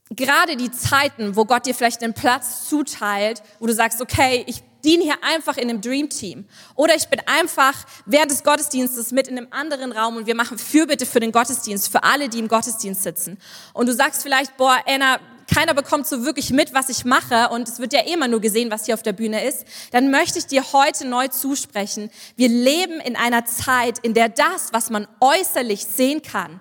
gerade 0.10 0.56
die 0.56 0.72
Zeiten, 0.72 1.36
wo 1.36 1.44
Gott 1.44 1.66
dir 1.66 1.76
vielleicht 1.76 2.02
einen 2.02 2.14
Platz 2.14 2.70
zuteilt, 2.70 3.42
wo 3.60 3.68
du 3.68 3.74
sagst, 3.74 4.02
okay, 4.02 4.46
ich 4.48 4.64
diene 4.84 5.04
hier 5.04 5.22
einfach 5.22 5.58
in 5.58 5.70
einem 5.70 5.82
Dream 5.82 6.10
Team. 6.10 6.46
Oder 6.76 6.96
ich 6.96 7.10
bin 7.10 7.20
einfach 7.26 7.74
während 8.06 8.32
des 8.32 8.44
Gottesdienstes 8.44 9.12
mit 9.12 9.28
in 9.28 9.38
einem 9.38 9.48
anderen 9.52 9.92
Raum 9.92 10.16
und 10.16 10.28
wir 10.28 10.36
machen 10.36 10.58
Fürbitte 10.58 11.06
für 11.06 11.20
den 11.20 11.34
Gottesdienst, 11.34 11.92
für 11.92 12.04
alle, 12.04 12.30
die 12.30 12.40
im 12.40 12.48
Gottesdienst 12.48 13.04
sitzen. 13.04 13.38
Und 13.74 13.88
du 13.88 13.94
sagst 13.94 14.22
vielleicht, 14.22 14.56
boah, 14.56 14.78
Anna, 14.86 15.20
keiner 15.54 15.74
bekommt 15.74 16.08
so 16.08 16.26
wirklich 16.26 16.52
mit, 16.52 16.74
was 16.74 16.90
ich 16.90 17.06
mache 17.06 17.50
und 17.50 17.68
es 17.68 17.80
wird 17.80 17.94
ja 17.94 18.02
immer 18.02 18.28
nur 18.28 18.42
gesehen, 18.42 18.70
was 18.72 18.86
hier 18.86 18.94
auf 18.94 19.04
der 19.04 19.14
Bühne 19.14 19.44
ist, 19.44 19.66
dann 19.92 20.12
möchte 20.12 20.40
ich 20.40 20.48
dir 20.48 20.74
heute 20.74 21.08
neu 21.08 21.28
zusprechen. 21.30 22.10
Wir 22.36 22.50
leben 22.50 23.00
in 23.00 23.16
einer 23.16 23.46
Zeit, 23.46 24.00
in 24.00 24.14
der 24.14 24.30
das, 24.30 24.74
was 24.74 24.90
man 24.90 25.08
äußerlich 25.20 25.86
sehen 25.86 26.22
kann, 26.22 26.60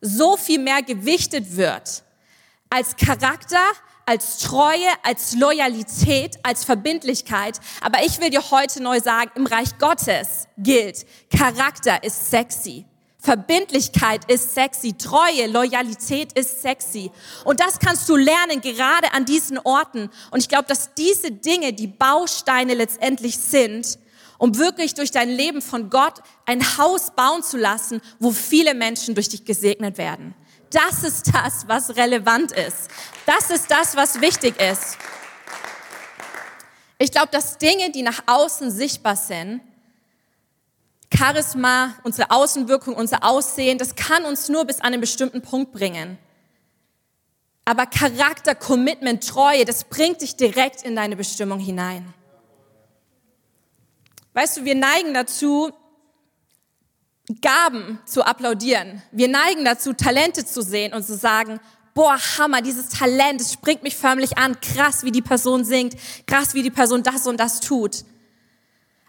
so 0.00 0.36
viel 0.36 0.58
mehr 0.58 0.82
gewichtet 0.82 1.56
wird 1.56 2.02
als 2.70 2.96
Charakter, 2.96 3.62
als 4.06 4.38
Treue, 4.38 4.88
als 5.02 5.34
Loyalität, 5.36 6.38
als 6.42 6.64
Verbindlichkeit. 6.64 7.60
Aber 7.82 8.04
ich 8.04 8.18
will 8.20 8.30
dir 8.30 8.50
heute 8.50 8.82
neu 8.82 8.98
sagen, 9.00 9.30
im 9.34 9.46
Reich 9.46 9.78
Gottes 9.78 10.48
gilt, 10.56 11.06
Charakter 11.30 12.02
ist 12.02 12.30
sexy. 12.30 12.86
Verbindlichkeit 13.22 14.24
ist 14.28 14.52
sexy, 14.52 14.94
Treue, 14.94 15.46
Loyalität 15.46 16.32
ist 16.32 16.60
sexy. 16.60 17.12
Und 17.44 17.60
das 17.60 17.78
kannst 17.78 18.08
du 18.08 18.16
lernen, 18.16 18.60
gerade 18.60 19.12
an 19.12 19.24
diesen 19.24 19.58
Orten. 19.58 20.10
Und 20.32 20.40
ich 20.40 20.48
glaube, 20.48 20.64
dass 20.66 20.92
diese 20.94 21.30
Dinge 21.30 21.72
die 21.72 21.86
Bausteine 21.86 22.74
letztendlich 22.74 23.38
sind, 23.38 24.00
um 24.38 24.58
wirklich 24.58 24.94
durch 24.94 25.12
dein 25.12 25.28
Leben 25.28 25.62
von 25.62 25.88
Gott 25.88 26.14
ein 26.46 26.76
Haus 26.78 27.12
bauen 27.14 27.44
zu 27.44 27.56
lassen, 27.56 28.00
wo 28.18 28.32
viele 28.32 28.74
Menschen 28.74 29.14
durch 29.14 29.28
dich 29.28 29.44
gesegnet 29.44 29.98
werden. 29.98 30.34
Das 30.70 31.04
ist 31.04 31.32
das, 31.32 31.68
was 31.68 31.94
relevant 31.94 32.50
ist. 32.50 32.88
Das 33.24 33.50
ist 33.50 33.70
das, 33.70 33.94
was 33.94 34.20
wichtig 34.20 34.60
ist. 34.60 34.96
Ich 36.98 37.12
glaube, 37.12 37.28
dass 37.30 37.58
Dinge, 37.58 37.92
die 37.92 38.02
nach 38.02 38.24
außen 38.26 38.72
sichtbar 38.72 39.14
sind, 39.14 39.60
Charisma, 41.14 41.94
unsere 42.02 42.30
Außenwirkung, 42.30 42.94
unser 42.94 43.24
Aussehen, 43.24 43.78
das 43.78 43.94
kann 43.94 44.24
uns 44.24 44.48
nur 44.48 44.64
bis 44.64 44.80
an 44.80 44.92
einen 44.92 45.00
bestimmten 45.00 45.42
Punkt 45.42 45.72
bringen. 45.72 46.18
Aber 47.64 47.86
Charakter, 47.86 48.54
Commitment, 48.54 49.26
Treue, 49.26 49.64
das 49.64 49.84
bringt 49.84 50.22
dich 50.22 50.36
direkt 50.36 50.82
in 50.82 50.96
deine 50.96 51.16
Bestimmung 51.16 51.58
hinein. 51.58 52.12
Weißt 54.34 54.56
du, 54.56 54.64
wir 54.64 54.74
neigen 54.74 55.14
dazu, 55.14 55.72
Gaben 57.40 58.00
zu 58.04 58.24
applaudieren. 58.24 59.00
Wir 59.12 59.28
neigen 59.28 59.64
dazu, 59.64 59.92
Talente 59.92 60.44
zu 60.44 60.60
sehen 60.60 60.92
und 60.92 61.04
zu 61.04 61.16
sagen, 61.16 61.60
boah, 61.94 62.18
Hammer, 62.38 62.62
dieses 62.62 62.88
Talent, 62.88 63.40
es 63.40 63.52
springt 63.52 63.82
mich 63.82 63.96
förmlich 63.96 64.38
an, 64.38 64.60
krass, 64.60 65.04
wie 65.04 65.12
die 65.12 65.22
Person 65.22 65.64
singt, 65.64 65.94
krass, 66.26 66.54
wie 66.54 66.62
die 66.62 66.70
Person 66.70 67.02
das 67.02 67.26
und 67.26 67.38
das 67.38 67.60
tut. 67.60 68.04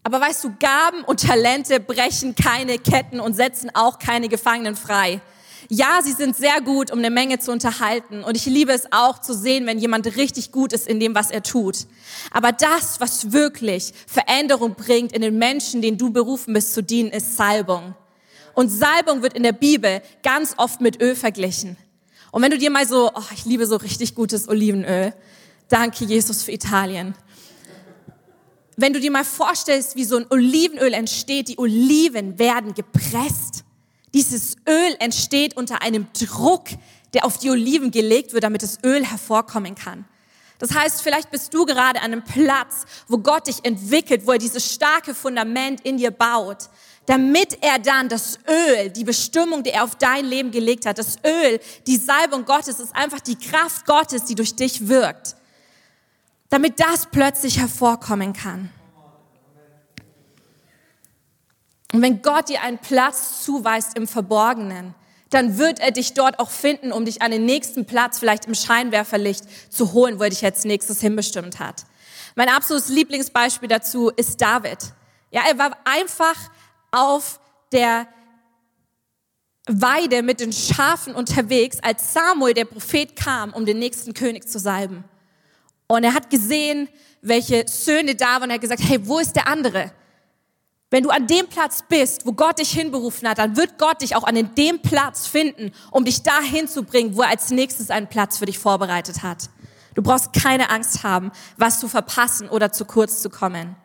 Aber 0.04 0.20
weißt 0.20 0.44
du, 0.44 0.54
Gaben 0.60 1.04
und 1.06 1.26
Talente 1.26 1.80
brechen 1.80 2.36
keine 2.36 2.78
Ketten 2.78 3.20
und 3.22 3.36
setzen 3.36 3.72
auch 3.74 4.00
keine 4.00 4.28
Gefangenen 4.28 4.76
frei. 4.76 5.22
Ja, 5.70 6.02
sie 6.04 6.12
sind 6.12 6.36
sehr 6.36 6.60
gut, 6.60 6.92
um 6.92 7.00
eine 7.00 7.10
Menge 7.10 7.40
zu 7.40 7.52
unterhalten. 7.52 8.22
Und 8.24 8.36
ich 8.36 8.46
liebe 8.46 8.74
es 8.74 8.92
auch 8.92 9.20
zu 9.20 9.34
sehen, 9.34 9.66
wenn 9.66 9.80
jemand 9.80 10.06
richtig 10.18 10.52
gut 10.52 10.74
ist 10.74 10.88
in 10.88 11.00
dem, 11.00 11.16
was 11.16 11.32
er 11.32 11.42
tut. 11.42 11.88
Aber 12.32 12.52
das, 12.52 13.00
was 13.00 13.32
wirklich 13.32 13.94
Veränderung 14.06 14.76
bringt 14.76 15.14
in 15.14 15.22
den 15.22 15.38
Menschen, 15.38 15.82
denen 15.82 15.98
du 15.98 16.12
berufen 16.12 16.54
bist 16.54 16.74
zu 16.74 16.84
dienen, 16.84 17.12
ist 17.12 17.38
Salbung. 17.38 17.96
Und 18.54 18.70
Salbung 18.70 19.22
wird 19.22 19.34
in 19.34 19.44
der 19.44 19.54
Bibel 19.54 20.02
ganz 20.22 20.54
oft 20.58 20.82
mit 20.82 21.02
Öl 21.02 21.16
verglichen. 21.16 21.78
Und 22.32 22.42
wenn 22.42 22.52
du 22.52 22.58
dir 22.58 22.70
mal 22.70 22.86
so, 22.86 23.10
oh, 23.14 23.24
ich 23.34 23.46
liebe 23.46 23.66
so 23.66 23.78
richtig 23.78 24.16
gutes 24.16 24.50
Olivenöl. 24.50 25.14
Danke, 25.70 26.04
Jesus, 26.04 26.44
für 26.44 26.52
Italien 26.52 27.16
wenn 28.78 28.94
du 28.94 29.00
dir 29.00 29.12
mal 29.12 29.26
vorstellst, 29.26 29.96
wie 29.96 30.04
so 30.04 30.18
ein 30.18 30.26
Olivenöl 30.30 30.94
entsteht, 30.94 31.50
die 31.50 31.60
Oliven 31.60 32.40
werden 32.40 32.74
gepresst. 32.74 33.64
Dieses 34.14 34.56
Öl 34.68 34.96
entsteht 35.00 35.58
unter 35.58 35.82
einem 35.82 36.08
Druck, 36.14 36.66
der 37.14 37.26
auf 37.26 37.38
die 37.38 37.50
Oliven 37.50 37.92
gelegt 37.92 38.34
wird, 38.34 38.44
damit 38.44 38.64
das 38.64 38.80
Öl 38.84 39.06
hervorkommen 39.06 39.76
kann. 39.76 40.06
Das 40.60 40.74
heißt, 40.74 41.02
vielleicht 41.02 41.30
bist 41.30 41.54
du 41.54 41.66
gerade 41.66 42.00
an 42.00 42.14
einem 42.14 42.24
Platz, 42.24 42.86
wo 43.08 43.18
Gott 43.18 43.48
dich 43.48 43.66
entwickelt, 43.66 44.26
wo 44.26 44.32
er 44.32 44.38
dieses 44.38 44.74
starke 44.74 45.14
Fundament 45.14 45.82
in 45.82 45.98
dir 45.98 46.12
baut, 46.12 46.70
damit 47.06 47.58
er 47.62 47.80
dann 47.80 48.08
das 48.08 48.40
Öl, 48.48 48.90
die 48.90 49.04
Bestimmung, 49.04 49.64
die 49.64 49.72
er 49.72 49.84
auf 49.84 49.96
dein 49.96 50.26
Leben 50.26 50.52
gelegt 50.52 50.86
hat, 50.86 51.00
das 51.00 51.18
Öl, 51.26 51.60
die 51.86 51.98
Salbung 51.98 52.46
Gottes, 52.46 52.80
ist 52.80 52.96
einfach 52.96 53.20
die 53.20 53.36
Kraft 53.36 53.86
Gottes, 53.86 54.24
die 54.26 54.36
durch 54.36 54.56
dich 54.56 54.88
wirkt 54.88 55.36
damit 56.54 56.80
das 56.80 57.08
plötzlich 57.08 57.58
hervorkommen 57.58 58.32
kann. 58.32 58.70
Und 61.92 62.04
wenn 62.04 62.22
Gott 62.22 62.48
dir 62.48 62.62
einen 62.62 62.78
Platz 62.78 63.44
zuweist 63.44 63.98
im 63.98 64.08
Verborgenen, 64.08 64.94
dann 65.32 65.58
wird 65.58 65.80
er 65.80 65.90
dich 65.90 66.14
dort 66.14 66.38
auch 66.38 66.52
finden, 66.52 66.92
um 66.92 67.06
dich 67.06 67.24
an 67.24 67.32
den 67.32 67.46
nächsten 67.46 67.88
Platz, 67.88 68.20
vielleicht 68.20 68.46
im 68.46 68.54
Scheinwerferlicht, 68.54 69.46
zu 69.74 69.94
holen, 69.94 70.20
wo 70.20 70.24
er 70.26 70.30
dich 70.30 70.42
jetzt 70.42 70.64
nächstes 70.66 71.02
hinbestimmt 71.02 71.58
hat. 71.58 71.86
Mein 72.36 72.50
absolutes 72.50 72.90
Lieblingsbeispiel 72.90 73.68
dazu 73.68 74.12
ist 74.12 74.40
David. 74.40 74.78
Ja, 75.32 75.42
er 75.50 75.58
war 75.58 75.76
einfach 75.86 76.36
auf 76.92 77.40
der 77.72 78.08
Weide 79.66 80.22
mit 80.22 80.40
den 80.40 80.54
Schafen 80.54 81.16
unterwegs, 81.16 81.80
als 81.82 82.14
Samuel, 82.14 82.54
der 82.54 82.66
Prophet, 82.66 83.16
kam, 83.16 83.54
um 83.54 83.66
den 83.66 83.80
nächsten 83.80 84.14
König 84.14 84.48
zu 84.48 84.60
salben. 84.60 85.04
Und 85.88 86.04
er 86.04 86.14
hat 86.14 86.30
gesehen, 86.30 86.90
welche 87.22 87.66
Söhne 87.68 88.16
da 88.16 88.40
waren. 88.40 88.50
Er 88.50 88.56
hat 88.56 88.62
gesagt, 88.62 88.82
hey, 88.84 89.00
wo 89.08 89.20
ist 89.20 89.36
der 89.36 89.48
andere? 89.48 89.92
Wenn 90.90 91.04
du 91.04 91.10
an 91.10 91.26
dem 91.26 91.48
Platz 91.48 91.84
bist, 91.88 92.26
wo 92.26 92.34
Gott 92.34 92.60
dich 92.60 92.70
hinberufen 92.70 93.28
hat, 93.28 93.40
dann 93.40 93.58
wird 93.58 93.80
Gott 93.80 94.02
dich 94.02 94.16
auch 94.16 94.24
an 94.26 94.36
dem 94.36 94.80
Platz 94.80 95.26
finden, 95.26 95.72
um 95.90 96.06
dich 96.06 96.22
dahin 96.22 96.68
zu 96.68 96.84
bringen, 96.84 97.16
wo 97.16 97.24
er 97.24 97.30
als 97.30 97.50
nächstes 97.50 97.90
einen 97.90 98.08
Platz 98.08 98.38
für 98.38 98.46
dich 98.46 98.60
vorbereitet 98.60 99.24
hat. 99.24 99.50
Du 99.96 100.04
brauchst 100.04 100.34
keine 100.34 100.70
Angst 100.70 101.04
haben, 101.04 101.32
was 101.58 101.80
zu 101.80 101.88
verpassen 101.88 102.48
oder 102.48 102.72
zu 102.72 102.86
kurz 102.86 103.22
zu 103.22 103.30
kommen. 103.30 103.76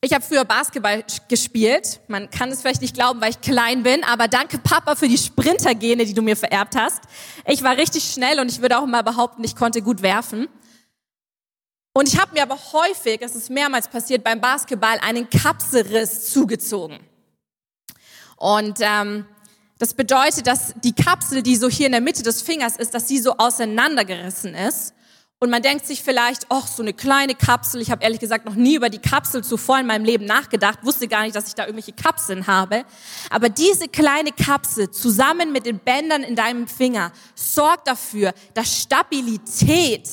Ich 0.00 0.12
habe 0.12 0.22
früher 0.22 0.44
Basketball 0.44 1.04
gespielt. 1.28 2.00
Man 2.06 2.30
kann 2.30 2.50
es 2.50 2.60
vielleicht 2.60 2.82
nicht 2.82 2.94
glauben, 2.94 3.20
weil 3.20 3.30
ich 3.30 3.40
klein 3.40 3.82
bin, 3.82 4.04
aber 4.04 4.28
danke 4.28 4.58
Papa 4.58 4.94
für 4.94 5.08
die 5.08 5.18
Sprintergene, 5.18 6.04
die 6.04 6.14
du 6.14 6.22
mir 6.22 6.36
vererbt 6.36 6.76
hast. 6.76 7.02
Ich 7.46 7.62
war 7.62 7.76
richtig 7.76 8.04
schnell 8.04 8.38
und 8.38 8.50
ich 8.50 8.60
würde 8.60 8.78
auch 8.78 8.86
mal 8.86 9.02
behaupten, 9.02 9.42
ich 9.42 9.56
konnte 9.56 9.82
gut 9.82 10.02
werfen. 10.02 10.48
Und 11.94 12.08
ich 12.08 12.20
habe 12.20 12.34
mir 12.34 12.42
aber 12.42 12.58
häufig, 12.72 13.22
es 13.22 13.34
ist 13.34 13.48
mehrmals 13.48 13.88
passiert, 13.88 14.22
beim 14.22 14.38
Basketball 14.38 14.98
einen 15.00 15.30
Kapselriss 15.30 16.30
zugezogen. 16.30 17.00
Und 18.36 18.78
ähm, 18.80 19.24
das 19.78 19.94
bedeutet, 19.94 20.46
dass 20.46 20.74
die 20.84 20.92
Kapsel, 20.92 21.42
die 21.42 21.56
so 21.56 21.70
hier 21.70 21.86
in 21.86 21.92
der 21.92 22.02
Mitte 22.02 22.22
des 22.22 22.42
Fingers 22.42 22.76
ist, 22.76 22.92
dass 22.92 23.08
sie 23.08 23.18
so 23.18 23.38
auseinandergerissen 23.38 24.54
ist. 24.54 24.92
Und 25.46 25.50
man 25.52 25.62
denkt 25.62 25.86
sich 25.86 26.02
vielleicht, 26.02 26.46
ach, 26.48 26.66
so 26.66 26.82
eine 26.82 26.92
kleine 26.92 27.36
Kapsel. 27.36 27.80
Ich 27.80 27.92
habe 27.92 28.02
ehrlich 28.02 28.18
gesagt 28.18 28.46
noch 28.46 28.56
nie 28.56 28.74
über 28.74 28.88
die 28.88 28.98
Kapsel 28.98 29.44
zuvor 29.44 29.78
in 29.78 29.86
meinem 29.86 30.04
Leben 30.04 30.24
nachgedacht, 30.24 30.80
wusste 30.82 31.06
gar 31.06 31.22
nicht, 31.22 31.36
dass 31.36 31.46
ich 31.46 31.54
da 31.54 31.66
irgendwelche 31.66 31.92
Kapseln 31.92 32.48
habe. 32.48 32.84
Aber 33.30 33.48
diese 33.48 33.86
kleine 33.86 34.32
Kapsel 34.32 34.90
zusammen 34.90 35.52
mit 35.52 35.64
den 35.64 35.78
Bändern 35.78 36.24
in 36.24 36.34
deinem 36.34 36.66
Finger 36.66 37.12
sorgt 37.36 37.86
dafür, 37.86 38.34
dass 38.54 38.76
Stabilität 38.76 40.10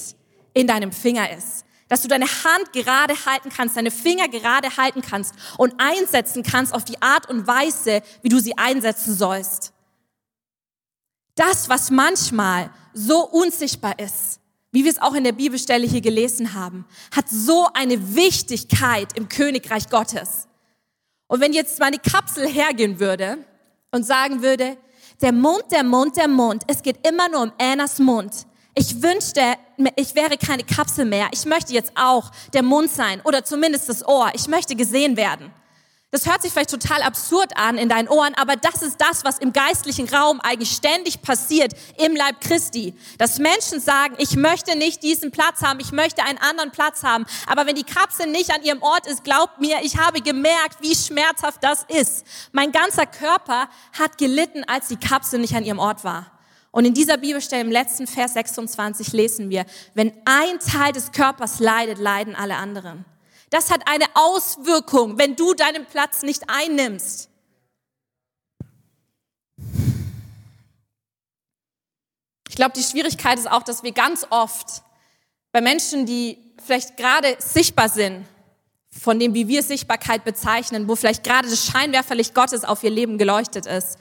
in 0.54 0.68
deinem 0.68 0.92
Finger 0.92 1.36
ist. 1.36 1.66
Dass 1.88 2.04
du 2.04 2.08
deine 2.08 2.28
Hand 2.28 2.72
gerade 2.72 3.16
halten 3.26 3.50
kannst, 3.50 3.76
deine 3.76 3.90
Finger 3.90 4.28
gerade 4.28 4.78
halten 4.78 5.02
kannst 5.02 5.34
und 5.58 5.74
einsetzen 5.80 6.44
kannst 6.44 6.76
auf 6.76 6.86
die 6.86 7.02
Art 7.02 7.28
und 7.28 7.48
Weise, 7.48 8.04
wie 8.22 8.30
du 8.30 8.38
sie 8.38 8.56
einsetzen 8.56 9.16
sollst. 9.16 9.74
Das, 11.34 11.70
was 11.70 11.90
manchmal 11.90 12.70
so 12.94 13.26
unsichtbar 13.26 13.98
ist, 13.98 14.40
wie 14.74 14.84
wir 14.84 14.92
es 14.92 15.02
auch 15.02 15.14
in 15.14 15.24
der 15.24 15.32
Bibelstelle 15.32 15.88
hier 15.88 16.02
gelesen 16.02 16.54
haben, 16.54 16.86
hat 17.16 17.30
so 17.30 17.68
eine 17.74 18.16
Wichtigkeit 18.16 19.16
im 19.16 19.30
Königreich 19.30 19.88
Gottes. 19.90 20.48
Und 21.28 21.40
wenn 21.40 21.54
jetzt 21.54 21.80
meine 21.80 22.00
Kapsel 22.00 22.48
hergehen 22.48 23.00
würde 23.00 23.38
und 23.92 24.04
sagen 24.04 24.42
würde, 24.42 24.76
der 25.22 25.32
Mund, 25.32 25.64
der 25.72 25.84
Mund, 25.84 26.18
der 26.18 26.28
Mund, 26.28 26.64
es 26.68 26.82
geht 26.82 27.08
immer 27.08 27.30
nur 27.30 27.44
um 27.44 27.52
Annas 27.60 28.00
Mund. 28.00 28.34
Ich 28.76 29.02
wünschte, 29.02 29.42
ich 29.96 30.16
wäre 30.16 30.38
keine 30.38 30.64
Kapsel 30.64 31.06
mehr. 31.06 31.30
Ich 31.32 31.46
möchte 31.46 31.72
jetzt 31.72 31.94
auch 31.96 32.32
der 32.54 32.64
Mund 32.64 32.90
sein 32.90 33.22
oder 33.24 33.46
zumindest 33.46 33.88
das 33.90 34.06
Ohr. 34.06 34.32
Ich 34.34 34.48
möchte 34.48 34.76
gesehen 34.76 35.16
werden. 35.16 35.52
Das 36.14 36.28
hört 36.28 36.44
sich 36.44 36.54
vielleicht 36.54 36.70
total 36.70 37.02
absurd 37.02 37.58
an 37.58 37.76
in 37.76 37.90
deinen 37.90 38.08
Ohren, 38.08 38.36
aber 38.36 38.56
das 38.56 38.84
ist 38.84 39.02
das, 39.02 39.26
was 39.26 39.40
im 39.40 39.52
geistlichen 39.52 40.08
Raum 40.08 40.40
eigentlich 40.42 40.70
ständig 40.70 41.24
passiert 41.24 41.74
im 41.98 42.16
Leib 42.16 42.40
Christi. 42.40 42.94
Dass 43.18 43.40
Menschen 43.40 43.80
sagen, 43.80 44.14
ich 44.20 44.36
möchte 44.36 44.78
nicht 44.78 45.02
diesen 45.02 45.32
Platz 45.32 45.64
haben, 45.64 45.80
ich 45.80 45.92
möchte 45.92 46.24
einen 46.24 46.38
anderen 46.38 46.70
Platz 46.70 47.02
haben. 47.02 47.26
Aber 47.48 47.66
wenn 47.66 47.74
die 47.74 47.84
Kapsel 47.84 48.28
nicht 48.28 48.54
an 48.54 48.62
ihrem 48.62 48.84
Ort 48.84 49.08
ist, 49.08 49.24
glaubt 49.24 49.60
mir, 49.60 49.78
ich 49.82 49.98
habe 49.98 50.22
gemerkt, 50.22 50.82
wie 50.82 50.94
schmerzhaft 50.94 51.64
das 51.64 51.84
ist. 51.88 52.28
Mein 52.52 52.72
ganzer 52.72 53.08
Körper 53.08 53.68
hat 53.98 54.20
gelitten, 54.20 54.64
als 54.68 54.90
die 54.90 54.98
Kapsel 54.98 55.40
nicht 55.40 55.56
an 55.56 55.66
ihrem 55.66 55.80
Ort 55.80 56.04
war. 56.04 56.28
Und 56.70 56.86
in 56.86 56.94
dieser 56.94 57.18
Bibelstelle 57.18 57.64
im 57.64 57.72
letzten 57.72 58.06
Vers 58.06 58.34
26 58.34 59.14
lesen 59.14 59.50
wir, 59.50 59.66
wenn 59.96 60.14
ein 60.26 60.60
Teil 60.60 60.92
des 60.92 61.12
Körpers 61.12 61.60
leidet, 61.60 61.98
leiden 61.98 62.36
alle 62.36 62.58
anderen. 62.58 63.04
Das 63.54 63.70
hat 63.70 63.88
eine 63.88 64.06
Auswirkung, 64.16 65.20
wenn 65.20 65.36
du 65.36 65.54
deinen 65.54 65.86
Platz 65.86 66.24
nicht 66.24 66.42
einnimmst. 66.48 67.30
Ich 72.50 72.56
glaube, 72.56 72.74
die 72.76 72.82
Schwierigkeit 72.82 73.38
ist 73.38 73.48
auch, 73.48 73.62
dass 73.62 73.84
wir 73.84 73.92
ganz 73.92 74.26
oft 74.32 74.82
bei 75.52 75.62
Menschen, 75.62 76.08
die 76.08 76.40
vielleicht 76.66 76.98
gerade 76.98 77.36
sichtbar 77.38 77.90
sind, 77.90 78.26
von 78.90 79.20
dem, 79.20 79.36
wie 79.36 79.48
wir 79.48 79.62
Sichtbarkeit 79.62 80.26
bezeichnen, 80.26 80.88
wo 80.88 80.96
vielleicht 80.96 81.24
gerade 81.24 81.48
das 81.48 81.64
Scheinwerferlicht 81.64 82.34
Gottes 82.34 82.66
auf 82.66 82.84
ihr 82.84 82.90
Leben 82.90 83.20
geleuchtet 83.20 83.68
ist, 83.68 84.00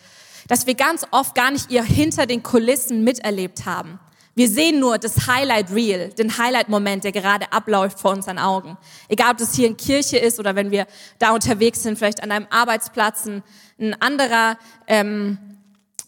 dass 0.49 0.67
wir 0.67 0.77
ganz 0.77 1.07
oft 1.11 1.35
gar 1.35 1.51
nicht 1.51 1.71
ihr 1.71 1.85
hinter 1.85 2.25
den 2.25 2.43
Kulissen 2.43 3.05
miterlebt 3.05 3.67
haben. 3.67 4.01
Wir 4.35 4.49
sehen 4.49 4.81
nur 4.81 4.97
das 4.97 5.27
Highlight 5.27 5.73
Reel, 5.73 6.09
den 6.11 6.39
Highlight-Moment, 6.39 7.05
der 7.05 7.13
gerade 7.13 7.53
abläuft 7.53 8.01
vor 8.01 8.13
unseren 8.13 8.39
Augen. 8.39 8.79
Egal, 9.09 9.33
ob 9.33 9.39
das 9.39 9.55
hier 9.55 9.67
in 9.67 9.77
Kirche 9.77 10.17
ist 10.17 10.41
oder 10.41 10.55
wenn 10.55 10.71
wir 10.71 10.87
da 11.19 11.33
unterwegs 11.35 11.83
sind, 11.83 11.99
vielleicht 11.99 12.23
an 12.23 12.31
einem 12.31 12.47
Arbeitsplatz, 12.49 13.27
ein, 13.27 13.43
ein 13.79 14.01
anderer 14.01 14.57
ähm, 14.87 15.37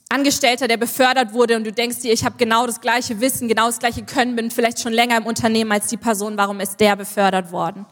Angestellter, 0.08 0.68
der 0.68 0.78
befördert 0.78 1.34
wurde 1.34 1.56
und 1.56 1.64
du 1.64 1.72
denkst 1.72 1.98
dir, 2.00 2.12
ich 2.12 2.24
habe 2.24 2.36
genau 2.38 2.66
das 2.66 2.80
gleiche 2.80 3.20
Wissen, 3.20 3.46
genau 3.46 3.66
das 3.66 3.78
gleiche 3.78 4.04
Können, 4.04 4.36
bin 4.36 4.50
vielleicht 4.50 4.80
schon 4.80 4.92
länger 4.92 5.18
im 5.18 5.26
Unternehmen 5.26 5.72
als 5.72 5.88
die 5.88 5.96
Person, 5.98 6.38
warum 6.38 6.60
ist 6.60 6.80
der 6.80 6.96
befördert 6.96 7.52
worden? 7.52 7.84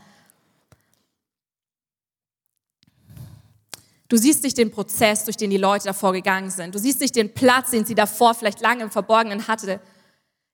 Du 4.09 4.17
siehst 4.19 4.45
nicht 4.45 4.57
den 4.59 4.71
Prozess, 4.71 5.25
durch 5.25 5.37
den 5.37 5.51
die 5.51 5.57
Leute 5.57 5.87
davor 5.87 6.13
gegangen 6.13 6.51
sind. 6.51 6.75
Du 6.75 6.79
siehst 6.79 7.01
nicht 7.01 7.17
den 7.17 7.33
Platz, 7.33 7.71
den 7.71 7.87
sie 7.87 7.95
davor 7.95 8.35
vielleicht 8.35 8.61
lange 8.61 8.83
im 8.83 8.91
Verborgenen 8.91 9.49
hatte. 9.49 9.81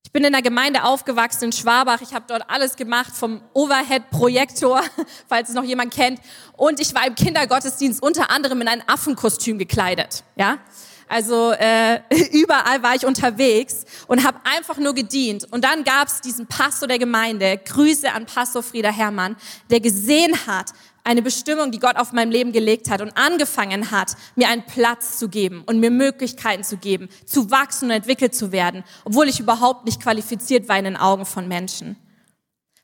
Ich 0.09 0.13
bin 0.13 0.25
in 0.25 0.33
der 0.33 0.41
Gemeinde 0.41 0.85
aufgewachsen 0.85 1.45
in 1.45 1.53
Schwabach. 1.53 2.01
Ich 2.01 2.15
habe 2.15 2.25
dort 2.27 2.49
alles 2.49 2.77
gemacht, 2.77 3.15
vom 3.15 3.43
Overhead-Projektor, 3.53 4.81
falls 5.29 5.51
es 5.51 5.55
noch 5.55 5.65
jemand 5.65 5.93
kennt. 5.93 6.19
Und 6.57 6.81
ich 6.81 6.95
war 6.95 7.07
im 7.07 7.15
Kindergottesdienst 7.15 8.03
unter 8.03 8.31
anderem 8.31 8.63
in 8.63 8.69
ein 8.69 8.83
Affenkostüm 8.89 9.59
gekleidet. 9.59 10.25
Ja, 10.35 10.61
also 11.09 11.53
äh, 11.53 12.01
überall 12.33 12.83
war 12.83 12.95
ich 12.95 13.05
unterwegs 13.05 13.85
und 14.07 14.27
habe 14.27 14.39
einfach 14.45 14.79
nur 14.79 14.95
gedient. 14.95 15.47
Und 15.53 15.63
dann 15.63 15.85
gab 15.85 16.09
es 16.09 16.23
diesen 16.23 16.47
Pastor 16.47 16.89
der 16.89 16.99
Gemeinde, 16.99 17.61
Grüße 17.63 18.11
an 18.11 18.25
Pastor 18.25 18.63
Frieder 18.63 18.91
Herrmann, 18.91 19.37
der 19.69 19.81
gesehen 19.81 20.35
hat, 20.47 20.73
eine 21.09 21.23
Bestimmung, 21.23 21.71
die 21.71 21.79
Gott 21.79 21.97
auf 21.97 22.13
meinem 22.13 22.31
Leben 22.31 22.53
gelegt 22.53 22.91
hat 22.91 23.01
und 23.01 23.17
angefangen 23.17 23.91
hat, 23.91 24.15
mir 24.37 24.49
einen 24.49 24.67
Platz 24.67 25.19
zu 25.19 25.31
geben 25.31 25.63
und 25.65 25.81
mir 25.81 25.91
Möglichkeiten 25.91 26.63
zu 26.63 26.77
geben, 26.77 27.09
zu 27.25 27.51
wachsen 27.51 27.87
und 27.87 27.93
entwickelt 27.93 28.35
zu 28.35 28.53
werden, 28.53 28.85
obwohl 29.07 29.27
ich 29.27 29.41
überhaupt 29.41 29.87
nicht 29.87 30.03
qualifiziert 30.03 30.69
war 30.69 30.79
in 30.79 30.85
den 30.85 30.97
Augen 30.99 31.25
von 31.25 31.49
Menschen. 31.49 31.97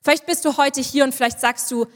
Vielleicht 0.01 0.25
bist 0.25 0.47
du 0.47 0.57
heute 0.57 0.81
hier 0.81 1.05
und 1.05 1.15
vielleicht 1.15 1.39
sagst 1.39 1.71
du, 1.71 1.87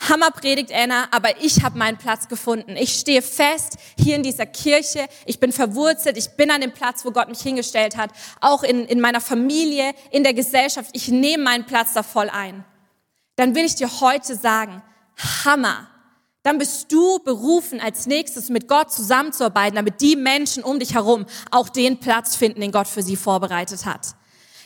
Hammer 0.00 0.32
predigt 0.32 0.70
Anna, 0.70 1.08
aber 1.12 1.40
ich 1.40 1.62
habe 1.62 1.78
meinen 1.78 1.96
Platz 1.96 2.28
gefunden. 2.28 2.76
Ich 2.76 2.92
stehe 2.92 3.22
fest 3.22 3.78
hier 3.98 4.16
in 4.16 4.22
dieser 4.22 4.44
Kirche. 4.44 5.06
Ich 5.24 5.40
bin 5.40 5.50
verwurzelt. 5.50 6.18
Ich 6.18 6.28
bin 6.36 6.50
an 6.50 6.60
dem 6.60 6.72
Platz, 6.72 7.06
wo 7.06 7.10
Gott 7.10 7.30
mich 7.30 7.40
hingestellt 7.40 7.96
hat. 7.96 8.10
Auch 8.42 8.64
in, 8.64 8.84
in 8.84 9.00
meiner 9.00 9.22
Familie, 9.22 9.94
in 10.10 10.24
der 10.24 10.34
Gesellschaft. 10.34 10.90
Ich 10.92 11.08
nehme 11.08 11.44
meinen 11.44 11.64
Platz 11.64 11.94
da 11.94 12.02
voll 12.02 12.28
ein. 12.28 12.66
Dann 13.36 13.54
will 13.54 13.64
ich 13.64 13.76
dir 13.76 14.00
heute 14.00 14.34
sagen, 14.36 14.82
Hammer. 15.16 15.88
Dann 16.42 16.58
bist 16.58 16.92
du 16.92 17.20
berufen, 17.20 17.80
als 17.80 18.06
nächstes 18.06 18.50
mit 18.50 18.68
Gott 18.68 18.92
zusammenzuarbeiten, 18.92 19.76
damit 19.76 20.00
die 20.00 20.14
Menschen 20.14 20.62
um 20.62 20.78
dich 20.78 20.94
herum 20.94 21.24
auch 21.50 21.70
den 21.70 22.00
Platz 22.00 22.36
finden, 22.36 22.60
den 22.60 22.72
Gott 22.72 22.86
für 22.86 23.02
sie 23.02 23.16
vorbereitet 23.16 23.86
hat. 23.86 24.14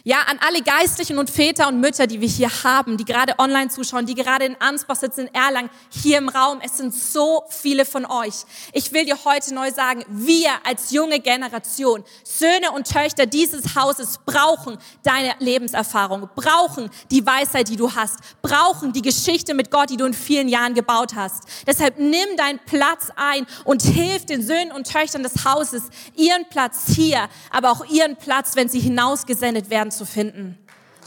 Ja, 0.09 0.23
an 0.23 0.39
alle 0.41 0.63
Geistlichen 0.63 1.19
und 1.19 1.29
Väter 1.29 1.69
und 1.69 1.81
Mütter, 1.81 2.07
die 2.07 2.23
wir 2.23 2.29
hier 2.29 2.49
haben, 2.65 2.97
die 2.97 3.05
gerade 3.05 3.39
online 3.39 3.69
zuschauen, 3.69 4.07
die 4.07 4.15
gerade 4.15 4.47
in 4.47 4.59
Ansbach 4.59 4.97
sitzen, 4.97 5.27
in 5.27 5.35
Erlangen, 5.35 5.69
hier 5.91 6.17
im 6.17 6.31
Raum. 6.31 6.63
Es 6.65 6.79
sind 6.79 6.95
so 6.95 7.45
viele 7.51 7.85
von 7.85 8.07
euch. 8.07 8.33
Ich 8.73 8.91
will 8.95 9.05
dir 9.05 9.23
heute 9.27 9.53
neu 9.53 9.71
sagen, 9.71 10.07
wir 10.09 10.49
als 10.65 10.93
junge 10.93 11.21
Generation, 11.21 12.05
Söhne 12.25 12.73
und 12.75 12.91
Töchter 12.91 13.27
dieses 13.27 13.75
Hauses 13.75 14.19
brauchen 14.25 14.79
deine 15.03 15.35
Lebenserfahrung, 15.41 16.31
brauchen 16.35 16.89
die 17.11 17.27
Weisheit, 17.27 17.69
die 17.69 17.77
du 17.77 17.95
hast, 17.95 18.17
brauchen 18.41 18.95
die 18.95 19.03
Geschichte 19.03 19.53
mit 19.53 19.71
Gott, 19.71 19.91
die 19.91 19.99
du 19.99 20.07
in 20.07 20.15
vielen 20.15 20.49
Jahren 20.49 20.73
gebaut 20.73 21.17
hast. 21.17 21.43
Deshalb 21.67 21.99
nimm 21.99 22.35
deinen 22.39 22.61
Platz 22.61 23.09
ein 23.15 23.47
und 23.67 23.83
hilf 23.83 24.25
den 24.25 24.43
Söhnen 24.43 24.73
und 24.73 24.91
Töchtern 24.91 25.23
des 25.23 25.45
Hauses, 25.45 25.83
ihren 26.17 26.49
Platz 26.49 26.85
hier, 26.97 27.29
aber 27.51 27.73
auch 27.73 27.85
ihren 27.85 28.17
Platz, 28.17 28.57
wenn 28.57 28.71
sie 28.71 28.81
hinausgesendet 28.81 29.69
werden 29.69 29.98
zu 29.99 30.07
finden. 30.07 30.57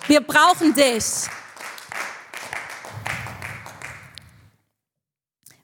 Wir 0.08 0.22
brauchen 0.22 0.74
dich. 0.74 1.06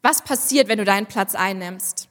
Was 0.01 0.23
passiert, 0.23 0.69
wenn 0.69 0.77
du 0.77 0.85
deinen 0.85 1.05
Platz 1.05 1.35
einnimmst? 1.35 2.07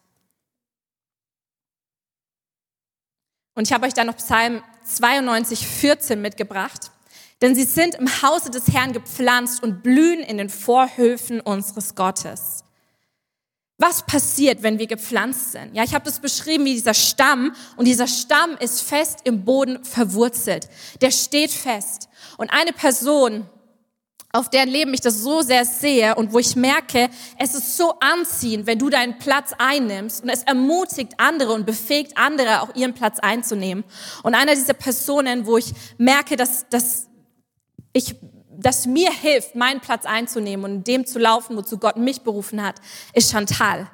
Und 3.55 3.67
ich 3.67 3.73
habe 3.73 3.87
euch 3.87 3.95
da 3.95 4.05
noch 4.05 4.17
Psalm 4.19 4.63
92, 4.85 5.67
14 5.67 6.21
mitgebracht. 6.21 6.91
Denn 7.41 7.55
sie 7.55 7.65
sind 7.65 7.95
im 7.95 8.23
Hause 8.23 8.51
des 8.51 8.69
Herrn 8.69 8.93
gepflanzt 8.93 9.63
und 9.63 9.83
blühen 9.83 10.21
in 10.21 10.37
den 10.37 10.51
Vorhöfen 10.51 11.41
unseres 11.41 11.95
Gottes. 11.95 12.66
Was 13.79 14.07
passiert, 14.07 14.63
wenn 14.63 14.79
wir 14.79 14.87
gepflanzt 14.87 15.53
sind? 15.53 15.75
Ja, 15.75 15.85
ich 15.85 15.93
habe 15.95 16.05
das 16.05 16.21
beschrieben 16.21 16.65
wie 16.65 16.73
dieser 16.73 16.95
Stamm 16.95 17.55
und 17.77 17.85
dieser 17.85 18.07
Stamm 18.07 18.57
ist 18.59 18.81
fest 18.81 19.21
im 19.25 19.45
Boden 19.45 19.85
verwurzelt. 19.85 20.69
Der 21.03 21.11
steht 21.11 21.51
fest. 21.51 22.09
Und 22.39 22.51
eine 22.51 22.73
Person, 22.73 23.47
auf 24.33 24.49
deren 24.49 24.71
Leben 24.71 24.95
ich 24.95 25.03
das 25.03 25.21
so 25.21 25.43
sehr 25.43 25.67
sehe 25.67 26.15
und 26.15 26.33
wo 26.33 26.39
ich 26.39 26.57
merke, 26.57 27.11
es 27.39 27.55
ist 27.55 27.77
so 27.77 27.95
anziehend, 28.01 28.67
wenn 28.67 28.79
du 28.79 28.89
deinen 28.89 29.19
Platz 29.19 29.53
einnimmst 29.59 30.23
und 30.23 30.31
es 30.31 30.43
ermutigt 30.43 31.13
andere 31.19 31.53
und 31.53 31.67
befähigt 31.67 32.17
andere, 32.17 32.63
auch 32.63 32.75
ihren 32.75 32.95
Platz 32.95 33.19
einzunehmen. 33.19 33.85
Und 34.23 34.35
einer 34.35 34.55
dieser 34.55 34.75
Personen, 34.75 35.47
wo 35.47 35.59
ich 35.59 35.73
merke, 35.99 36.37
dass, 36.37 36.67
dass 36.71 37.09
ich 37.93 38.17
das 38.59 38.87
mir 38.87 39.11
hilft, 39.11 39.55
meinen 39.55 39.81
Platz 39.81 40.07
einzunehmen 40.07 40.65
und 40.65 40.87
dem 40.87 41.07
zu 41.07 41.19
laufen, 41.19 41.57
wozu 41.57 41.79
Gott 41.79 41.97
mich 41.97 42.23
berufen 42.23 42.63
hat, 42.63 42.77
ist 43.15 43.31
Chantal. 43.31 43.89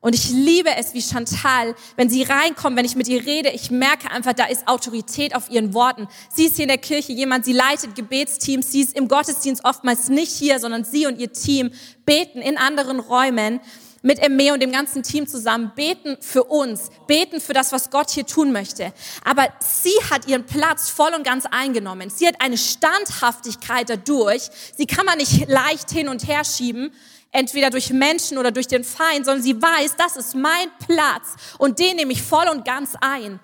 Und 0.00 0.14
ich 0.14 0.30
liebe 0.30 0.70
es 0.76 0.94
wie 0.94 1.02
Chantal, 1.02 1.74
wenn 1.96 2.08
sie 2.08 2.22
reinkommt, 2.22 2.76
wenn 2.76 2.84
ich 2.84 2.94
mit 2.94 3.08
ihr 3.08 3.26
rede, 3.26 3.50
ich 3.50 3.72
merke 3.72 4.10
einfach, 4.10 4.32
da 4.32 4.44
ist 4.44 4.68
Autorität 4.68 5.34
auf 5.34 5.50
ihren 5.50 5.74
Worten. 5.74 6.06
Sie 6.32 6.46
ist 6.46 6.54
hier 6.54 6.64
in 6.64 6.68
der 6.68 6.78
Kirche 6.78 7.12
jemand, 7.12 7.44
sie 7.44 7.52
leitet 7.52 7.96
Gebetsteams, 7.96 8.70
sie 8.70 8.82
ist 8.82 8.96
im 8.96 9.08
Gottesdienst 9.08 9.64
oftmals 9.64 10.08
nicht 10.08 10.30
hier, 10.30 10.60
sondern 10.60 10.84
sie 10.84 11.06
und 11.06 11.18
ihr 11.18 11.32
Team 11.32 11.72
beten 12.06 12.40
in 12.40 12.56
anderen 12.56 13.00
Räumen 13.00 13.60
mit 14.02 14.18
Emme 14.20 14.52
und 14.52 14.60
dem 14.60 14.72
ganzen 14.72 15.02
Team 15.02 15.26
zusammen 15.26 15.72
beten 15.74 16.16
für 16.20 16.44
uns, 16.44 16.90
beten 17.06 17.40
für 17.40 17.52
das, 17.52 17.72
was 17.72 17.90
Gott 17.90 18.10
hier 18.10 18.26
tun 18.26 18.52
möchte. 18.52 18.92
Aber 19.24 19.48
sie 19.60 19.94
hat 20.10 20.26
ihren 20.26 20.46
Platz 20.46 20.88
voll 20.88 21.14
und 21.14 21.24
ganz 21.24 21.46
eingenommen. 21.46 22.10
Sie 22.10 22.26
hat 22.26 22.40
eine 22.40 22.58
Standhaftigkeit 22.58 23.90
dadurch. 23.90 24.48
Sie 24.76 24.86
kann 24.86 25.06
man 25.06 25.18
nicht 25.18 25.48
leicht 25.48 25.90
hin 25.90 26.08
und 26.08 26.26
her 26.26 26.44
schieben, 26.44 26.92
entweder 27.32 27.70
durch 27.70 27.90
Menschen 27.90 28.38
oder 28.38 28.50
durch 28.50 28.68
den 28.68 28.84
Feind, 28.84 29.24
sondern 29.24 29.42
sie 29.42 29.60
weiß, 29.60 29.96
das 29.96 30.16
ist 30.16 30.34
mein 30.34 30.68
Platz 30.86 31.36
und 31.58 31.78
den 31.78 31.96
nehme 31.96 32.12
ich 32.12 32.22
voll 32.22 32.48
und 32.48 32.64
ganz 32.64 32.94
ein. 33.00 33.40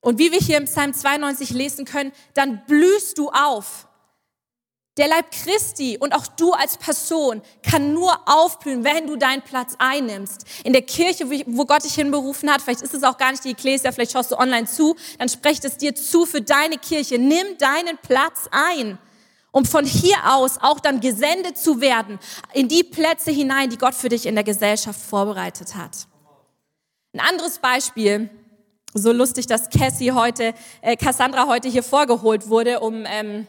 Und 0.00 0.18
wie 0.18 0.32
wir 0.32 0.38
hier 0.38 0.56
im 0.56 0.64
Psalm 0.64 0.94
92 0.94 1.50
lesen 1.50 1.84
können, 1.84 2.12
dann 2.34 2.64
blühst 2.66 3.18
du 3.18 3.28
auf 3.30 3.86
Der 5.00 5.08
Leib 5.08 5.30
Christi 5.30 5.96
und 5.98 6.14
auch 6.14 6.26
du 6.26 6.52
als 6.52 6.76
Person 6.76 7.40
kann 7.62 7.94
nur 7.94 8.20
aufblühen, 8.26 8.84
wenn 8.84 9.06
du 9.06 9.16
deinen 9.16 9.40
Platz 9.40 9.72
einnimmst. 9.78 10.44
In 10.62 10.74
der 10.74 10.82
Kirche, 10.82 11.24
wo 11.46 11.64
Gott 11.64 11.84
dich 11.84 11.94
hinberufen 11.94 12.50
hat, 12.50 12.60
vielleicht 12.60 12.82
ist 12.82 12.92
es 12.92 13.02
auch 13.02 13.16
gar 13.16 13.30
nicht 13.30 13.42
die 13.42 13.52
Ecclesia, 13.52 13.92
vielleicht 13.92 14.12
schaust 14.12 14.30
du 14.30 14.36
online 14.36 14.66
zu, 14.66 14.94
dann 15.18 15.30
sprecht 15.30 15.64
es 15.64 15.78
dir 15.78 15.94
zu 15.94 16.26
für 16.26 16.42
deine 16.42 16.76
Kirche. 16.76 17.18
Nimm 17.18 17.56
deinen 17.56 17.96
Platz 18.02 18.46
ein, 18.50 18.98
um 19.52 19.64
von 19.64 19.86
hier 19.86 20.18
aus 20.26 20.58
auch 20.60 20.80
dann 20.80 21.00
gesendet 21.00 21.56
zu 21.56 21.80
werden 21.80 22.18
in 22.52 22.68
die 22.68 22.84
Plätze 22.84 23.30
hinein, 23.30 23.70
die 23.70 23.78
Gott 23.78 23.94
für 23.94 24.10
dich 24.10 24.26
in 24.26 24.34
der 24.34 24.44
Gesellschaft 24.44 25.00
vorbereitet 25.00 25.76
hat. 25.76 26.08
Ein 27.14 27.20
anderes 27.20 27.58
Beispiel, 27.58 28.28
so 28.92 29.12
lustig, 29.12 29.46
dass 29.46 29.70
Cassie 29.70 30.12
heute, 30.12 30.52
äh, 30.82 30.94
Cassandra 30.98 31.46
heute 31.46 31.70
hier 31.70 31.82
vorgeholt 31.82 32.50
wurde, 32.50 32.80
um 32.80 33.06
ähm, 33.06 33.46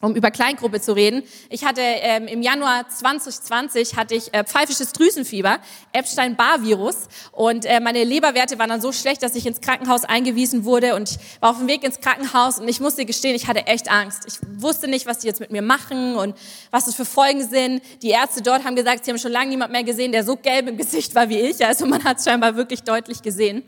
um 0.00 0.14
über 0.14 0.30
Kleingruppe 0.30 0.80
zu 0.80 0.92
reden. 0.92 1.22
Ich 1.48 1.64
hatte 1.64 1.80
ähm, 1.80 2.26
im 2.26 2.42
Januar 2.42 2.88
2020 2.88 3.96
hatte 3.96 4.14
ich 4.14 4.32
äh, 4.34 4.44
pfeifisches 4.44 4.92
Drüsenfieber, 4.92 5.58
Epstein-Barr-Virus 5.92 7.08
und 7.32 7.64
äh, 7.64 7.80
meine 7.80 8.04
Leberwerte 8.04 8.58
waren 8.58 8.68
dann 8.68 8.82
so 8.82 8.92
schlecht, 8.92 9.22
dass 9.22 9.34
ich 9.34 9.46
ins 9.46 9.60
Krankenhaus 9.60 10.04
eingewiesen 10.04 10.64
wurde 10.64 10.94
und 10.94 11.10
ich 11.10 11.18
war 11.40 11.50
auf 11.50 11.58
dem 11.58 11.68
Weg 11.68 11.82
ins 11.82 12.00
Krankenhaus 12.00 12.58
und 12.58 12.68
ich 12.68 12.80
musste 12.80 13.06
gestehen, 13.06 13.34
ich 13.34 13.46
hatte 13.46 13.66
echt 13.66 13.90
Angst. 13.90 14.24
Ich 14.26 14.38
wusste 14.60 14.86
nicht, 14.88 15.06
was 15.06 15.20
die 15.20 15.28
jetzt 15.28 15.40
mit 15.40 15.50
mir 15.50 15.62
machen 15.62 16.16
und 16.16 16.36
was 16.70 16.84
das 16.84 16.94
für 16.94 17.06
Folgen 17.06 17.48
sind. 17.48 17.82
Die 18.02 18.10
Ärzte 18.10 18.42
dort 18.42 18.64
haben 18.64 18.76
gesagt, 18.76 19.04
sie 19.04 19.10
haben 19.10 19.18
schon 19.18 19.32
lange 19.32 19.48
niemand 19.48 19.72
mehr 19.72 19.84
gesehen, 19.84 20.12
der 20.12 20.24
so 20.24 20.36
gelb 20.36 20.68
im 20.68 20.76
Gesicht 20.76 21.14
war 21.14 21.30
wie 21.30 21.38
ich. 21.38 21.64
Also 21.64 21.86
man 21.86 22.04
hat 22.04 22.18
es 22.18 22.24
scheinbar 22.24 22.56
wirklich 22.56 22.82
deutlich 22.82 23.22
gesehen. 23.22 23.64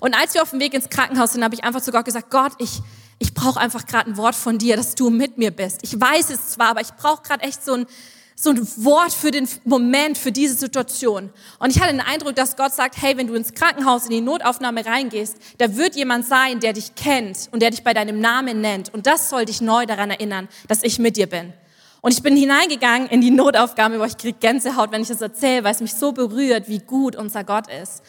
Und 0.00 0.14
als 0.18 0.34
wir 0.34 0.42
auf 0.42 0.50
dem 0.50 0.60
Weg 0.60 0.74
ins 0.74 0.88
Krankenhaus 0.88 1.32
sind, 1.32 1.44
habe 1.44 1.54
ich 1.54 1.64
einfach 1.64 1.80
zu 1.80 1.92
Gott 1.92 2.04
gesagt, 2.04 2.28
Gott, 2.28 2.52
ich 2.58 2.80
ich 3.22 3.34
brauche 3.34 3.60
einfach 3.60 3.86
gerade 3.86 4.10
ein 4.10 4.16
Wort 4.16 4.34
von 4.34 4.58
dir, 4.58 4.76
dass 4.76 4.96
du 4.96 5.08
mit 5.08 5.38
mir 5.38 5.52
bist. 5.52 5.78
Ich 5.82 5.98
weiß 5.98 6.30
es 6.30 6.48
zwar, 6.50 6.70
aber 6.70 6.80
ich 6.80 6.92
brauche 6.94 7.22
gerade 7.22 7.44
echt 7.44 7.64
so 7.64 7.74
ein, 7.74 7.86
so 8.34 8.50
ein 8.50 8.58
Wort 8.84 9.12
für 9.12 9.30
den 9.30 9.48
Moment, 9.64 10.18
für 10.18 10.32
diese 10.32 10.54
Situation. 10.54 11.30
Und 11.60 11.70
ich 11.70 11.80
hatte 11.80 11.92
den 11.92 12.00
Eindruck, 12.00 12.34
dass 12.34 12.56
Gott 12.56 12.74
sagt, 12.74 13.00
hey, 13.00 13.16
wenn 13.16 13.28
du 13.28 13.34
ins 13.34 13.54
Krankenhaus, 13.54 14.04
in 14.04 14.10
die 14.10 14.20
Notaufnahme 14.20 14.84
reingehst, 14.84 15.36
da 15.58 15.76
wird 15.76 15.94
jemand 15.94 16.26
sein, 16.26 16.58
der 16.58 16.72
dich 16.72 16.96
kennt 16.96 17.48
und 17.52 17.62
der 17.62 17.70
dich 17.70 17.84
bei 17.84 17.94
deinem 17.94 18.20
Namen 18.20 18.60
nennt. 18.60 18.92
Und 18.92 19.06
das 19.06 19.30
soll 19.30 19.44
dich 19.44 19.60
neu 19.60 19.86
daran 19.86 20.10
erinnern, 20.10 20.48
dass 20.66 20.82
ich 20.82 20.98
mit 20.98 21.16
dir 21.16 21.28
bin. 21.28 21.52
Und 22.00 22.12
ich 22.12 22.24
bin 22.24 22.36
hineingegangen 22.36 23.08
in 23.08 23.20
die 23.20 23.30
Notaufgabe, 23.30 24.00
wo 24.00 24.04
ich 24.04 24.16
kriege 24.16 24.38
Gänsehaut, 24.40 24.90
wenn 24.90 25.02
ich 25.02 25.08
das 25.08 25.20
erzähle, 25.20 25.62
weil 25.62 25.74
es 25.74 25.80
mich 25.80 25.94
so 25.94 26.10
berührt, 26.10 26.68
wie 26.68 26.80
gut 26.80 27.14
unser 27.14 27.44
Gott 27.44 27.66
ist. 27.68 28.02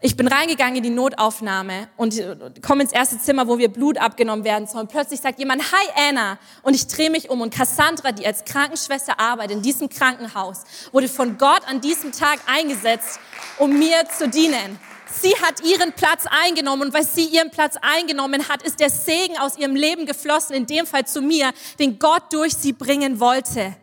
Ich 0.00 0.16
bin 0.16 0.28
reingegangen 0.28 0.76
in 0.76 0.82
die 0.84 0.90
Notaufnahme 0.90 1.88
und 1.96 2.22
komme 2.62 2.82
ins 2.82 2.92
erste 2.92 3.18
Zimmer, 3.18 3.48
wo 3.48 3.58
wir 3.58 3.68
Blut 3.68 3.98
abgenommen 3.98 4.44
werden 4.44 4.68
sollen. 4.68 4.86
Plötzlich 4.86 5.20
sagt 5.20 5.40
jemand, 5.40 5.72
hi 5.72 6.08
Anna. 6.08 6.38
Und 6.62 6.74
ich 6.74 6.86
drehe 6.86 7.10
mich 7.10 7.30
um 7.30 7.40
und 7.40 7.52
Cassandra, 7.52 8.12
die 8.12 8.24
als 8.24 8.44
Krankenschwester 8.44 9.18
arbeitet 9.18 9.56
in 9.56 9.62
diesem 9.62 9.88
Krankenhaus, 9.88 10.62
wurde 10.92 11.08
von 11.08 11.36
Gott 11.36 11.62
an 11.66 11.80
diesem 11.80 12.12
Tag 12.12 12.38
eingesetzt, 12.46 13.18
um 13.58 13.76
mir 13.76 14.04
zu 14.16 14.28
dienen. 14.28 14.78
Sie 15.20 15.34
hat 15.42 15.64
ihren 15.64 15.92
Platz 15.92 16.26
eingenommen 16.30 16.82
und 16.82 16.94
weil 16.94 17.04
sie 17.04 17.24
ihren 17.24 17.50
Platz 17.50 17.74
eingenommen 17.80 18.48
hat, 18.48 18.62
ist 18.62 18.78
der 18.78 18.90
Segen 18.90 19.36
aus 19.38 19.58
ihrem 19.58 19.74
Leben 19.74 20.06
geflossen, 20.06 20.54
in 20.54 20.66
dem 20.66 20.86
Fall 20.86 21.06
zu 21.06 21.20
mir, 21.20 21.52
den 21.80 21.98
Gott 21.98 22.32
durch 22.32 22.54
sie 22.54 22.72
bringen 22.72 23.18
wollte. 23.18 23.74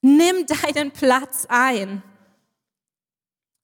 Nimm 0.00 0.44
deinen 0.46 0.90
Platz 0.90 1.46
ein. 1.48 2.02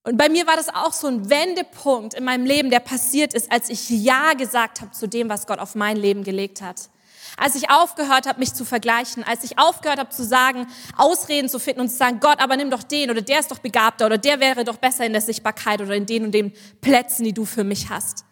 Und 0.03 0.17
bei 0.17 0.31
mir 0.31 0.47
war 0.47 0.57
das 0.57 0.71
auch 0.71 0.93
so 0.93 1.09
ein 1.09 1.29
Wendepunkt 1.29 2.15
in 2.15 2.25
meinem 2.25 2.47
Leben, 2.47 2.71
der 2.71 2.81
passiert 2.81 3.35
ist, 3.35 3.53
als 3.53 3.69
ich 3.69 3.91
Ja 3.91 4.33
gesagt 4.33 4.81
habe 4.81 4.93
zu 4.93 5.07
dem, 5.07 5.29
was 5.29 5.47
Gott 5.47 5.59
auf 5.59 5.75
mein 5.75 5.97
Leben 5.97 6.25
gelegt 6.25 6.63
hat. 6.63 6.89
Als 7.37 7.55
ich 7.55 7.71
aufgehört 7.71 8.27
habe, 8.27 8.41
mich 8.41 8.55
zu 8.55 8.65
vergleichen, 8.65 9.25
als 9.25 9.45
ich 9.45 9.59
aufgehört 9.59 9.99
habe 9.99 10.11
zu 10.11 10.25
sagen, 10.25 10.67
Ausreden 10.97 11.49
zu 11.49 11.59
finden 11.59 11.83
und 11.83 11.89
zu 11.89 11.97
sagen, 11.97 12.19
Gott, 12.21 12.41
aber 12.41 12.57
nimm 12.57 12.71
doch 12.71 12.83
den 12.83 13.11
oder 13.11 13.21
der 13.21 13.41
ist 13.41 13.51
doch 13.51 13.59
begabter 13.59 14.07
oder 14.07 14.19
der 14.19 14.41
wäre 14.41 14.65
doch 14.65 14.79
besser 14.79 15.05
in 15.05 15.13
der 15.13 15.23
Sichtbarkeit 15.23 15.81
oder 15.81 15.95
in 15.95 16.07
den 16.07 16.25
und 16.25 16.33
den 16.33 16.53
Plätzen, 16.81 17.25
die 17.25 17.33
du 17.33 17.45
für 17.45 17.65
mich 17.65 17.89
hast. 17.91 18.25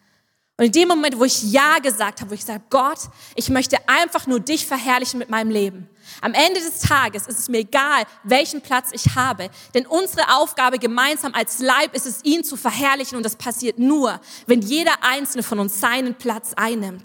Und 0.59 0.65
in 0.65 0.73
dem 0.73 0.89
Moment, 0.89 1.17
wo 1.17 1.25
ich 1.25 1.53
Ja 1.53 1.79
gesagt 1.79 2.21
habe, 2.21 2.33
wo 2.33 2.35
ich 2.35 2.45
sage, 2.45 2.65
Gott, 2.69 2.99
ich 3.37 3.49
möchte 3.49 3.77
einfach 3.89 4.27
nur 4.27 4.41
dich 4.41 4.67
verherrlichen 4.67 5.21
mit 5.21 5.31
meinem 5.31 5.51
Leben. 5.51 5.89
Am 6.21 6.35
Ende 6.35 6.59
des 6.59 6.81
Tages 6.81 7.29
ist 7.29 7.39
es 7.39 7.49
mir 7.49 7.59
egal, 7.59 8.03
welchen 8.25 8.61
Platz 8.61 8.89
ich 8.93 9.15
habe, 9.15 9.51
denn 9.75 9.87
unsere 9.87 10.37
Aufgabe 10.37 10.81
gemeinsam 10.81 11.33
als 11.33 11.61
Leib 11.61 11.95
ist 11.95 12.07
es, 12.07 12.25
ihn 12.25 12.43
zu 12.43 12.57
verherrlichen 12.57 13.17
und 13.17 13.23
das 13.23 13.37
passiert 13.37 13.79
nur, 13.79 14.21
wenn 14.47 14.61
jeder 14.61 15.05
einzelne 15.05 15.45
von 15.45 15.61
uns 15.61 15.79
seinen 15.79 16.17
Platz 16.17 16.55
einnimmt. 16.57 17.05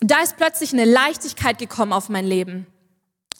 da 0.00 0.20
ist 0.20 0.36
plötzlich 0.36 0.74
eine 0.74 0.84
Leichtigkeit 0.84 1.58
gekommen 1.58 1.94
auf 1.94 2.10
mein 2.10 2.26
Leben. 2.26 2.66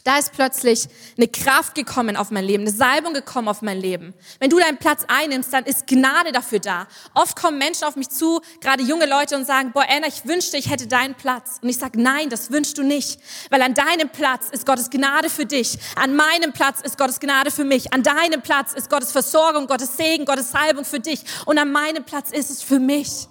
Da 0.04 0.18
ist 0.18 0.32
plötzlich 0.32 0.88
eine 1.16 1.28
Kraft 1.28 1.74
gekommen 1.74 2.16
auf 2.16 2.30
mein 2.30 2.44
Leben, 2.44 2.62
eine 2.62 2.72
Salbung 2.72 3.12
gekommen 3.12 3.48
auf 3.48 3.60
mein 3.62 3.78
Leben. 3.78 4.14
Wenn 4.38 4.50
du 4.50 4.58
deinen 4.58 4.78
Platz 4.78 5.04
einnimmst, 5.08 5.52
dann 5.52 5.64
ist 5.64 5.86
Gnade 5.86 6.32
dafür 6.32 6.58
da. 6.58 6.86
Oft 7.14 7.36
kommen 7.36 7.58
Menschen 7.58 7.84
auf 7.84 7.96
mich 7.96 8.08
zu, 8.08 8.40
gerade 8.60 8.82
junge 8.82 9.06
Leute, 9.06 9.36
und 9.36 9.46
sagen, 9.46 9.72
boah, 9.72 9.84
Anna, 9.88 10.06
ich 10.06 10.26
wünschte, 10.26 10.56
ich 10.56 10.70
hätte 10.70 10.86
deinen 10.86 11.14
Platz. 11.14 11.58
Und 11.60 11.68
ich 11.68 11.78
sage, 11.78 12.00
nein, 12.00 12.30
das 12.30 12.50
wünschst 12.50 12.78
du 12.78 12.82
nicht. 12.82 13.20
Weil 13.50 13.62
an 13.62 13.74
deinem 13.74 14.08
Platz 14.08 14.48
ist 14.50 14.66
Gottes 14.66 14.90
Gnade 14.90 15.28
für 15.28 15.46
dich. 15.46 15.78
An 15.96 16.16
meinem 16.16 16.52
Platz 16.52 16.80
ist 16.80 16.96
Gottes 16.96 17.20
Gnade 17.20 17.50
für 17.50 17.64
mich. 17.64 17.92
An 17.92 18.02
deinem 18.02 18.42
Platz 18.42 18.72
ist 18.72 18.88
Gottes 18.88 19.12
Versorgung, 19.12 19.66
Gottes 19.66 19.96
Segen, 19.96 20.24
Gottes 20.24 20.50
Salbung 20.50 20.84
für 20.84 21.00
dich. 21.00 21.24
Und 21.46 21.58
an 21.58 21.70
meinem 21.72 22.04
Platz 22.04 22.30
ist 22.30 22.50
es 22.50 22.62
für 22.62 22.78
mich. 22.78 23.28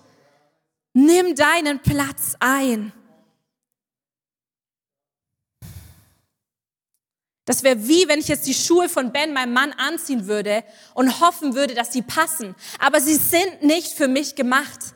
Nimm 0.93 1.35
deinen 1.35 1.79
Platz 1.79 2.35
ein. 2.39 2.93
Das 7.49 7.63
wäre 7.63 7.87
wie, 7.87 8.07
wenn 8.07 8.19
ich 8.19 8.27
jetzt 8.27 8.45
die 8.45 8.53
Schuhe 8.53 8.87
von 8.89 9.11
Ben, 9.11 9.33
meinem 9.33 9.53
Mann, 9.53 9.71
anziehen 9.71 10.27
würde 10.27 10.63
und 10.93 11.19
hoffen 11.19 11.55
würde, 11.55 11.73
dass 11.73 11.91
sie 11.91 12.03
passen. 12.03 12.53
Aber 12.77 13.01
sie 13.01 13.15
sind 13.15 13.63
nicht 13.63 13.91
für 13.93 14.07
mich 14.07 14.35
gemacht. 14.35 14.93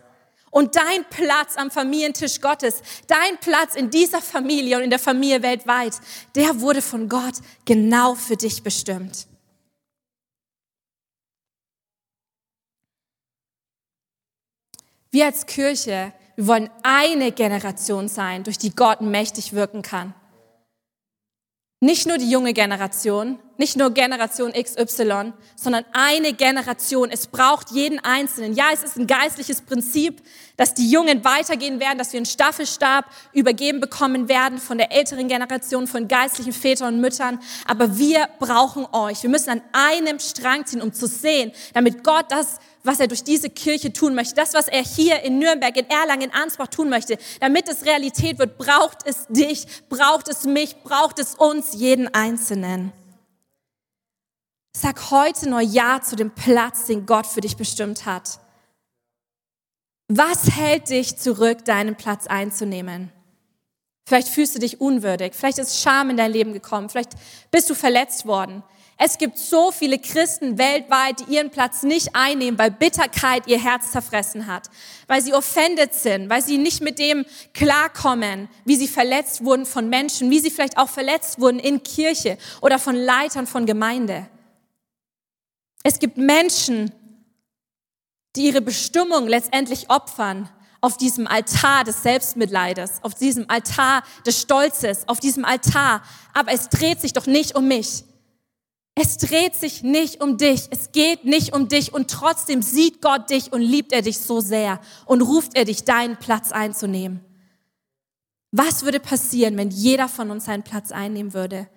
Und 0.52 0.76
dein 0.76 1.04
Platz 1.10 1.58
am 1.58 1.72
Familientisch 1.72 2.42
Gottes, 2.42 2.84
dein 3.08 3.40
Platz 3.40 3.74
in 3.74 3.90
dieser 3.90 4.22
Familie 4.22 4.78
und 4.78 4.84
in 4.84 4.92
der 4.92 5.00
Familie 5.00 5.42
weltweit, 5.42 5.94
der 6.36 6.62
wurde 6.62 6.84
von 6.84 7.10
Gott 7.10 7.34
genau 7.66 8.14
für 8.14 8.38
dich 8.38 8.62
bestimmt. 8.62 9.26
Wir 15.10 15.26
als 15.26 15.48
Kirche, 15.48 16.14
wir 16.36 16.46
wollen 16.46 16.70
eine 16.84 17.32
Generation 17.32 18.08
sein, 18.08 18.44
durch 18.44 18.60
die 18.60 18.76
Gott 18.76 19.02
mächtig 19.02 19.54
wirken 19.54 19.82
kann. 19.82 20.14
Nicht 21.84 22.08
nur 22.08 22.18
die 22.18 22.30
junge 22.32 22.54
Generation, 22.54 23.40
nicht 23.64 23.78
nur 23.78 23.92
Generation 23.92 24.52
XY, 24.52 25.32
sondern 25.56 25.86
eine 25.94 26.34
Generation. 26.34 27.10
Es 27.10 27.28
braucht 27.28 27.72
jeden 27.72 27.98
Einzelnen. 28.00 28.56
Ja, 28.56 28.66
es 28.74 28.84
ist 28.84 28.98
ein 28.98 29.08
geistliches 29.08 29.62
Prinzip, 29.62 30.22
dass 30.58 30.74
die 30.74 30.92
Jungen 30.92 31.24
weitergehen 31.24 31.80
werden, 31.80 31.98
dass 31.98 32.12
wir 32.12 32.18
einen 32.18 32.26
Staffelstab 32.26 33.06
übergeben 33.32 33.80
bekommen 33.80 34.28
werden 34.28 34.58
von 34.58 34.78
der 34.78 34.92
älteren 34.92 35.30
Generation, 35.30 35.88
von 35.88 36.10
geistlichen 36.10 36.52
Vätern 36.52 36.96
und 36.96 37.00
Müttern. 37.00 37.40
Aber 37.66 37.98
wir 37.98 38.28
brauchen 38.38 38.86
euch. 38.92 39.24
Wir 39.24 39.30
müssen 39.30 39.52
an 39.52 39.62
einem 39.72 40.20
Strang 40.20 40.66
ziehen, 40.66 40.82
um 40.82 40.92
zu 40.92 41.08
sehen, 41.08 41.54
damit 41.74 42.04
Gott 42.04 42.26
das 42.30 42.60
was 42.86 43.00
er 43.00 43.08
durch 43.08 43.24
diese 43.24 43.50
Kirche 43.50 43.94
tun 43.94 44.14
möchte, 44.14 44.36
das, 44.36 44.54
was 44.54 44.68
er 44.68 44.84
hier 44.84 45.22
in 45.22 45.40
Nürnberg, 45.40 45.74
in 45.78 45.90
Erlangen, 45.90 46.24
in 46.24 46.34
Ansbach 46.34 46.68
tun 46.68 46.90
möchte, 46.90 47.18
damit 47.40 47.70
es 47.70 47.86
Realität 47.86 48.40
wird, 48.40 48.58
braucht 48.58 48.98
es 49.06 49.26
dich, 49.30 49.66
braucht 49.88 50.28
es 50.28 50.44
mich, 50.44 50.76
braucht 50.84 51.18
es 51.20 51.36
uns, 51.36 51.76
jeden 51.76 52.14
Einzelnen. 52.14 52.92
Sag 54.76 55.12
heute 55.12 55.48
neu 55.50 55.62
Ja 55.62 56.02
zu 56.02 56.16
dem 56.16 56.32
Platz, 56.32 56.86
den 56.88 57.06
Gott 57.06 57.28
für 57.28 57.42
dich 57.42 57.56
bestimmt 57.56 58.06
hat. 58.06 58.40
Was 60.08 60.52
hält 60.52 60.90
dich 60.90 61.18
zurück, 61.18 61.64
deinen 61.64 61.96
Platz 61.96 62.28
einzunehmen? 62.28 63.12
Vielleicht 64.06 64.28
fühlst 64.28 64.56
du 64.56 64.60
dich 64.60 64.82
unwürdig, 64.82 65.34
vielleicht 65.34 65.60
ist 65.60 65.80
Scham 65.82 66.10
in 66.10 66.18
dein 66.18 66.32
Leben 66.32 66.52
gekommen, 66.52 66.90
vielleicht 66.90 67.14
bist 67.52 67.70
du 67.70 67.76
verletzt 67.76 68.26
worden. 68.26 68.62
Es 68.98 69.18
gibt 69.18 69.38
so 69.38 69.72
viele 69.72 69.98
Christen 69.98 70.58
weltweit, 70.58 71.22
die 71.22 71.36
ihren 71.36 71.50
Platz 71.50 71.84
nicht 71.84 72.10
einnehmen, 72.14 72.60
weil 72.60 72.70
Bitterkeit 72.72 73.48
ihr 73.48 73.64
Herz 73.64 73.92
zerfressen 73.92 74.48
hat, 74.48 74.70
weil 75.08 75.22
sie 75.22 75.34
offended 75.34 75.94
sind, 75.94 76.30
weil 76.30 76.44
sie 76.44 76.58
nicht 76.58 76.82
mit 76.82 77.00
dem 77.00 77.26
klarkommen, 77.54 78.50
wie 78.66 78.76
sie 78.76 78.88
verletzt 78.88 79.46
wurden 79.46 79.66
von 79.66 79.90
Menschen, 79.90 80.30
wie 80.30 80.40
sie 80.40 80.52
vielleicht 80.52 80.78
auch 80.78 80.90
verletzt 80.90 81.40
wurden 81.40 81.60
in 81.60 81.82
Kirche 81.84 82.38
oder 82.62 82.80
von 82.80 82.96
Leitern 82.96 83.48
von 83.48 83.66
Gemeinde. 83.66 84.28
Es 85.84 86.00
gibt 86.00 86.18
Menschen, 86.18 86.92
die 88.36 88.48
ihre 88.48 88.62
Bestimmung 88.62 89.28
letztendlich 89.28 89.90
opfern 89.90 90.50
auf 90.82 90.98
diesem 90.98 91.28
Altar 91.28 91.84
des 91.84 92.04
Selbstmitleides, 92.04 93.04
auf 93.04 93.14
diesem 93.16 93.50
Altar 93.50 94.04
des 94.26 94.42
Stolzes, 94.42 95.08
auf 95.08 95.20
diesem 95.20 95.46
Altar. 95.46 96.02
Aber 96.34 96.52
es 96.52 96.70
dreht 96.70 97.00
sich 97.00 97.14
doch 97.14 97.26
nicht 97.26 97.56
um 97.56 97.68
mich. 97.68 98.04
Es 98.96 99.18
dreht 99.18 99.56
sich 99.56 99.82
nicht 99.82 100.22
um 100.22 100.38
dich, 100.38 100.68
es 100.70 100.92
geht 100.92 101.26
nicht 101.26 101.56
um 101.56 101.68
dich 101.68 101.94
und 101.94 102.12
trotzdem 102.12 102.62
sieht 102.62 103.02
Gott 103.02 103.30
dich 103.32 103.52
und 103.52 103.62
liebt 103.62 103.92
er 103.92 104.04
dich 104.04 104.20
so 104.20 104.40
sehr 104.40 104.80
und 105.06 105.22
ruft 105.22 105.56
er 105.56 105.66
dich, 105.66 105.84
deinen 105.84 106.18
Platz 106.18 106.52
einzunehmen. 106.52 107.22
Was 108.52 108.84
würde 108.84 109.00
passieren, 109.00 109.58
wenn 109.58 109.72
jeder 109.72 110.08
von 110.08 110.30
uns 110.30 110.46
seinen 110.46 110.62
Platz 110.62 110.92
einnehmen 110.92 111.34
würde? 111.34 111.68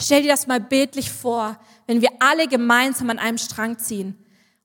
Stell 0.00 0.22
dir 0.22 0.28
das 0.28 0.46
mal 0.46 0.60
bildlich 0.60 1.10
vor, 1.10 1.58
wenn 1.86 2.00
wir 2.00 2.10
alle 2.20 2.48
gemeinsam 2.48 3.10
an 3.10 3.18
einem 3.18 3.38
Strang 3.38 3.78
ziehen 3.78 4.16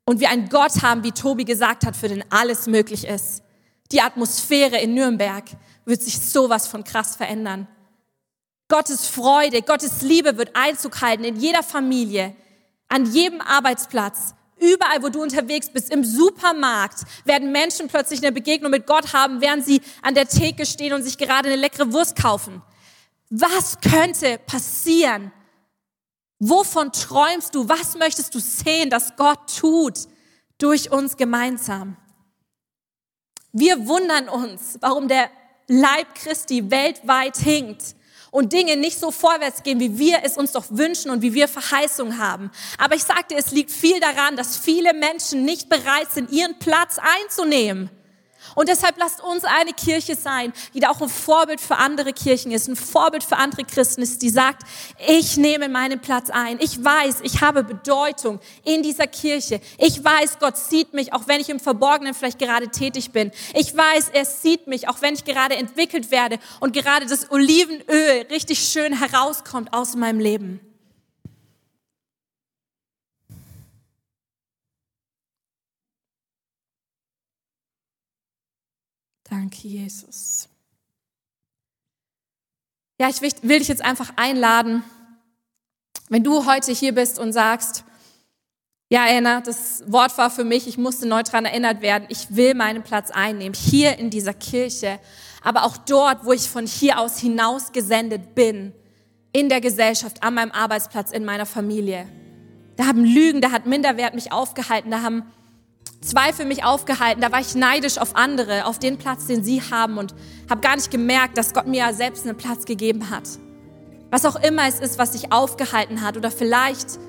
und 0.05 0.19
wir 0.19 0.29
einen 0.29 0.49
Gott 0.49 0.81
haben, 0.81 1.03
wie 1.03 1.11
Tobi 1.11 1.45
gesagt 1.45 1.85
hat, 1.85 1.95
für 1.95 2.09
den 2.09 2.23
alles 2.31 2.67
möglich 2.67 3.07
ist. 3.07 3.43
Die 3.91 4.01
Atmosphäre 4.01 4.77
in 4.77 4.93
Nürnberg 4.93 5.45
wird 5.85 6.01
sich 6.01 6.19
sowas 6.19 6.67
von 6.67 6.83
krass 6.83 7.15
verändern. 7.15 7.67
Gottes 8.67 9.07
Freude, 9.07 9.61
Gottes 9.61 10.01
Liebe 10.01 10.37
wird 10.37 10.55
Einzug 10.55 11.01
halten 11.01 11.23
in 11.23 11.35
jeder 11.35 11.63
Familie, 11.63 12.33
an 12.87 13.05
jedem 13.05 13.41
Arbeitsplatz, 13.41 14.33
überall, 14.59 15.01
wo 15.01 15.09
du 15.09 15.21
unterwegs 15.21 15.69
bist, 15.69 15.91
im 15.91 16.05
Supermarkt, 16.05 17.03
werden 17.25 17.51
Menschen 17.51 17.87
plötzlich 17.87 18.21
eine 18.21 18.31
Begegnung 18.31 18.71
mit 18.71 18.87
Gott 18.87 19.13
haben, 19.13 19.41
während 19.41 19.65
sie 19.65 19.81
an 20.01 20.13
der 20.13 20.27
Theke 20.27 20.65
stehen 20.65 20.93
und 20.93 21.03
sich 21.03 21.17
gerade 21.17 21.49
eine 21.49 21.57
leckere 21.57 21.91
Wurst 21.91 22.15
kaufen. 22.15 22.61
Was 23.31 23.79
könnte 23.79 24.37
passieren? 24.45 25.31
Wovon 26.39 26.91
träumst 26.91 27.55
du? 27.55 27.69
Was 27.69 27.95
möchtest 27.95 28.35
du 28.35 28.39
sehen, 28.39 28.89
dass 28.89 29.15
Gott 29.15 29.57
tut 29.57 29.99
durch 30.57 30.91
uns 30.91 31.15
gemeinsam? 31.15 31.95
Wir 33.53 33.87
wundern 33.87 34.27
uns, 34.27 34.77
warum 34.81 35.07
der 35.07 35.29
Leib 35.67 36.13
Christi 36.15 36.69
weltweit 36.69 37.37
hinkt 37.37 37.95
und 38.31 38.51
Dinge 38.51 38.75
nicht 38.75 38.99
so 38.99 39.11
vorwärts 39.11 39.63
gehen, 39.63 39.79
wie 39.79 39.97
wir 39.97 40.19
es 40.23 40.35
uns 40.35 40.51
doch 40.51 40.65
wünschen 40.69 41.09
und 41.09 41.21
wie 41.21 41.33
wir 41.33 41.47
Verheißung 41.47 42.17
haben. 42.17 42.51
Aber 42.77 42.95
ich 42.95 43.03
sagte, 43.03 43.35
es 43.35 43.51
liegt 43.51 43.71
viel 43.71 43.99
daran, 44.01 44.35
dass 44.35 44.57
viele 44.57 44.93
Menschen 44.93 45.45
nicht 45.45 45.69
bereit 45.69 46.11
sind, 46.11 46.31
ihren 46.31 46.59
Platz 46.59 46.97
einzunehmen. 46.99 47.89
Und 48.55 48.69
deshalb 48.69 48.97
lasst 48.97 49.21
uns 49.21 49.43
eine 49.43 49.73
Kirche 49.73 50.15
sein, 50.15 50.53
die 50.73 50.79
da 50.79 50.89
auch 50.89 51.01
ein 51.01 51.09
Vorbild 51.09 51.61
für 51.61 51.77
andere 51.77 52.13
Kirchen 52.13 52.51
ist, 52.51 52.67
ein 52.67 52.75
Vorbild 52.75 53.23
für 53.23 53.37
andere 53.37 53.63
Christen 53.63 54.01
ist, 54.01 54.21
die 54.21 54.29
sagt, 54.29 54.63
ich 55.07 55.37
nehme 55.37 55.69
meinen 55.69 55.99
Platz 55.99 56.29
ein. 56.29 56.59
Ich 56.59 56.83
weiß, 56.83 57.21
ich 57.23 57.41
habe 57.41 57.63
Bedeutung 57.63 58.39
in 58.63 58.83
dieser 58.83 59.07
Kirche. 59.07 59.61
Ich 59.77 60.03
weiß, 60.03 60.39
Gott 60.39 60.57
sieht 60.57 60.93
mich, 60.93 61.13
auch 61.13 61.27
wenn 61.27 61.41
ich 61.41 61.49
im 61.49 61.59
Verborgenen 61.59 62.13
vielleicht 62.13 62.39
gerade 62.39 62.69
tätig 62.69 63.11
bin. 63.11 63.31
Ich 63.53 63.75
weiß, 63.75 64.09
er 64.13 64.25
sieht 64.25 64.67
mich, 64.67 64.87
auch 64.87 65.01
wenn 65.01 65.13
ich 65.13 65.25
gerade 65.25 65.55
entwickelt 65.55 66.11
werde 66.11 66.39
und 66.59 66.73
gerade 66.73 67.05
das 67.05 67.31
Olivenöl 67.31 68.25
richtig 68.29 68.59
schön 68.59 68.97
herauskommt 68.97 69.73
aus 69.73 69.95
meinem 69.95 70.19
Leben. 70.19 70.70
Danke, 79.31 79.65
Jesus. 79.65 80.49
Ja, 82.99 83.07
ich 83.07 83.21
will, 83.21 83.59
dich 83.59 83.69
jetzt 83.69 83.81
einfach 83.81 84.11
einladen, 84.17 84.83
wenn 86.09 86.21
du 86.21 86.45
heute 86.45 86.73
hier 86.73 86.93
bist 86.93 87.17
und 87.17 87.31
sagst, 87.31 87.85
ja, 88.89 89.05
Anna, 89.05 89.39
das 89.39 89.89
Wort 89.89 90.17
war 90.17 90.29
für 90.31 90.43
mich, 90.43 90.67
ich 90.67 90.77
musste 90.77 91.07
neu 91.07 91.23
daran 91.23 91.45
erinnert 91.45 91.79
werden, 91.79 92.07
ich 92.09 92.35
will 92.35 92.55
meinen 92.55 92.83
Platz 92.83 93.09
einnehmen, 93.09 93.53
hier 93.53 93.97
in 93.97 94.09
dieser 94.09 94.33
Kirche, 94.33 94.99
aber 95.41 95.63
auch 95.63 95.77
dort, 95.77 96.25
wo 96.25 96.33
ich 96.33 96.49
von 96.49 96.67
hier 96.67 96.99
aus 96.99 97.17
hinaus 97.17 97.71
gesendet 97.71 98.35
bin, 98.35 98.73
in 99.31 99.47
der 99.47 99.61
Gesellschaft, 99.61 100.21
an 100.23 100.33
meinem 100.33 100.51
Arbeitsplatz, 100.51 101.11
in 101.11 101.23
meiner 101.23 101.45
Familie. 101.45 102.05
Da 102.75 102.85
haben 102.85 103.05
Lügen, 103.05 103.39
da 103.39 103.51
hat 103.51 103.65
Minderwert 103.65 104.13
mich 104.13 104.33
aufgehalten, 104.33 104.91
da 104.91 105.03
haben 105.03 105.23
Zweifel 106.01 106.45
mich 106.45 106.63
aufgehalten, 106.63 107.21
da 107.21 107.31
war 107.31 107.41
ich 107.41 107.53
neidisch 107.53 107.99
auf 107.99 108.15
andere, 108.15 108.65
auf 108.65 108.79
den 108.79 108.97
Platz, 108.97 109.27
den 109.27 109.43
sie 109.43 109.61
haben 109.61 109.99
und 109.99 110.15
habe 110.49 110.59
gar 110.59 110.75
nicht 110.75 110.89
gemerkt, 110.89 111.37
dass 111.37 111.53
Gott 111.53 111.67
mir 111.67 111.77
ja 111.77 111.93
selbst 111.93 112.25
einen 112.25 112.35
Platz 112.35 112.65
gegeben 112.65 113.11
hat. 113.11 113.23
Was 114.09 114.25
auch 114.25 114.35
immer 114.41 114.67
es 114.67 114.79
ist, 114.79 114.97
was 114.97 115.11
dich 115.11 115.31
aufgehalten 115.31 116.01
hat 116.01 116.17
oder 116.17 116.31
vielleicht 116.31 116.99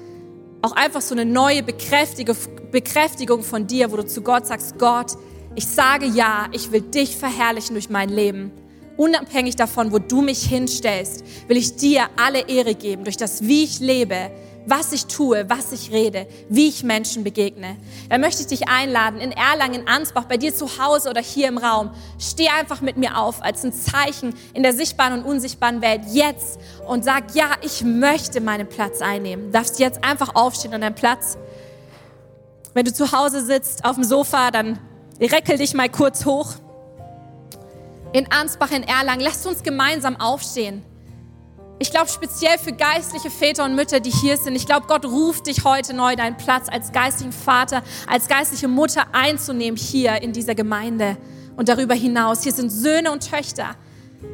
auch 0.60 0.72
einfach 0.72 1.00
so 1.00 1.14
eine 1.14 1.24
neue 1.24 1.62
Bekräftigung 1.62 3.42
von 3.42 3.66
dir, 3.66 3.90
wo 3.90 3.96
du 3.96 4.06
zu 4.06 4.20
Gott 4.20 4.46
sagst, 4.46 4.78
Gott, 4.78 5.16
ich 5.54 5.66
sage 5.66 6.06
ja, 6.06 6.46
ich 6.52 6.70
will 6.70 6.82
dich 6.82 7.16
verherrlichen 7.16 7.74
durch 7.74 7.88
mein 7.88 8.10
Leben. 8.10 8.52
Unabhängig 8.98 9.56
davon, 9.56 9.90
wo 9.90 9.98
du 9.98 10.20
mich 10.20 10.42
hinstellst, 10.42 11.24
will 11.48 11.56
ich 11.56 11.76
dir 11.76 12.08
alle 12.16 12.46
Ehre 12.46 12.74
geben 12.74 13.04
durch 13.04 13.16
das, 13.16 13.42
wie 13.42 13.64
ich 13.64 13.80
lebe, 13.80 14.30
was 14.66 14.92
ich 14.92 15.06
tue, 15.06 15.48
was 15.48 15.72
ich 15.72 15.92
rede, 15.92 16.26
wie 16.48 16.68
ich 16.68 16.84
Menschen 16.84 17.24
begegne, 17.24 17.76
dann 18.08 18.20
möchte 18.20 18.42
ich 18.42 18.48
dich 18.48 18.68
einladen, 18.68 19.20
in 19.20 19.32
Erlangen, 19.32 19.82
in 19.82 19.88
Ansbach, 19.88 20.24
bei 20.24 20.36
dir 20.36 20.54
zu 20.54 20.78
Hause 20.78 21.10
oder 21.10 21.20
hier 21.20 21.48
im 21.48 21.58
Raum, 21.58 21.90
steh 22.18 22.48
einfach 22.48 22.80
mit 22.80 22.96
mir 22.96 23.18
auf 23.18 23.42
als 23.42 23.64
ein 23.64 23.72
Zeichen 23.72 24.34
in 24.54 24.62
der 24.62 24.72
sichtbaren 24.72 25.20
und 25.20 25.24
unsichtbaren 25.24 25.82
Welt 25.82 26.02
jetzt 26.12 26.58
und 26.86 27.04
sag, 27.04 27.34
ja, 27.34 27.50
ich 27.62 27.82
möchte 27.82 28.40
meinen 28.40 28.68
Platz 28.68 29.00
einnehmen. 29.00 29.46
Du 29.46 29.52
darfst 29.52 29.78
jetzt 29.78 30.04
einfach 30.04 30.34
aufstehen 30.34 30.74
an 30.74 30.80
deinem 30.80 30.94
Platz. 30.94 31.36
Wenn 32.74 32.84
du 32.84 32.92
zu 32.92 33.12
Hause 33.12 33.44
sitzt 33.44 33.84
auf 33.84 33.96
dem 33.96 34.04
Sofa, 34.04 34.50
dann 34.50 34.78
reckel 35.20 35.58
dich 35.58 35.74
mal 35.74 35.88
kurz 35.88 36.24
hoch. 36.24 36.54
In 38.12 38.30
Ansbach, 38.30 38.70
in 38.70 38.82
Erlangen, 38.82 39.20
lasst 39.20 39.46
uns 39.46 39.62
gemeinsam 39.62 40.20
aufstehen. 40.20 40.84
Ich 41.82 41.90
glaube 41.90 42.08
speziell 42.08 42.58
für 42.58 42.70
geistliche 42.70 43.28
Väter 43.28 43.64
und 43.64 43.74
Mütter, 43.74 43.98
die 43.98 44.12
hier 44.12 44.36
sind. 44.36 44.54
Ich 44.54 44.66
glaube, 44.66 44.86
Gott 44.86 45.04
ruft 45.04 45.48
dich 45.48 45.64
heute 45.64 45.94
neu, 45.94 46.14
deinen 46.14 46.36
Platz 46.36 46.68
als 46.70 46.92
geistlichen 46.92 47.32
Vater, 47.32 47.82
als 48.06 48.28
geistliche 48.28 48.68
Mutter 48.68 49.06
einzunehmen 49.10 49.76
hier 49.76 50.22
in 50.22 50.32
dieser 50.32 50.54
Gemeinde 50.54 51.16
und 51.56 51.68
darüber 51.68 51.94
hinaus. 51.94 52.44
Hier 52.44 52.52
sind 52.52 52.70
Söhne 52.70 53.10
und 53.10 53.28
Töchter. 53.28 53.74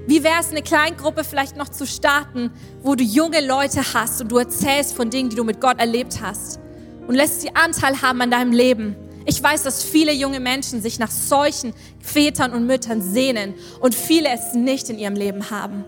Wie 0.07 0.23
wäre 0.23 0.41
es, 0.41 0.51
eine 0.51 0.61
Kleingruppe 0.61 1.25
vielleicht 1.25 1.57
noch 1.57 1.71
zu 1.71 1.87
starten, 1.87 2.51
wo 2.83 2.95
du 2.95 3.03
junge 3.03 3.41
Leute 3.41 3.81
hast 3.95 4.21
und 4.21 4.31
du 4.31 4.37
erzählst 4.37 4.95
von 4.95 5.09
Dingen, 5.09 5.31
die 5.31 5.37
du 5.37 5.45
mit 5.45 5.59
Gott 5.59 5.81
erlebt 5.81 6.19
hast 6.21 6.61
und 7.07 7.15
lässt 7.15 7.41
sie 7.41 7.57
Anteil 7.57 8.03
haben 8.03 8.21
an 8.21 8.31
deinem 8.31 8.53
Leben. 8.53 8.95
Ich 9.25 9.43
weiß, 9.43 9.63
dass 9.63 9.83
viele 9.83 10.13
junge 10.13 10.41
Menschen 10.41 10.83
sich 10.83 10.99
nach 10.99 11.11
solchen 11.11 11.73
Vätern 11.99 12.53
und 12.53 12.67
Müttern 12.67 13.01
sehnen 13.01 13.55
und 13.81 13.95
viele 13.95 14.29
es 14.29 14.53
nicht 14.53 14.91
in 14.91 14.99
ihrem 14.99 15.15
Leben 15.15 15.51
haben. 15.51 15.87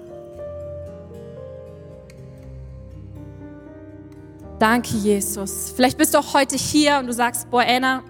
Danke, 4.60 4.94
Jesus. 4.94 5.72
Vielleicht 5.74 5.96
bist 5.96 6.12
du 6.12 6.18
auch 6.18 6.34
heute 6.34 6.54
hier 6.54 6.98
und 6.98 7.06
du 7.06 7.14
sagst, 7.14 7.50
boah, 7.50 7.64
Anna, 7.66 8.02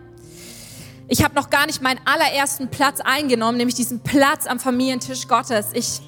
ich 1.07 1.23
habe 1.23 1.33
noch 1.37 1.49
gar 1.49 1.67
nicht 1.67 1.81
meinen 1.81 2.01
allerersten 2.05 2.67
Platz 2.67 3.01
eingenommen, 3.01 3.57
nämlich 3.57 3.77
diesen 3.77 4.01
Platz 4.01 4.49
am 4.49 4.59
Familientisch 4.59 5.29
Gottes. 5.29 5.67
Ich, 5.75 6.01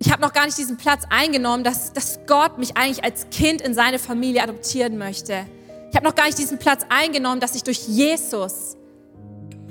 ich 0.00 0.10
habe 0.10 0.20
noch 0.20 0.32
gar 0.32 0.44
nicht 0.44 0.58
diesen 0.58 0.76
Platz 0.76 1.04
eingenommen, 1.08 1.62
dass, 1.62 1.92
dass 1.92 2.18
Gott 2.26 2.58
mich 2.58 2.76
eigentlich 2.76 3.04
als 3.04 3.30
Kind 3.30 3.60
in 3.60 3.74
seine 3.74 4.00
Familie 4.00 4.42
adoptieren 4.42 4.98
möchte. 4.98 5.46
Ich 5.90 5.96
habe 5.96 6.04
noch 6.04 6.16
gar 6.16 6.26
nicht 6.26 6.38
diesen 6.38 6.58
Platz 6.58 6.82
eingenommen, 6.88 7.40
dass 7.40 7.54
ich 7.54 7.62
durch 7.62 7.86
Jesus 7.86 8.76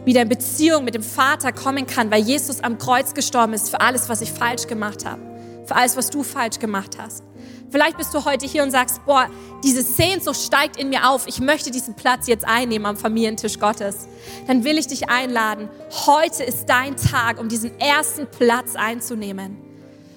wieder 0.05 0.21
in 0.21 0.29
Beziehung 0.29 0.85
mit 0.85 0.95
dem 0.95 1.03
Vater 1.03 1.51
kommen 1.51 1.87
kann, 1.87 2.09
weil 2.09 2.21
Jesus 2.21 2.63
am 2.63 2.77
Kreuz 2.77 3.13
gestorben 3.13 3.51
ist 3.51 3.69
für 3.69 3.81
alles, 3.81 4.07
was 4.07 4.21
ich 4.21 4.31
falsch 4.31 4.65
gemacht 4.65 5.05
habe, 5.05 5.21
für 5.65 5.75
alles, 5.75 5.97
was 5.97 6.09
du 6.09 6.23
falsch 6.23 6.59
gemacht 6.59 6.97
hast. 6.97 7.26
Vielleicht 7.69 7.97
bist 7.97 8.13
du 8.13 8.23
heute 8.23 8.45
hier 8.45 8.63
und 8.63 8.71
sagst, 8.71 9.05
boah, 9.05 9.29
diese 9.63 9.81
Sehnsucht 9.81 10.39
steigt 10.41 10.77
in 10.77 10.89
mir 10.89 11.09
auf. 11.09 11.27
Ich 11.27 11.39
möchte 11.39 11.69
diesen 11.69 11.95
Platz 11.95 12.27
jetzt 12.27 12.45
einnehmen 12.47 12.85
am 12.85 12.97
Familientisch 12.97 13.59
Gottes. 13.59 14.07
Dann 14.47 14.63
will 14.63 14.77
ich 14.77 14.87
dich 14.87 15.09
einladen. 15.09 15.67
Heute 16.05 16.43
ist 16.43 16.67
dein 16.67 16.95
Tag, 16.95 17.39
um 17.39 17.49
diesen 17.49 17.77
ersten 17.79 18.27
Platz 18.27 18.75
einzunehmen. 18.75 19.57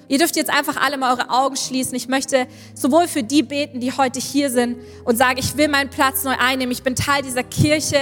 Ihr 0.07 0.17
dürft 0.17 0.35
jetzt 0.35 0.49
einfach 0.49 0.75
alle 0.75 0.97
mal 0.97 1.13
eure 1.13 1.29
Augen 1.29 1.55
schließen. 1.55 1.95
Ich 1.95 2.07
möchte 2.07 2.47
sowohl 2.73 3.07
für 3.07 3.23
die 3.23 3.43
beten, 3.43 3.79
die 3.79 3.93
heute 3.93 4.19
hier 4.19 4.49
sind 4.49 4.77
und 5.05 5.17
sagen, 5.17 5.37
ich 5.37 5.55
will 5.57 5.67
meinen 5.67 5.89
Platz 5.89 6.23
neu 6.23 6.35
einnehmen. 6.37 6.71
Ich 6.71 6.83
bin 6.83 6.95
Teil 6.95 7.21
dieser 7.21 7.43
Kirche. 7.43 7.97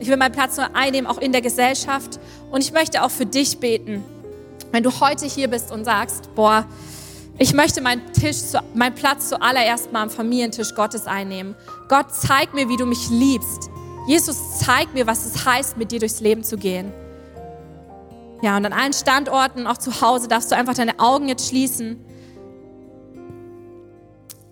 Ich 0.00 0.08
will 0.08 0.16
meinen 0.16 0.32
Platz 0.32 0.56
neu 0.56 0.66
einnehmen, 0.72 1.10
auch 1.10 1.18
in 1.18 1.32
der 1.32 1.40
Gesellschaft. 1.40 2.20
Und 2.50 2.62
ich 2.62 2.72
möchte 2.72 3.02
auch 3.02 3.10
für 3.10 3.26
dich 3.26 3.58
beten. 3.58 4.04
Wenn 4.70 4.82
du 4.82 5.00
heute 5.00 5.26
hier 5.26 5.48
bist 5.48 5.72
und 5.72 5.84
sagst, 5.84 6.34
boah, 6.34 6.66
ich 7.38 7.54
möchte 7.54 7.80
meinen, 7.80 8.12
Tisch, 8.12 8.38
meinen 8.74 8.94
Platz 8.94 9.28
zuallererst 9.28 9.92
mal 9.92 10.02
am 10.02 10.10
Familientisch 10.10 10.74
Gottes 10.74 11.06
einnehmen. 11.06 11.54
Gott, 11.88 12.06
zeig 12.12 12.52
mir, 12.52 12.68
wie 12.68 12.76
du 12.76 12.84
mich 12.84 13.08
liebst. 13.10 13.70
Jesus, 14.08 14.58
zeig 14.58 14.92
mir, 14.92 15.06
was 15.06 15.24
es 15.24 15.44
heißt, 15.44 15.76
mit 15.76 15.92
dir 15.92 16.00
durchs 16.00 16.20
Leben 16.20 16.42
zu 16.42 16.56
gehen. 16.56 16.92
Ja, 18.42 18.56
und 18.56 18.66
an 18.66 18.72
allen 18.72 18.92
Standorten, 18.92 19.66
auch 19.66 19.78
zu 19.78 20.00
Hause, 20.00 20.28
darfst 20.28 20.50
du 20.50 20.56
einfach 20.56 20.74
deine 20.74 20.98
Augen 20.98 21.28
jetzt 21.28 21.48
schließen. 21.48 22.04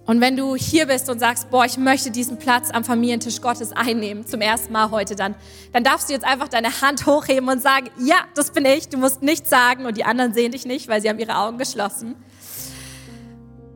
Und 0.06 0.20
wenn 0.20 0.36
du 0.36 0.54
hier 0.54 0.86
bist 0.86 1.10
und 1.10 1.18
sagst, 1.18 1.50
boah, 1.50 1.64
ich 1.64 1.78
möchte 1.78 2.12
diesen 2.12 2.38
Platz 2.38 2.70
am 2.70 2.84
Familientisch 2.84 3.40
Gottes 3.40 3.72
einnehmen, 3.72 4.24
zum 4.24 4.40
ersten 4.40 4.72
Mal 4.72 4.92
heute 4.92 5.16
dann, 5.16 5.34
dann 5.72 5.82
darfst 5.82 6.08
du 6.08 6.12
jetzt 6.12 6.24
einfach 6.24 6.46
deine 6.46 6.80
Hand 6.80 7.06
hochheben 7.06 7.48
und 7.48 7.60
sagen, 7.60 7.90
ja, 7.98 8.18
das 8.36 8.52
bin 8.52 8.64
ich, 8.64 8.88
du 8.88 8.98
musst 8.98 9.22
nichts 9.22 9.50
sagen 9.50 9.84
und 9.86 9.96
die 9.96 10.04
anderen 10.04 10.32
sehen 10.32 10.52
dich 10.52 10.64
nicht, 10.64 10.86
weil 10.86 11.02
sie 11.02 11.08
haben 11.08 11.18
ihre 11.18 11.36
Augen 11.36 11.58
geschlossen. 11.58 12.14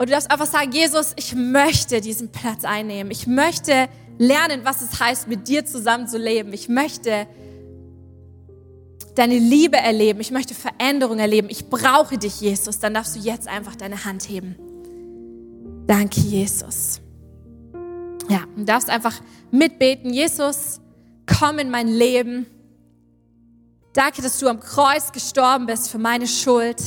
Und 0.01 0.09
du 0.09 0.15
darfst 0.15 0.31
einfach 0.31 0.47
sagen, 0.47 0.73
Jesus, 0.73 1.13
ich 1.17 1.35
möchte 1.35 2.01
diesen 2.01 2.33
Platz 2.33 2.65
einnehmen. 2.65 3.11
Ich 3.13 3.27
möchte 3.27 3.87
lernen, 4.17 4.63
was 4.65 4.81
es 4.81 4.99
heißt, 4.99 5.29
mit 5.29 5.47
dir 5.47 5.67
zusammen 5.67 6.09
zu 6.09 6.17
leben. 6.17 6.55
Ich 6.55 6.71
möchte 6.71 7.27
deine 9.15 9.37
Liebe 9.37 9.77
erleben, 9.77 10.21
ich 10.21 10.31
möchte 10.31 10.55
Veränderung 10.55 11.19
erleben, 11.19 11.49
ich 11.51 11.69
brauche 11.69 12.17
dich, 12.17 12.41
Jesus, 12.41 12.79
dann 12.79 12.95
darfst 12.95 13.15
du 13.15 13.21
jetzt 13.21 13.47
einfach 13.47 13.77
deine 13.77 14.07
Hand 14.07 14.27
heben. 14.27 14.57
Danke, 15.87 16.21
Jesus. 16.21 17.03
Ja, 18.31 18.45
du 18.57 18.65
darfst 18.65 18.89
einfach 18.89 19.21
mitbeten, 19.51 20.15
Jesus, 20.15 20.81
komm 21.27 21.59
in 21.59 21.69
mein 21.69 21.89
Leben. 21.89 22.47
Danke, 23.93 24.23
dass 24.23 24.39
du 24.39 24.49
am 24.49 24.61
Kreuz 24.61 25.13
gestorben 25.13 25.67
bist 25.67 25.91
für 25.91 25.99
meine 25.99 26.27
Schuld, 26.27 26.81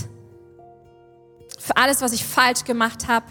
für 1.64 1.78
alles, 1.78 2.02
was 2.02 2.12
ich 2.12 2.26
falsch 2.26 2.66
gemacht 2.66 3.08
habe. 3.08 3.26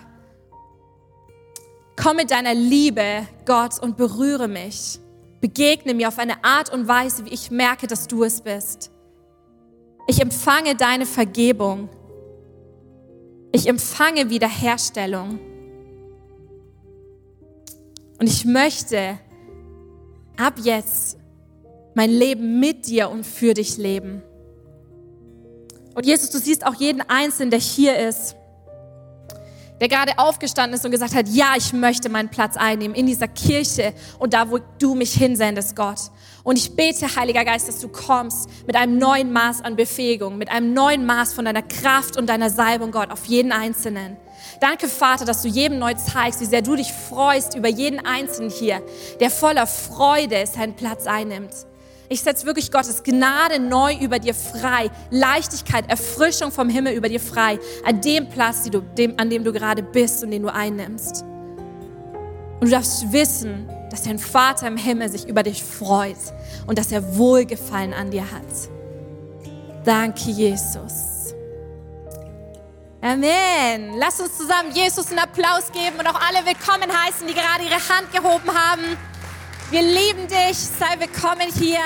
Komm 2.03 2.17
mit 2.17 2.31
deiner 2.31 2.55
Liebe, 2.55 3.27
Gott, 3.45 3.79
und 3.79 3.99
berühre 3.99 4.49
mich. 4.49 4.99
Begegne 5.43 5.93
mir 5.93 6.09
auf 6.09 6.19
eine 6.19 6.43
Art 6.43 6.73
und 6.73 6.89
Weise, 6.89 7.27
wie 7.27 7.35
ich 7.35 7.51
merke, 7.51 7.87
dass 7.87 8.09
du 8.09 8.25
es 8.25 8.41
bist. 8.41 8.91
Ich 10.07 10.19
empfange 10.23 10.75
deine 10.77 11.05
Vergebung. 11.05 11.91
Ich 13.53 13.69
empfange 13.69 14.31
Wiederherstellung. 14.31 15.39
Und 18.19 18.27
ich 18.27 18.47
möchte 18.47 19.19
ab 20.39 20.55
jetzt 20.57 21.19
mein 21.95 22.09
Leben 22.09 22.61
mit 22.61 22.87
dir 22.87 23.11
und 23.11 23.27
für 23.27 23.53
dich 23.53 23.77
leben. 23.77 24.23
Und 25.95 26.07
Jesus, 26.07 26.31
du 26.31 26.39
siehst 26.39 26.67
auch 26.67 26.75
jeden 26.75 27.03
Einzelnen, 27.09 27.51
der 27.51 27.61
hier 27.61 27.97
ist 27.99 28.37
der 29.83 29.89
gerade 29.89 30.17
aufgestanden 30.17 30.79
ist 30.79 30.85
und 30.85 30.93
gesagt 30.93 31.13
hat, 31.13 31.29
ja, 31.29 31.55
ich 31.57 31.73
möchte 31.73 32.09
meinen 32.09 32.29
Platz 32.29 32.57
einnehmen 32.57 32.95
in 32.95 33.05
dieser 33.05 33.27
Kirche 33.27 33.93
und 34.21 34.33
da, 34.33 34.49
wo 34.49 34.61
du 34.79 34.95
mich 34.95 35.13
hinsendest, 35.13 35.75
Gott. 35.75 35.99
Und 36.45 36.57
ich 36.57 36.77
bete, 36.77 37.17
Heiliger 37.17 37.45
Geist, 37.45 37.67
dass 37.67 37.81
du 37.81 37.89
kommst 37.89 38.49
mit 38.65 38.77
einem 38.77 38.99
neuen 38.99 39.33
Maß 39.33 39.61
an 39.63 39.75
Befähigung, 39.75 40.39
mit 40.39 40.53
einem 40.53 40.73
neuen 40.73 41.05
Maß 41.05 41.33
von 41.33 41.47
deiner 41.47 41.63
Kraft 41.63 42.17
und 42.17 42.29
deiner 42.29 42.49
Salbung, 42.49 42.93
Gott, 42.93 43.11
auf 43.11 43.25
jeden 43.25 43.51
Einzelnen. 43.51 44.17
Danke, 44.61 44.87
Vater, 44.87 45.25
dass 45.25 45.43
du 45.43 45.49
jedem 45.49 45.81
neu 45.81 45.95
zeigst, 45.95 46.41
wie 46.41 46.47
sehr 46.47 46.63
du 46.63 46.77
dich 46.77 46.93
freust 46.93 47.57
über 47.57 47.69
jeden 47.69 48.07
Einzelnen 48.07 48.51
hier, 48.51 48.83
der 49.19 49.31
voller 49.31 49.67
Freude 49.67 50.47
seinen 50.47 50.77
Platz 50.77 51.09
einnimmt. 51.09 51.55
Ich 52.13 52.21
setze 52.21 52.45
wirklich 52.45 52.71
Gottes 52.71 53.03
Gnade 53.03 53.59
neu 53.59 53.95
über 53.95 54.19
dir 54.19 54.35
frei. 54.35 54.91
Leichtigkeit, 55.09 55.89
Erfrischung 55.89 56.53
vom 56.53 56.69
Himmel 56.69 56.93
über 56.93 57.09
dir 57.09 57.21
frei. 57.21 57.59
An 57.87 58.03
dem 58.03 58.29
Platz, 58.29 58.69
du, 58.69 58.83
dem, 58.83 59.15
an 59.19 59.31
dem 59.31 59.43
du 59.43 59.51
gerade 59.51 59.83
bist 59.83 60.23
und 60.23 60.31
den 60.31 60.43
du 60.43 60.53
einnimmst. 60.53 61.23
Und 61.23 62.65
du 62.65 62.69
darfst 62.69 63.11
wissen, 63.11 63.67
dass 63.91 64.03
dein 64.03 64.19
Vater 64.19 64.67
im 64.67 64.77
Himmel 64.77 65.09
sich 65.09 65.27
über 65.27 65.43
dich 65.43 65.65
freut 65.65 66.19
und 66.67 66.77
dass 66.77 66.93
er 66.93 67.17
Wohlgefallen 67.17 67.95
an 67.95 68.11
dir 68.11 68.31
hat. 68.31 68.45
Danke, 69.83 70.33
Jesus. 70.33 71.35
Amen. 73.01 73.95
Lass 73.97 74.21
uns 74.21 74.37
zusammen 74.37 74.71
Jesus 74.75 75.09
einen 75.09 75.21
Applaus 75.21 75.73
geben 75.73 75.99
und 75.99 76.07
auch 76.07 76.21
alle 76.29 76.45
willkommen 76.45 76.95
heißen, 76.95 77.27
die 77.27 77.33
gerade 77.33 77.65
ihre 77.65 77.77
Hand 77.89 78.13
gehoben 78.13 78.51
haben. 78.55 78.99
Wir 79.73 79.81
lieben 79.81 80.29
dich. 80.29 80.59
Sei 80.59 81.01
willkommen 81.01 81.51
hier. 81.59 81.79